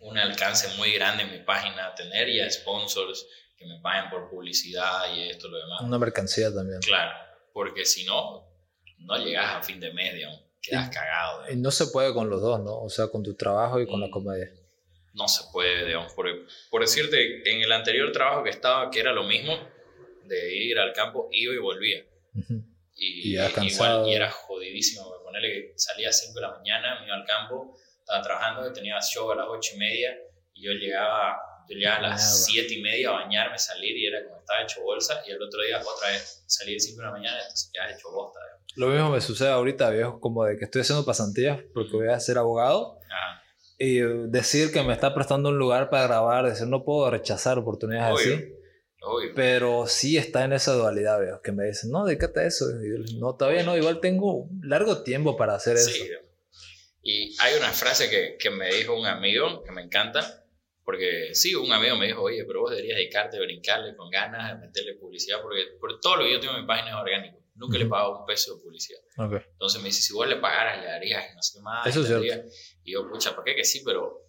[0.00, 3.26] un alcance muy grande en mi página, tener ya sponsors
[3.56, 5.80] que me paguen por publicidad y esto, lo demás.
[5.82, 6.80] Una mercancía también.
[6.80, 7.12] Claro,
[7.52, 8.47] porque si no,
[8.98, 11.42] no llegas a fin de mes, digamos, quedas cagado.
[11.42, 11.62] Y digamos.
[11.62, 12.80] no se puede con los dos, ¿no?
[12.82, 14.10] O sea, con tu trabajo y con la Mm.
[14.10, 14.50] comedia.
[15.14, 16.26] No se puede, digamos, por,
[16.70, 19.58] por decirte, en el anterior trabajo que estaba, que era lo mismo,
[20.24, 22.04] de ir al campo, iba y volvía.
[22.34, 22.62] Ujú.
[22.94, 25.10] Y, Y ya igual, y era jodidísimo.
[25.24, 29.00] Ponerle que salía a 5 de la mañana, me iba al campo, estaba trabajando, tenía
[29.00, 30.16] show a las 8 y media,
[30.52, 31.38] y yo llegaba,
[31.68, 32.66] yo llegaba a las Mierda.
[32.68, 35.62] 7 y media a bañarme, salir, y era como estaba hecho bolsa, y el otro
[35.62, 38.38] día otra vez salí a 5 de la mañana, entonces ya hecho bosta.
[38.40, 38.57] digamos.
[38.78, 42.20] Lo mismo me sucede ahorita, viejo, como de que estoy haciendo pasantías porque voy a
[42.20, 43.42] ser abogado Ajá.
[43.76, 43.98] y
[44.30, 48.36] decir que me está prestando un lugar para grabar, decir no puedo rechazar oportunidades Obvio.
[48.36, 48.54] así.
[49.02, 49.32] Obvio.
[49.34, 52.66] Pero sí está en esa dualidad, veo, que me dicen, no, dedícate a eso.
[52.80, 55.90] Y yo, no, todavía no, igual tengo largo tiempo para hacer eso.
[55.90, 56.08] Sí.
[57.02, 60.44] Y hay una frase que, que me dijo un amigo que me encanta,
[60.84, 64.52] porque sí, un amigo me dijo, oye, pero vos deberías dedicarte a brincarle con ganas,
[64.52, 67.37] a meterle publicidad, porque por todo lo que yo tengo en mi página es orgánico.
[67.58, 69.00] Nunca le he pagado un peso de publicidad.
[69.16, 69.40] Okay.
[69.50, 71.86] Entonces me dice, si vos le pagaras, le darías, no sé qué más.
[71.86, 72.24] Eso es cierto.
[72.24, 72.78] darías.
[72.84, 73.82] Y yo, pucha, ¿por qué que sí?
[73.84, 74.28] Pero,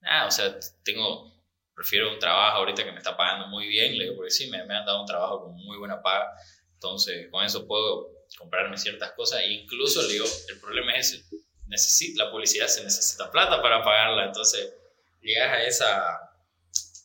[0.00, 1.32] nada, o sea, tengo,
[1.74, 4.64] prefiero un trabajo ahorita que me está pagando muy bien, le digo, porque sí, me,
[4.64, 6.32] me han dado un trabajo con muy buena paga.
[6.74, 9.42] Entonces, con eso puedo comprarme ciertas cosas.
[9.42, 11.24] E incluso, le digo, el problema es ese.
[11.68, 14.24] Necesita, la publicidad se necesita plata para pagarla.
[14.24, 14.74] Entonces,
[15.20, 16.30] llegas a esa,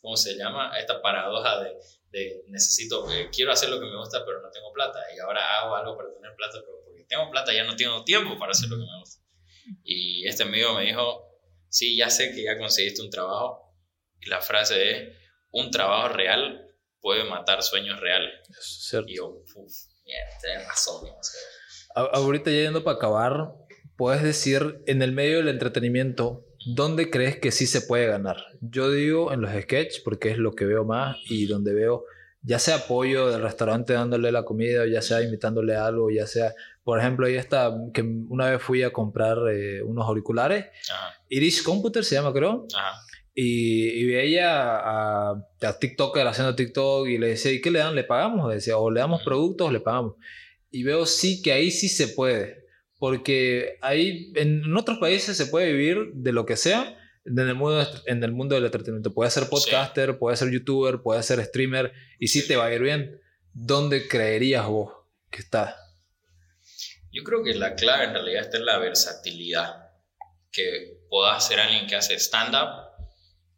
[0.02, 0.74] ¿cómo se llama?
[0.74, 1.78] A esta paradoja de,
[2.12, 5.00] de necesito, eh, quiero hacer lo que me gusta, pero no tengo plata.
[5.16, 8.38] Y ahora hago algo para tener plata, pero porque tengo plata ya no tengo tiempo
[8.38, 9.22] para hacer lo que me gusta.
[9.84, 11.40] Y este amigo me dijo,
[11.70, 13.76] sí, ya sé que ya conseguiste un trabajo.
[14.20, 15.18] Y la frase es,
[15.52, 16.68] un trabajo real
[17.00, 18.34] puede matar sueños reales.
[18.50, 19.06] Eso es.
[19.08, 19.74] Y yo, uff,
[20.42, 21.10] tienes razón.
[21.96, 23.54] Ahorita ya yendo para acabar,
[23.98, 28.38] puedes decir en el medio del entretenimiento, ¿dónde crees que sí se puede ganar?
[28.62, 32.06] Yo digo en los sketches porque es lo que veo más y donde veo
[32.44, 37.00] ya sea apoyo del restaurante dándole la comida, ya sea invitándole algo, ya sea, por
[37.00, 42.04] ejemplo, ahí está, que una vez fui a comprar eh, unos auriculares, Ajá, Irish Computer
[42.04, 43.00] se llama creo, ajá.
[43.36, 45.32] y, y veía a,
[45.62, 47.94] a TikToker haciendo TikTok y le decía, ¿y qué le dan?
[47.94, 48.50] ¿Le pagamos?
[48.50, 50.16] Le decía, o le damos productos o le pagamos.
[50.72, 52.61] Y veo sí que ahí sí se puede.
[53.02, 57.84] Porque ahí en otros países se puede vivir de lo que sea en el mundo,
[58.06, 59.12] en el mundo del entretenimiento.
[59.12, 62.84] Puede ser podcaster, puede ser youtuber, puede ser streamer y sí te va a ir
[62.84, 63.20] bien.
[63.54, 64.94] ¿Dónde creerías vos
[65.32, 65.78] que está?
[67.12, 69.90] Yo creo que la clave en realidad está en la versatilidad.
[70.52, 72.70] Que puedas ser alguien que hace stand-up,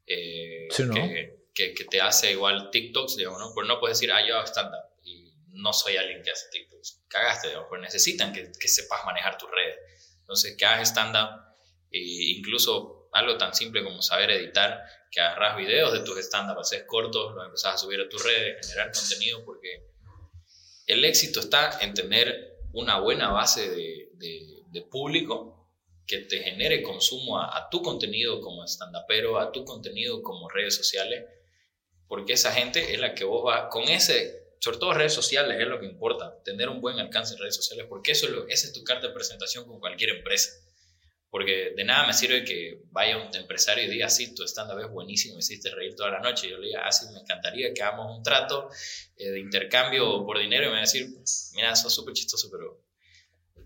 [0.08, 0.94] eh, Sí, ¿no?
[0.94, 3.52] que, que, que te hace igual TikToks, digamos, ¿no?
[3.54, 7.03] Pero no puedes decir, ah, yo hago stand-up y no soy alguien que hace TikToks.
[7.14, 9.78] Cagaste, digamos, pero necesitan que, que sepas manejar tus redes.
[10.22, 11.30] Entonces, que hagas stand-up,
[11.92, 12.00] e
[12.38, 17.36] incluso algo tan simple como saber editar, que agarras videos de tus stand-up, haces cortos,
[17.36, 19.86] los empezás a subir a tus redes, generar contenido, porque
[20.88, 25.70] el éxito está en tener una buena base de, de- de público
[26.08, 30.76] que te genere consumo a, a tu contenido como stand-upero, a tu contenido como redes
[30.76, 31.24] sociales,
[32.08, 35.68] porque esa gente es la que vos vas, con ese, sobre todo redes sociales es
[35.68, 38.68] lo que importa, tener un buen alcance en redes sociales, porque eso es lo, esa
[38.68, 40.52] es tu carta de presentación con cualquier empresa.
[41.30, 44.90] Porque de nada me sirve que vaya un empresario y diga, sí, tu stand-up es
[44.90, 46.50] buenísimo, me hiciste reír toda la noche.
[46.50, 48.70] Yo le diga, ah, sí, me encantaría que hagamos un trato
[49.18, 50.64] eh, de intercambio por dinero.
[50.64, 51.10] Y me va a decir,
[51.56, 52.86] mira, sos súper chistoso, pero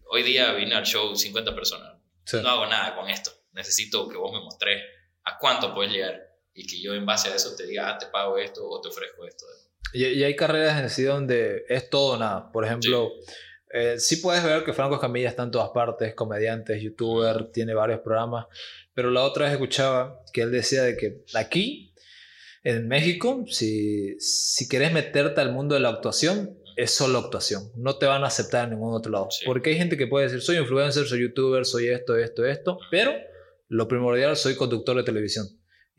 [0.09, 1.93] hoy día vine al show 50 personas.
[2.25, 2.37] Sí.
[2.41, 3.31] No hago nada con esto.
[3.51, 4.83] Necesito que vos me mostres
[5.25, 6.27] a cuánto puedes llegar.
[6.55, 8.87] Y que yo en base a eso te diga, ah, te pago esto o te
[8.87, 9.45] ofrezco esto.
[9.93, 12.51] Y, y hay carreras en sí donde es todo o nada.
[12.51, 13.11] Por ejemplo,
[13.69, 17.99] eh, sí puedes ver que Franco Escamilla está en todas partes, comediante, youtuber, tiene varios
[17.99, 18.47] programas.
[18.93, 21.93] Pero la otra vez escuchaba que él decía de que aquí,
[22.63, 27.71] en México, si, si querés meterte al mundo de la actuación, es solo actuación.
[27.75, 29.27] No te van a aceptar en ningún otro lado.
[29.31, 29.45] Sí.
[29.45, 32.79] Porque hay gente que puede decir, soy influencer, soy youtuber, soy esto, esto, esto.
[32.91, 33.13] Pero
[33.67, 35.47] lo primordial, soy conductor de televisión.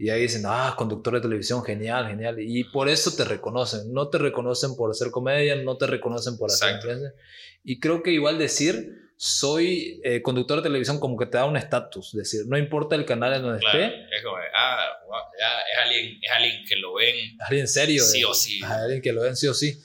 [0.01, 2.37] Y ahí dicen, ah, conductor de televisión, genial, genial.
[2.41, 3.93] Y por eso te reconocen.
[3.93, 6.87] No te reconocen por hacer comedia, no te reconocen por hacer Exacto.
[6.89, 7.19] influencer.
[7.65, 11.57] Y creo que igual decir, soy eh, conductor de televisión, como que te da un
[11.57, 12.13] estatus.
[12.13, 16.19] Decir, no importa el canal en donde Claro, esté, es como, ah, wow, es, alguien,
[16.23, 18.05] es alguien que lo ven es alguien serio.
[18.05, 18.61] sí de- o sí.
[18.63, 19.77] a alguien que lo ven sí o sí.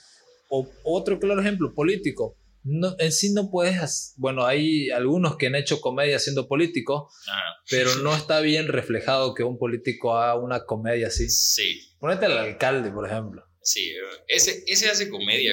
[0.48, 2.36] O otro claro ejemplo, político.
[2.66, 7.56] No, en sí no puedes, bueno, hay algunos que han hecho comedia siendo políticos, Ah,
[7.70, 11.28] pero no está bien reflejado que un político haga una comedia así.
[11.28, 13.42] sí, Ponete al alcalde, por ejemplo.
[13.62, 13.92] sí.
[14.28, 15.52] Ese, ese hace comedia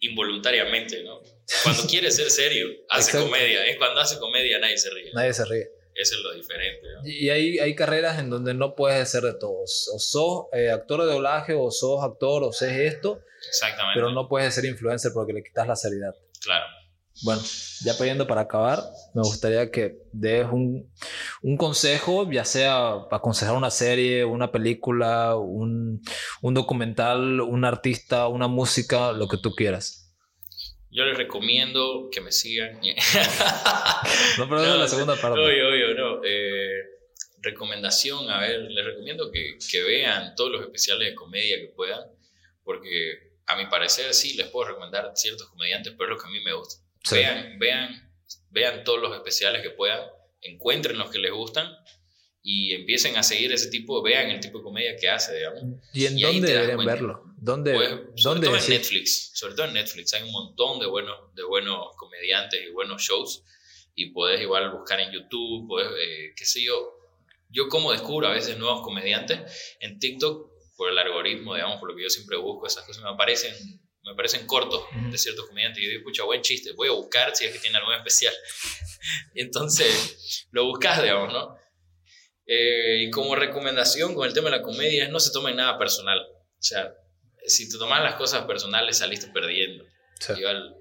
[0.00, 1.20] involuntariamente, ¿no?
[1.62, 3.26] Cuando quiere ser serio, hace Exacto.
[3.30, 3.64] comedia.
[3.66, 5.10] Es cuando hace comedia nadie se ríe.
[5.14, 5.66] Nadie se ríe.
[5.94, 7.08] Eso es lo diferente, ¿no?
[7.08, 9.62] Y hay, hay carreras en donde no puedes hacer de todo.
[9.62, 13.94] O sos eh, actor de doblaje, o sos actor, o sos esto, Exactamente.
[13.94, 16.14] pero no puedes ser influencer porque le quitas la seriedad.
[16.42, 16.64] Claro.
[17.24, 17.42] Bueno,
[17.84, 18.82] ya pidiendo para acabar,
[19.14, 20.90] me gustaría que des un,
[21.42, 26.02] un consejo, ya sea para aconsejar una serie, una película, un,
[26.40, 30.01] un documental, un artista, una música, lo que tú quieras.
[30.92, 32.80] Yo les recomiendo que me sigan.
[34.38, 35.40] No, pero es No, la segunda parte.
[35.40, 36.20] Obvio, obvio, no.
[36.24, 36.82] Eh,
[37.40, 42.00] recomendación, a ver, les recomiendo que, que vean todos los especiales de comedia que puedan,
[42.62, 46.30] porque a mi parecer sí les puedo recomendar ciertos comediantes, pero es lo que a
[46.30, 46.82] mí me gusta.
[47.04, 47.16] Sí.
[47.16, 48.12] Vean, vean,
[48.50, 50.00] vean todos los especiales que puedan,
[50.42, 51.74] encuentren los que les gustan
[52.42, 55.62] y empiecen a seguir ese tipo, vean el tipo de comedia que hace, digamos.
[55.92, 57.24] ¿Y en dónde deberían verlo?
[57.36, 60.86] ¿Dónde, pues, sobre ¿dónde todo en Netflix, sobre todo en Netflix, hay un montón de
[60.86, 63.42] buenos, de buenos comediantes y buenos shows
[63.94, 66.94] y puedes igual buscar en YouTube, puedes, eh, qué sé yo,
[67.50, 71.96] yo como descubro a veces nuevos comediantes en TikTok por el algoritmo, digamos, por lo
[71.96, 73.54] que yo siempre busco, esas cosas me aparecen
[74.04, 75.80] me parecen cortos de ciertos comediantes.
[75.80, 78.34] Y yo digo, escucha, buen chiste, voy a buscar si es que tiene algo especial.
[79.34, 81.56] Entonces, lo buscas, digamos, ¿no?
[82.46, 85.78] Eh, y como recomendación con el tema de la comedia es no se tomen nada
[85.78, 86.18] personal.
[86.18, 86.94] O sea,
[87.46, 89.84] si te tomas las cosas personales saliste perdiendo.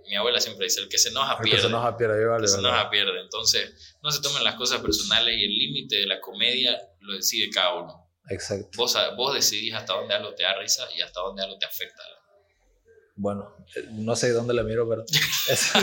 [0.07, 1.49] mi abuela siempre dice, el que se enoja pierde.
[1.49, 3.21] El que se enoja pierde, vale, se enoja pierde.
[3.21, 7.49] Entonces, no se tomen las cosas personales y el límite de la comedia lo decide
[7.49, 8.07] cada uno.
[8.29, 8.69] Exacto.
[8.77, 12.03] Vos, vos decidís hasta dónde algo te da risa y hasta dónde algo te afecta.
[13.15, 15.03] Bueno, eh, no sé dónde la miro, pero
[15.49, 15.79] eso,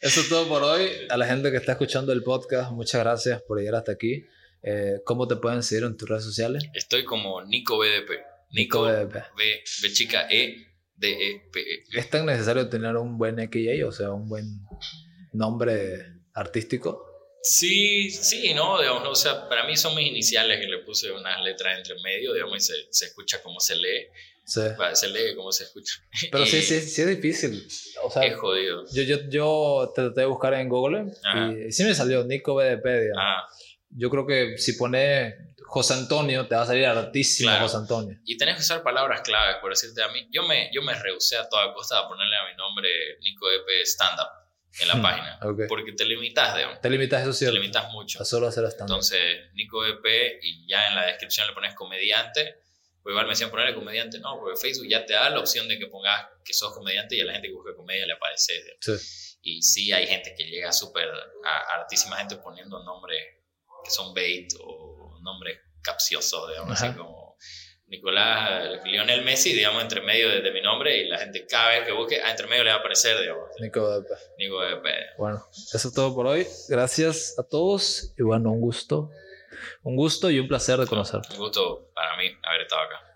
[0.00, 0.90] eso es todo por hoy.
[1.08, 4.26] A la gente que está escuchando el podcast, muchas gracias por llegar hasta aquí.
[4.62, 6.64] Eh, ¿Cómo te pueden seguir en tus redes sociales?
[6.74, 8.10] Estoy como Nico BDP.
[8.50, 9.14] Nico, BDP.
[9.36, 10.66] B, B chica E
[10.96, 11.84] D E P E.
[11.92, 14.60] ¿Es tan necesario tener un buen XY, o sea, un buen
[15.32, 17.06] nombre artístico?
[17.42, 21.42] Sí, sí, no, digamos, o sea, para mí son mis iniciales que le puse unas
[21.42, 24.08] letras entre medio, digamos, y se, se escucha como se lee.
[24.44, 24.60] Sí.
[24.94, 25.94] se lee como se escucha.
[26.30, 27.66] Pero sí, sí, sí es difícil.
[28.02, 28.84] O sea, es jodido.
[28.92, 31.12] Yo, yo, yo traté de buscar en Google
[31.66, 32.84] y sí me salió Nico BDP.
[32.84, 33.24] Digamos
[33.90, 35.34] yo creo que si pones
[35.70, 38.18] José Antonio, te va a salir hartísimo José Antonio.
[38.24, 40.26] Y tenés que usar palabras claves, por decirte a mí.
[40.32, 42.88] Yo me, yo me rehusé a toda costa a ponerle a mi nombre
[43.20, 44.40] Nico EP Stand Up
[44.80, 45.38] en la hmm, página.
[45.68, 47.44] Porque te limitas, de Te limitas, eso sí.
[47.44, 48.20] Te limitas mucho.
[48.20, 48.94] A solo hacer stand -up.
[48.94, 52.56] Entonces, Nico EP y ya en la descripción le pones comediante.
[53.02, 55.78] Pues igual me decían ponerle comediante, no, porque Facebook ya te da la opción de
[55.78, 58.52] que pongas que sos comediante y a la gente que busca comedia le aparece.
[58.80, 59.38] Sí.
[59.42, 61.08] Y sí hay gente que llega súper,
[61.70, 63.39] hartísima gente poniendo nombres
[63.84, 67.36] que son bait o nombres capciosos, digamos, así como
[67.90, 71.92] Nicolás, Lionel Messi, digamos, entre medio de, mi nombre y la gente cada vez que
[71.92, 73.48] busque, ah, entre medio le va a aparecer, digamos.
[73.58, 74.04] Nico
[74.38, 74.60] Nico
[75.18, 75.44] Bueno,
[75.74, 76.46] eso es todo por hoy.
[76.68, 79.10] Gracias a todos y bueno, un gusto.
[79.82, 81.20] Un gusto y un placer de conocer.
[81.32, 83.09] Un gusto para mí haber estado acá.